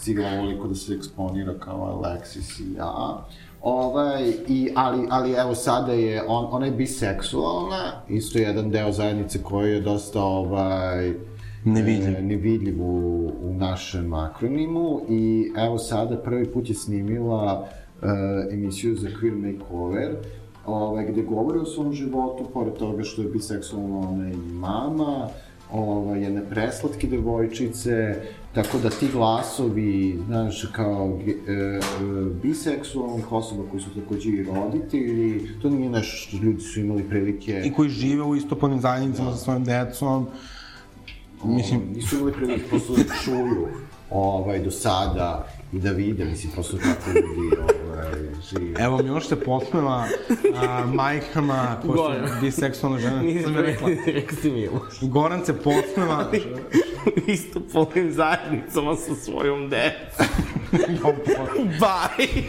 stigla 0.00 0.28
ovoliko 0.28 0.68
da 0.68 0.74
se 0.74 0.94
eksponira 0.94 1.54
kao 1.58 2.02
Alexis 2.02 2.60
i 2.60 2.74
ja. 2.74 3.26
Ovaj, 3.62 4.32
i, 4.48 4.72
ali, 4.76 5.06
ali 5.10 5.32
evo 5.32 5.54
sada 5.54 5.92
je, 5.92 6.22
on, 6.28 6.46
ona 6.50 6.66
je 6.66 6.72
biseksualna, 6.72 7.92
isto 8.08 8.38
jedan 8.38 8.70
deo 8.70 8.92
zajednice 8.92 9.42
koji 9.42 9.72
je 9.72 9.80
dosta 9.80 10.22
ovaj, 10.22 11.14
Nevidljiv. 11.66 12.16
e, 12.16 12.22
nevidljiv 12.22 12.82
u, 12.82 13.26
u 13.42 13.54
našem 13.54 14.14
akronimu 14.14 15.00
i 15.08 15.52
evo 15.56 15.78
sada 15.78 16.16
prvi 16.16 16.52
put 16.52 16.68
je 16.68 16.74
snimila 16.74 17.68
e, 18.02 18.06
emisiju 18.52 18.96
za 18.96 19.08
Queer 19.08 19.34
Makeover, 19.34 20.16
ovaj, 20.66 21.06
gde 21.06 21.22
govori 21.22 21.58
o 21.58 21.64
svom 21.64 21.92
životu, 21.92 22.44
pored 22.54 22.74
toga 22.74 23.02
što 23.02 23.22
je 23.22 23.28
biseksualna, 23.28 24.08
ona 24.08 24.28
i 24.30 24.36
mama, 24.36 25.28
ovaj, 25.72 26.22
jedne 26.22 26.42
preslatke 26.50 27.06
devojčice, 27.06 28.14
Tako 28.56 28.78
da 28.78 28.90
ti 28.90 29.08
glasovi, 29.12 30.18
znaš, 30.26 30.66
kao 30.72 31.18
e, 31.26 31.30
e, 31.30 31.80
biseksualnih 32.42 33.32
osoba 33.32 33.62
koji 33.70 33.82
su 33.82 33.90
takođe 33.94 34.30
i 34.30 34.42
roditelji, 34.42 35.48
to 35.62 35.70
nije 35.70 35.90
nešto 35.90 36.16
što 36.16 36.36
ljudi 36.36 36.60
su 36.60 36.80
imali 36.80 37.02
prilike... 37.02 37.62
I 37.64 37.72
koji 37.72 37.88
žive 37.88 38.22
u 38.22 38.36
istopolnim 38.36 38.80
zajednicama 38.80 39.32
sa 39.32 39.36
svojim 39.36 39.64
decom. 39.64 40.26
Mislim, 41.44 41.80
nisu 41.94 42.16
imali 42.16 42.32
prilike 42.32 42.68
prosto 42.68 42.92
da 42.92 43.02
čuju 43.24 43.68
ovaj, 44.10 44.58
do 44.58 44.70
sada 44.70 45.48
i 45.72 45.78
da 45.78 45.90
vide, 45.90 46.24
mislim, 46.24 46.52
prosto 46.52 46.76
kako 46.76 47.10
ljudi 47.10 47.56
ovaj, 47.86 48.12
žive. 48.50 48.74
evo 48.78 48.98
Miloš 49.02 49.28
se 49.28 49.40
posmeva 49.40 50.06
a, 50.56 50.86
majkama 50.86 51.76
koje 51.86 51.96
Goran. 51.96 52.28
su 52.28 52.34
biseksualne 52.40 53.00
žene. 53.00 53.22
Nisam 53.22 53.42
Sam 53.42 53.54
joj 53.54 53.62
rekla. 53.62 53.88
rekao 54.06 54.38
si 54.38 54.50
Miloš. 54.50 55.00
Goran 55.02 55.44
se 55.46 55.54
posmeva. 55.62 56.30
Isto 57.26 57.60
polim 57.72 58.12
zajednicama 58.12 58.96
sa 58.96 59.14
svojom 59.14 59.68
decom. 59.70 60.26
Bye! 61.80 62.42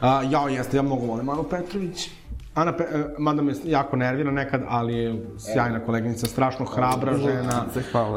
A, 0.00 0.22
jao, 0.30 0.48
jeste, 0.48 0.76
ja 0.76 0.82
mnogo 0.82 1.06
volim 1.06 1.28
Anu 1.28 1.42
Petrović. 1.42 2.10
Ana, 2.56 2.72
Pe, 2.72 2.84
e, 2.84 3.04
mada 3.18 3.42
me 3.42 3.52
jako 3.64 3.96
nervira 3.96 4.30
nekad, 4.30 4.62
ali 4.68 4.94
je 4.94 5.26
sjajna 5.38 5.80
koleginica, 5.80 6.26
strašno 6.26 6.64
hrabra 6.66 7.16
žena, 7.18 7.64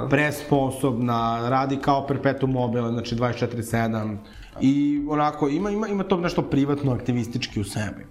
presposobna, 0.09 1.49
radi 1.49 1.77
kao 1.77 2.07
perpetuum 2.07 2.51
mobile, 2.51 2.91
znači 2.91 3.15
24-7. 3.15 4.17
I 4.61 5.01
onako, 5.09 5.49
ima, 5.49 5.69
ima, 5.69 5.87
ima 5.87 6.03
to 6.03 6.17
nešto 6.17 6.41
privatno, 6.41 6.93
aktivistički 6.93 7.59
u 7.59 7.63
sebi. 7.63 8.05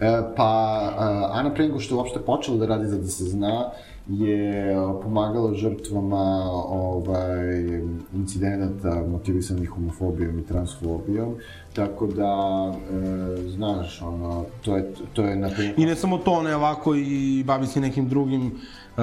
E, 0.00 0.22
pa, 0.36 0.80
e, 0.98 1.38
Ana 1.38 1.54
pre 1.54 1.66
nego 1.66 1.80
što 1.80 1.94
je 1.94 1.98
uopšte 1.98 2.20
počela 2.20 2.56
da 2.56 2.66
radi 2.66 2.86
za 2.86 2.98
da 2.98 3.06
se 3.06 3.24
zna, 3.24 3.70
je 4.08 4.72
e, 4.72 4.76
pomagala 5.02 5.54
žrtvama 5.54 6.50
ovaj, 6.68 7.80
incidenata 8.14 9.02
motivisanih 9.10 9.70
homofobijom 9.70 10.38
i 10.38 10.46
transfobijom, 10.46 11.34
tako 11.72 12.06
da, 12.06 12.34
e, 12.74 13.50
znaš, 13.50 14.02
ono, 14.02 14.44
to 14.64 14.76
je, 14.76 14.92
to 15.12 15.22
je, 15.22 15.36
na 15.36 15.48
primjer... 15.48 15.74
I 15.76 15.86
ne 15.86 15.96
samo 15.96 16.18
to, 16.18 16.42
ne 16.42 16.56
ovako 16.56 16.94
i 16.94 17.44
bavi 17.46 17.66
se 17.66 17.80
nekim 17.80 18.08
drugim 18.08 18.46
uh, 18.46 19.02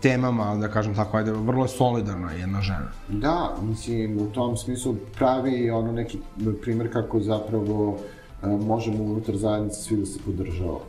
temama, 0.00 0.56
da 0.56 0.68
kažem 0.68 0.94
tako, 0.94 1.16
ajde, 1.16 1.32
vrlo 1.32 1.64
je 1.64 1.68
solidarna 1.68 2.32
jedna 2.32 2.60
žena. 2.60 2.88
Da, 3.08 3.56
mislim, 3.62 4.18
u 4.18 4.26
tom 4.26 4.56
smislu 4.56 4.94
pravi 5.18 5.70
ono 5.70 5.92
neki 5.92 6.18
primer 6.62 6.92
kako 6.92 7.20
zapravo 7.20 7.96
e, 7.98 8.23
možemo 8.46 9.04
unutar 9.04 9.36
zajednice 9.36 9.80
svi 9.80 9.96
da 9.96 10.06
se 10.06 10.18
podržava. 10.26 10.80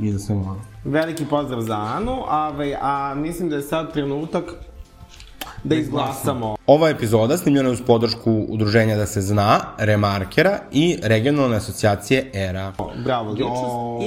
I 0.00 0.12
da 0.12 0.18
se 0.18 0.34
voli. 0.34 0.60
Veliki 0.84 1.24
pozdrav 1.30 1.60
za 1.60 1.76
Anu, 1.76 2.16
a, 2.28 2.52
a 2.80 3.14
mislim 3.14 3.48
da 3.48 3.56
je 3.56 3.62
sad 3.62 3.92
trenutak 3.92 4.44
da 5.64 5.74
izglasamo. 5.74 6.56
Ova 6.66 6.88
epizoda 6.88 7.36
snimljena 7.36 7.68
je 7.68 7.72
uz 7.72 7.82
podršku 7.86 8.46
udruženja 8.48 8.96
Da 8.96 9.06
se 9.06 9.20
zna, 9.20 9.60
Remarkera 9.78 10.58
i 10.72 10.98
regionalne 11.02 11.56
asocijacije 11.56 12.30
ERA. 12.34 12.72
Bravo, 13.04 13.30
ličnost. 13.30 14.04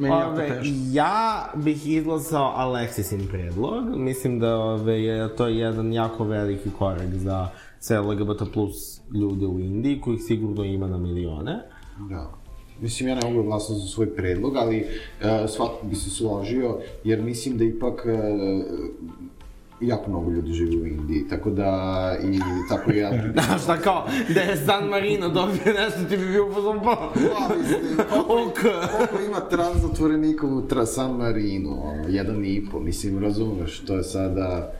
I 0.00 0.10
ove, 0.10 0.48
teško. 0.48 0.64
ja 0.92 1.52
bih 1.54 1.88
izglasao 1.88 2.52
Aleksisin 2.56 3.28
predlog. 3.28 3.96
Mislim 3.96 4.38
da 4.38 4.56
ove, 4.56 5.02
je 5.02 5.36
to 5.36 5.46
jedan 5.46 5.92
jako 5.92 6.24
veliki 6.24 6.70
korak 6.78 7.14
za 7.14 7.48
sve 7.80 8.00
LGBT 8.00 8.42
plus 8.52 9.00
ljude 9.14 9.46
u 9.46 9.60
Indiji, 9.60 10.00
kojih 10.00 10.20
sigurno 10.26 10.64
ima 10.64 10.86
na 10.86 10.98
milione. 10.98 11.60
Da. 12.10 12.39
Mislim, 12.80 13.08
ja 13.08 13.14
ne 13.14 13.30
mogu 13.30 13.42
glasati 13.42 13.80
za 13.80 13.86
svoj 13.86 14.14
predlog, 14.14 14.56
ali 14.56 14.80
uh, 15.20 15.50
svako 15.50 15.86
bi 15.86 15.96
se 15.96 16.10
složio, 16.10 16.78
jer 17.04 17.22
mislim 17.22 17.58
da 17.58 17.64
ipak 17.64 18.06
uh, 18.06 18.64
jako 19.80 20.10
mnogo 20.10 20.30
ljudi 20.30 20.52
živi 20.52 20.82
u 20.82 20.86
Indiji, 20.86 21.28
tako 21.28 21.50
da 21.50 22.16
i 22.22 22.38
tako 22.68 22.92
ja... 22.92 23.10
Da, 23.34 23.58
šta 23.62 23.76
kao, 23.76 24.06
da 24.34 24.40
je 24.40 24.56
San 24.56 24.88
Marino 24.88 25.28
dobio 25.28 25.72
nešto, 25.78 26.04
ti 26.08 26.16
bi 26.16 26.26
bio 26.26 26.46
pozom 26.54 26.80
pa... 26.84 26.96
Pa, 26.96 28.20
Ok. 28.20 28.58
koliko 28.96 29.24
ima 29.26 29.40
trans 29.40 29.76
zatvorenika 29.76 30.46
u 30.46 30.62
San 30.86 31.16
Marino, 31.16 31.70
ono, 31.70 32.08
jedan 32.08 32.44
i 32.44 32.66
po, 32.72 32.80
mislim, 32.80 33.18
razumeš, 33.18 33.80
to 33.80 33.96
je 33.96 34.02
sada... 34.02 34.72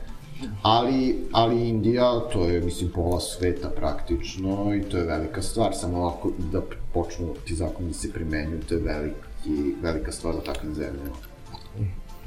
Ali, 0.61 1.27
ali 1.31 1.69
Indija, 1.69 2.19
to 2.33 2.45
je, 2.45 2.61
mislim, 2.61 2.91
pola 2.91 3.19
sveta 3.19 3.69
praktično 3.69 4.75
i 4.75 4.81
to 4.81 4.97
je 4.97 5.03
velika 5.03 5.41
stvar, 5.41 5.73
samo 5.73 5.97
ovako 5.97 6.31
da 6.51 6.61
počnu 6.93 7.33
ti 7.45 7.55
zakoni 7.55 7.87
da 7.87 7.93
se 7.93 8.13
primenjuju, 8.13 8.61
to 8.69 8.73
je 8.73 8.81
veliki, 8.81 9.75
velika 9.81 10.11
stvar 10.11 10.33
za 10.35 10.41
takve 10.41 10.73
zemlje. 10.73 11.11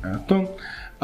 Eto. 0.04 0.44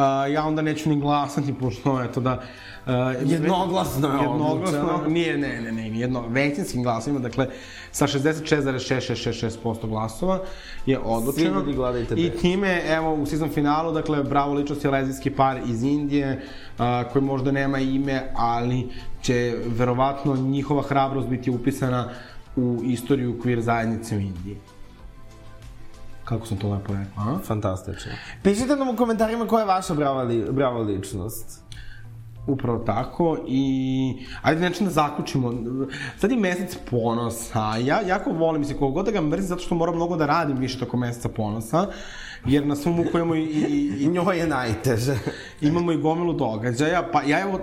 A, 0.00 0.26
ja 0.26 0.44
onda 0.46 0.62
neću 0.62 0.88
ni 0.88 1.00
glasati, 1.00 1.54
pošto, 1.54 2.02
eto 2.02 2.20
da... 2.20 2.42
Uh, 2.86 2.92
Jednoglasno 3.30 4.08
je 4.08 4.14
Jednoglasno, 4.22 5.02
nije, 5.08 5.38
ne, 5.38 5.60
ne, 5.60 5.72
ne, 5.72 5.98
jedno, 5.98 6.24
većinskim 6.28 6.82
glasovima, 6.82 7.20
dakle, 7.20 7.46
sa 7.92 8.06
66,6666% 8.06 9.88
glasova 9.88 10.40
je 10.86 10.98
odlučeno. 10.98 11.50
Svi 11.50 11.54
ljudi 11.58 11.72
gledajte 11.72 12.14
I 12.14 12.30
time, 12.30 12.82
evo, 12.88 13.14
u 13.14 13.26
sezon 13.26 13.48
finalu, 13.48 13.92
dakle, 13.92 14.22
bravo 14.22 14.54
ličnost 14.54 14.84
je 14.84 14.90
lezijski 14.90 15.30
par 15.30 15.60
iz 15.66 15.82
Indije, 15.82 16.42
a, 16.78 17.04
koji 17.12 17.22
možda 17.24 17.52
nema 17.52 17.78
ime, 17.78 18.32
ali 18.36 18.88
će 19.22 19.56
verovatno 19.66 20.36
njihova 20.36 20.82
hrabrost 20.82 21.28
biti 21.28 21.50
upisana 21.50 22.08
u 22.56 22.80
istoriju 22.84 23.38
queer 23.44 23.60
zajednice 23.60 24.16
u 24.16 24.20
Indiji. 24.20 24.56
Kako 26.30 26.46
sam 26.46 26.56
to 26.56 26.72
lepo 26.72 26.92
rekao, 26.92 27.34
a? 27.34 27.38
Fantastično. 27.44 28.12
Pišite 28.42 28.76
nam 28.76 28.88
u 28.88 28.96
komentarima 28.96 29.46
koja 29.46 29.60
je 29.60 29.66
vaša 29.66 29.94
brava, 29.94 30.22
li, 30.22 30.46
brava 30.50 30.78
ličnost. 30.78 31.60
Upravo 32.46 32.78
tako 32.78 33.38
i 33.48 34.14
ajde 34.42 34.60
nešto 34.60 34.84
da 34.84 34.90
zaključimo. 34.90 35.52
Sad 36.18 36.30
je 36.30 36.36
mesec 36.36 36.78
ponosa. 36.90 37.76
Ja 37.76 38.00
jako 38.06 38.30
volim, 38.30 38.60
mislim, 38.60 38.78
koliko 38.78 38.94
god 38.94 39.04
da 39.04 39.10
ga 39.10 39.20
mrzim, 39.20 39.48
zato 39.48 39.62
što 39.62 39.74
moram 39.74 39.94
mnogo 39.94 40.16
da 40.16 40.26
radim 40.26 40.56
više 40.56 40.78
toko 40.78 40.96
meseca 40.96 41.28
ponosa. 41.28 41.86
Jer 42.46 42.66
na 42.66 42.76
svom 42.76 43.04
imamo 43.14 43.34
i, 43.34 43.42
i, 43.44 44.04
I 44.04 44.08
njoj 44.08 44.38
je 44.38 44.46
najteže. 44.46 45.18
imamo 45.60 45.92
i 45.92 45.96
gomilu 45.96 46.32
događaja, 46.32 47.08
pa 47.12 47.22
ja 47.22 47.40
evo 47.40 47.60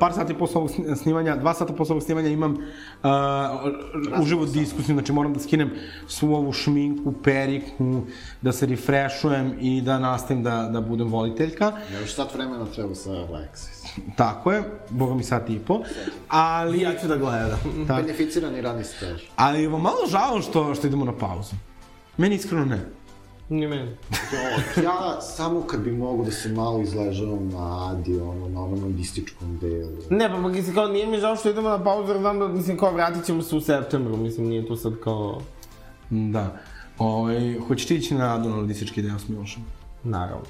par 0.00 0.12
sati 0.12 0.34
posle 0.34 0.58
ovog 0.58 0.70
sni- 0.70 0.96
snimanja, 0.96 1.36
dva 1.36 1.54
sata 1.54 1.72
posle 1.72 1.92
ovog 1.92 2.02
snimanja 2.02 2.28
imam 2.28 2.52
uh, 2.52 4.20
uživo 4.20 4.46
diskusiju, 4.46 4.94
znači 4.94 5.12
moram 5.12 5.34
da 5.34 5.40
skinem 5.40 5.70
svu 6.08 6.34
ovu 6.34 6.52
šminku, 6.52 7.12
periku, 7.24 8.02
da 8.42 8.52
se 8.52 8.66
refreshujem 8.66 9.54
i 9.60 9.80
da 9.80 9.98
nastavim 9.98 10.42
da, 10.42 10.70
da 10.72 10.80
budem 10.80 11.08
voditeljka. 11.08 11.72
Ja 11.92 12.00
još 12.00 12.14
sat 12.14 12.34
vremena 12.34 12.66
treba 12.74 12.94
sa 12.94 13.10
Alexis. 13.10 13.88
Tako 14.16 14.52
je, 14.52 14.62
boga 14.90 15.14
mi 15.14 15.22
sat 15.22 15.50
i 15.50 15.58
po. 15.58 15.80
Ali, 16.28 16.80
Ja 16.80 16.98
ću 16.98 17.08
da 17.08 17.16
gledam. 17.16 17.58
Tak. 17.88 18.02
Beneficirani 18.02 18.60
radni 18.60 18.84
staž. 18.84 19.22
ali 19.36 19.62
je 19.62 19.68
vam 19.68 19.82
malo 19.82 20.06
žao 20.10 20.42
što, 20.42 20.74
što 20.74 20.86
idemo 20.86 21.04
na 21.04 21.12
pauzu. 21.12 21.54
Meni 22.16 22.34
iskreno 22.34 22.64
ne. 22.64 22.97
Ni 23.48 23.66
meni. 23.66 23.90
Jo, 24.32 24.82
ja 24.82 25.20
samo 25.20 25.60
kad 25.60 25.80
bi 25.80 25.92
mogu 25.92 26.24
da 26.24 26.30
se 26.30 26.48
malo 26.48 26.80
izležavam 26.82 27.48
na 27.48 27.90
Adi, 27.90 28.20
ono, 28.20 28.48
na 28.48 28.64
onom 28.64 28.80
nudističkom 28.80 29.58
delu. 29.58 29.96
Ne, 30.10 30.28
pa 30.28 30.36
mislim, 30.36 30.74
kao, 30.74 30.88
nije 30.88 31.06
mi 31.06 31.18
žao 31.18 31.36
što 31.36 31.50
idemo 31.50 31.68
na 31.68 31.84
pauzu, 31.84 32.12
jer 32.12 32.20
znam 32.20 32.38
da, 32.38 32.48
mislim, 32.48 32.78
kao, 32.78 32.92
vratit 32.92 33.24
ćemo 33.24 33.42
se 33.42 33.56
u 33.56 33.60
septembru, 33.60 34.16
mislim, 34.16 34.48
nije 34.48 34.66
tu 34.66 34.76
sad 34.76 34.92
kao... 35.04 35.40
Da. 36.10 36.56
Ove, 36.98 37.60
hoćeš 37.68 37.86
ti 37.86 37.96
ići 37.96 38.14
na 38.14 38.38
donaldistički 38.38 39.02
deo 39.02 39.18
s 39.18 39.28
Milošem? 39.28 39.64
Naravno. 40.04 40.44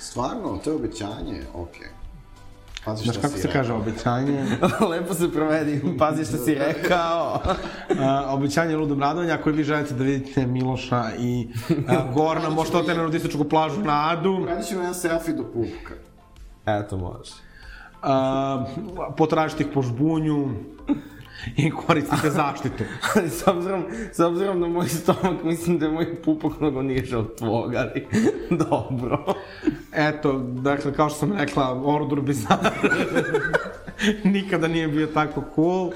Stvarno, 0.00 0.60
to 0.64 0.70
je 0.70 0.76
obećanje, 0.76 1.42
okej. 1.54 2.01
Pazi 2.84 3.04
Znaš 3.04 3.16
kako 3.16 3.28
se 3.28 3.46
rekao. 3.46 3.52
kaže 3.52 3.72
obećanje? 3.72 4.44
Lepo 4.90 5.14
se 5.14 5.32
provedi, 5.32 5.82
pazi 5.98 6.24
šta 6.24 6.36
si 6.36 6.54
rekao. 6.54 7.40
A, 8.00 8.26
obećanje 8.28 8.76
ludom 8.76 9.00
radovanja, 9.00 9.34
ako 9.34 9.50
vi 9.50 9.64
želite 9.64 9.94
da 9.94 10.04
vidite 10.04 10.46
Miloša 10.46 11.04
i 11.18 11.48
a, 11.88 12.12
Gorna, 12.14 12.50
možete 12.50 12.76
odete 12.76 12.94
na 12.94 13.02
nudističku 13.02 13.44
plažu 13.44 13.80
na 13.80 14.10
Adu. 14.10 14.44
Radit 14.48 14.66
ćemo 14.66 14.80
jedan 14.80 14.94
selfie 14.94 15.34
do 15.34 15.44
pupka. 15.44 15.94
Eto, 16.66 16.96
može. 16.96 17.32
A, 18.02 18.64
potražite 19.16 19.62
ih 19.62 19.68
po 19.74 19.82
žbunju 19.82 20.48
i 21.56 21.70
koristite 21.70 22.30
zaštitu. 22.30 22.84
Ali 23.14 23.30
s 23.30 23.46
obzirom, 23.46 23.84
s 24.12 24.20
obzirom 24.20 24.60
na 24.60 24.68
moj 24.68 24.88
stomak, 24.88 25.44
mislim 25.44 25.78
da 25.78 25.86
je 25.86 25.92
moj 25.92 26.22
pupak 26.22 26.60
mnogo 26.60 26.82
niže 26.82 27.16
od 27.16 27.36
tvog, 27.36 27.74
ali 27.74 28.06
dobro. 28.70 29.24
Eto, 29.92 30.38
dakle, 30.38 30.94
kao 30.94 31.08
što 31.08 31.18
sam 31.18 31.32
rekla, 31.32 31.82
Ordur 31.84 32.20
Bizar 32.20 32.58
nikada 34.24 34.68
nije 34.68 34.88
bio 34.88 35.06
tako 35.06 35.44
cool. 35.54 35.90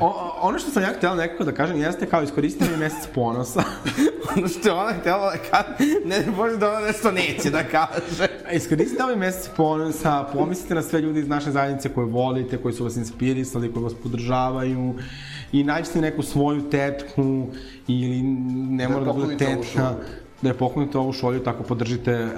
O, 0.00 0.38
ono 0.40 0.58
što 0.58 0.70
sam 0.70 0.82
ja 0.82 0.92
htjela 0.96 1.14
nekako 1.14 1.44
da 1.44 1.52
kažem 1.52 1.80
jeste 1.80 2.06
kao 2.06 2.22
iskoristite 2.22 2.70
mi 2.70 2.76
mesec 2.76 3.08
ponosa. 3.14 3.62
ono 4.36 4.48
što 4.48 4.68
je 4.68 4.74
ona 4.74 4.92
htjela 4.92 5.30
da 5.30 5.38
kaže, 5.50 5.90
ne 6.04 6.32
bože 6.36 6.56
da 6.56 6.70
ona 6.70 6.80
nešto 6.80 7.12
neće 7.12 7.50
da 7.50 7.64
kaže. 7.64 8.26
Iskoristite 8.52 9.04
ovaj 9.04 9.16
mesec 9.16 9.50
ponosa, 9.56 10.24
pomislite 10.32 10.74
na 10.74 10.82
sve 10.82 11.00
ljudi 11.00 11.20
iz 11.20 11.28
naše 11.28 11.50
zajednice 11.50 11.88
koje 11.88 12.06
volite, 12.06 12.58
koji 12.62 12.74
su 12.74 12.84
vas 12.84 12.96
inspirisali, 12.96 13.72
koji 13.72 13.84
vas 13.84 13.94
podržavaju 14.02 14.94
i 15.52 15.64
nađite 15.64 16.00
neku 16.00 16.22
svoju 16.22 16.70
tetku 16.70 17.46
ili 17.88 18.22
ne 18.52 18.88
mora 18.88 19.04
da 19.04 19.12
bude 19.12 19.36
tetka, 19.36 19.94
da 20.42 20.48
je 20.48 20.54
poklonite 20.54 20.98
ovu 20.98 21.12
šolju, 21.12 21.40
tako 21.40 21.62
podržite 21.62 22.28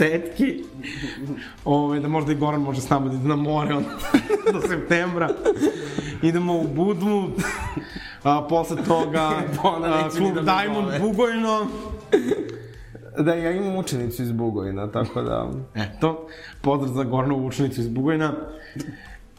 tetki. 0.00 0.64
Ove, 1.64 2.00
da 2.00 2.08
možda 2.08 2.32
i 2.32 2.34
Goran 2.34 2.60
može 2.60 2.80
s 2.80 2.90
nama 2.90 3.08
da 3.08 3.14
ide 3.14 3.28
na 3.28 3.36
more 3.36 3.74
on, 3.74 3.84
do 4.52 4.60
septembra. 4.68 5.28
Idemo 6.22 6.56
u 6.56 6.66
Budvu, 6.68 7.30
a, 8.22 8.46
posle 8.48 8.76
toga 8.88 9.30
Ona 9.76 9.86
a, 9.86 10.04
ni 10.04 10.10
klub 10.10 10.34
da 10.34 10.40
Diamond. 10.40 10.88
Bugojno. 11.00 11.66
Da, 13.18 13.34
ja 13.34 13.50
imam 13.50 13.76
učenicu 13.76 14.22
iz 14.22 14.32
Bugojna, 14.32 14.90
tako 14.92 15.22
da... 15.22 15.50
Eto, 15.74 16.28
pozdrav 16.60 16.94
za 16.94 17.04
Goranovu 17.04 17.46
učenicu 17.46 17.80
iz 17.80 17.88
Bugojna. 17.88 18.32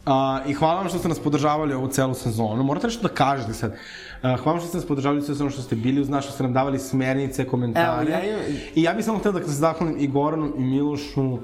A, 0.06 0.40
I 0.46 0.52
hvala 0.54 0.74
vam 0.74 0.88
što 0.88 0.98
ste 0.98 1.08
nas 1.08 1.18
podržavali 1.18 1.74
ovu 1.74 1.88
celu 1.88 2.14
sezonu. 2.14 2.62
Morate 2.62 2.86
nešto 2.86 3.08
da 3.08 3.14
kažete 3.14 3.52
sad. 3.52 3.76
Hvala 4.22 4.58
što 4.58 4.68
ste 4.68 4.76
nas 4.76 4.86
podržavali 4.86 5.18
u 5.18 5.24
sezonu, 5.24 5.50
što 5.50 5.62
ste 5.62 5.76
bili 5.76 6.00
uz 6.00 6.08
nas, 6.08 6.24
što 6.24 6.32
ste 6.32 6.42
nam 6.42 6.52
davali 6.52 6.78
smernice, 6.78 7.44
komentare. 7.44 8.02
Evo, 8.02 8.10
ja 8.10 8.24
imam- 8.24 8.56
I 8.74 8.82
ja 8.82 8.94
bih 8.94 9.04
samo 9.04 9.18
htio 9.18 9.32
da 9.32 9.42
se 9.42 9.50
zahvalim 9.50 9.96
i 9.98 10.06
Goranu, 10.06 10.52
i 10.58 10.60
Milošu, 10.60 11.38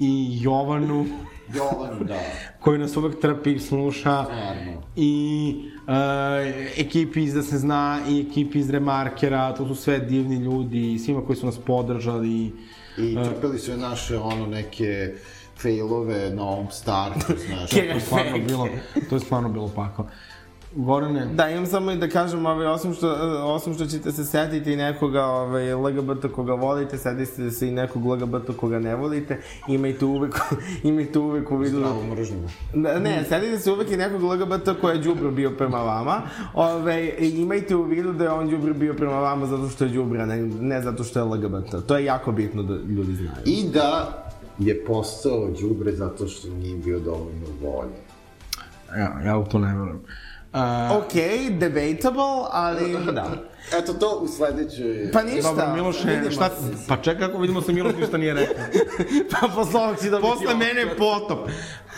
i 0.00 0.38
Jovanu, 0.40 1.06
Jovan, 1.54 2.06
da. 2.06 2.18
koji 2.60 2.78
nas 2.78 2.96
uvek 2.96 3.20
trpi 3.20 3.58
sluša. 3.58 4.24
Stvarno. 4.24 4.82
I 4.96 5.54
uh, 5.78 5.92
ekipi 6.78 7.22
iz 7.22 7.34
Da 7.34 7.42
se 7.42 7.58
zna, 7.58 8.00
i 8.08 8.20
ekipi 8.20 8.58
iz 8.58 8.70
Remarkera, 8.70 9.54
to 9.54 9.66
su 9.66 9.74
sve 9.74 9.98
divni 9.98 10.36
ljudi, 10.36 10.92
i 10.92 10.98
svima 10.98 11.20
koji 11.20 11.36
su 11.36 11.46
nas 11.46 11.58
podržali. 11.58 12.52
I 12.98 13.14
trpeli 13.24 13.58
su 13.58 13.76
naše, 13.76 14.18
ono, 14.18 14.46
neke 14.46 15.14
failove 15.56 16.30
na 16.30 16.42
ovom 16.42 16.66
startu, 16.70 17.26
znaš. 17.46 17.70
To 17.70 17.76
je 17.78 18.00
stvarno 18.00 18.38
bilo, 18.38 18.68
to 19.10 19.16
je 19.16 19.20
stvarno 19.20 19.48
bilo 19.48 19.68
pakao. 19.68 20.06
Gorane, 20.74 21.26
Da, 21.26 21.48
imam 21.48 21.66
samo 21.66 21.92
i 21.92 21.96
da 21.96 22.08
kažem, 22.08 22.46
ovaj, 22.46 22.66
osim, 22.66 22.94
što, 22.94 23.16
osim 23.44 23.74
što 23.74 23.86
ćete 23.86 24.12
se 24.12 24.24
setiti 24.24 24.76
nekoga 24.76 25.24
ovaj, 25.24 25.74
LGBT 25.74 26.32
koga 26.34 26.54
volite, 26.54 26.98
setite 26.98 27.50
se 27.50 27.68
i 27.68 27.70
nekog 27.70 28.06
LGBT 28.06 28.56
koga 28.56 28.78
ne 28.78 28.96
volite, 28.96 29.40
imajte 29.68 30.04
uvek, 30.04 30.38
imajte 30.82 31.18
uvek 31.18 31.50
u 31.50 31.56
vidu... 31.56 31.76
Zdravo 31.76 32.02
mržnju. 32.02 32.48
Ne, 32.74 33.00
ne, 33.00 33.24
setite 33.28 33.58
se 33.58 33.72
uvek 33.72 33.90
i 33.90 33.96
nekog 33.96 34.22
LGBT 34.22 34.80
koji 34.80 34.96
je 34.96 35.02
đubre 35.02 35.30
bio 35.30 35.50
prema 35.50 35.78
vama. 35.78 36.22
Ove, 36.54 37.08
i 37.18 37.40
imajte 37.40 37.76
u 37.76 37.82
vidu 37.82 38.12
da 38.12 38.24
je 38.24 38.30
on 38.30 38.50
đubre 38.50 38.72
bio 38.72 38.94
prema 38.94 39.20
vama 39.20 39.46
zato 39.46 39.68
što 39.68 39.84
je 39.84 39.90
đubre, 39.90 40.26
ne, 40.26 40.42
ne 40.42 40.82
zato 40.82 41.04
što 41.04 41.18
je 41.18 41.24
LGBT. 41.24 41.86
To 41.86 41.96
je 41.96 42.04
jako 42.04 42.32
bitno 42.32 42.62
da 42.62 42.74
ljudi 42.74 43.14
znaju. 43.14 43.42
I 43.44 43.68
da 43.74 44.18
je 44.58 44.84
postao 44.84 45.50
đubre 45.60 45.92
zato 45.92 46.26
što 46.26 46.48
nije 46.48 46.76
bio 46.76 46.98
dovoljno 46.98 47.46
volje. 47.62 47.96
ja, 48.96 49.20
ja 49.24 49.38
u 49.38 49.44
to 49.44 49.58
ne 49.58 49.74
verujem. 49.78 50.00
Uh, 50.54 50.96
Ok, 50.96 51.12
debatable, 51.50 52.46
ali 52.50 53.12
da. 53.12 53.30
Eto 53.78 53.92
to 53.92 54.18
u 54.22 54.28
sledećoj... 54.28 55.10
Pa 55.12 55.22
ništa. 55.22 55.48
Dobro, 55.48 55.74
Miloše, 55.74 56.08
vidimo 56.08 56.30
šta, 56.30 56.48
se. 56.48 56.86
pa 56.88 56.96
čekaj 56.96 57.26
kako 57.26 57.38
vidimo 57.38 57.62
se 57.62 57.72
Miloš 57.72 57.92
ništa 58.00 58.16
nije 58.18 58.34
rekao. 58.34 58.54
Pa 59.40 59.48
posle 59.48 59.80
ovog 59.80 59.96
će 60.02 60.10
dobiti 60.10 60.32
Posle 60.32 60.54
mene 60.54 60.96
potop. 60.98 61.48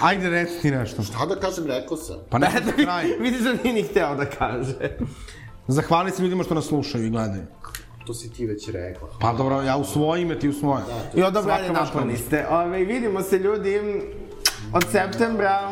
Ajde, 0.01 0.31
reci 0.31 0.61
ti 0.63 0.71
nešto. 0.71 1.03
Šta 1.03 1.27
da 1.27 1.37
kažem, 1.37 1.67
rekao 1.67 1.97
sam. 1.97 2.17
Pa 2.31 2.39
ne, 2.39 2.51
za 2.67 2.73
kraj. 2.85 3.05
Vidiš 3.21 3.41
da 3.41 3.53
nije 3.53 3.75
ni 3.75 3.83
hteo 3.83 4.15
da 4.15 4.25
kaže. 4.27 4.97
Zahvali 5.69 6.11
se 6.11 6.23
ljudima 6.23 6.45
što 6.45 6.55
nas 6.55 6.65
slušaju 6.65 7.07
i 7.07 7.11
gledaju. 7.11 7.43
To 8.07 8.15
si 8.15 8.33
ti 8.33 8.47
već 8.47 8.69
rekla. 8.69 9.09
Pa 9.21 9.33
dobro, 9.33 9.63
ja 9.63 9.77
u 9.77 9.85
svoje 9.85 10.23
ime, 10.23 10.39
ti 10.39 10.49
u 10.49 10.53
svoje. 10.53 10.83
I 11.15 11.23
ajde 11.23 11.41
vaša 11.41 11.73
naporni 11.73 12.13
odluka. 12.13 12.27
ste. 12.27 12.47
Ove, 12.51 12.79
vidimo 12.85 13.23
se 13.23 13.39
ljudi 13.39 13.81
od 14.73 14.85
septembra. 14.93 15.71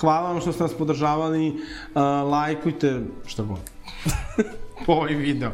Hvala 0.00 0.32
vam 0.32 0.40
što 0.40 0.52
ste 0.52 0.62
nas 0.62 0.74
podržavali. 0.74 1.48
Uh, 1.48 2.02
lajkujte, 2.30 3.00
šta 3.26 3.42
god. 3.42 3.70
ovaj 4.86 5.14
video. 5.14 5.50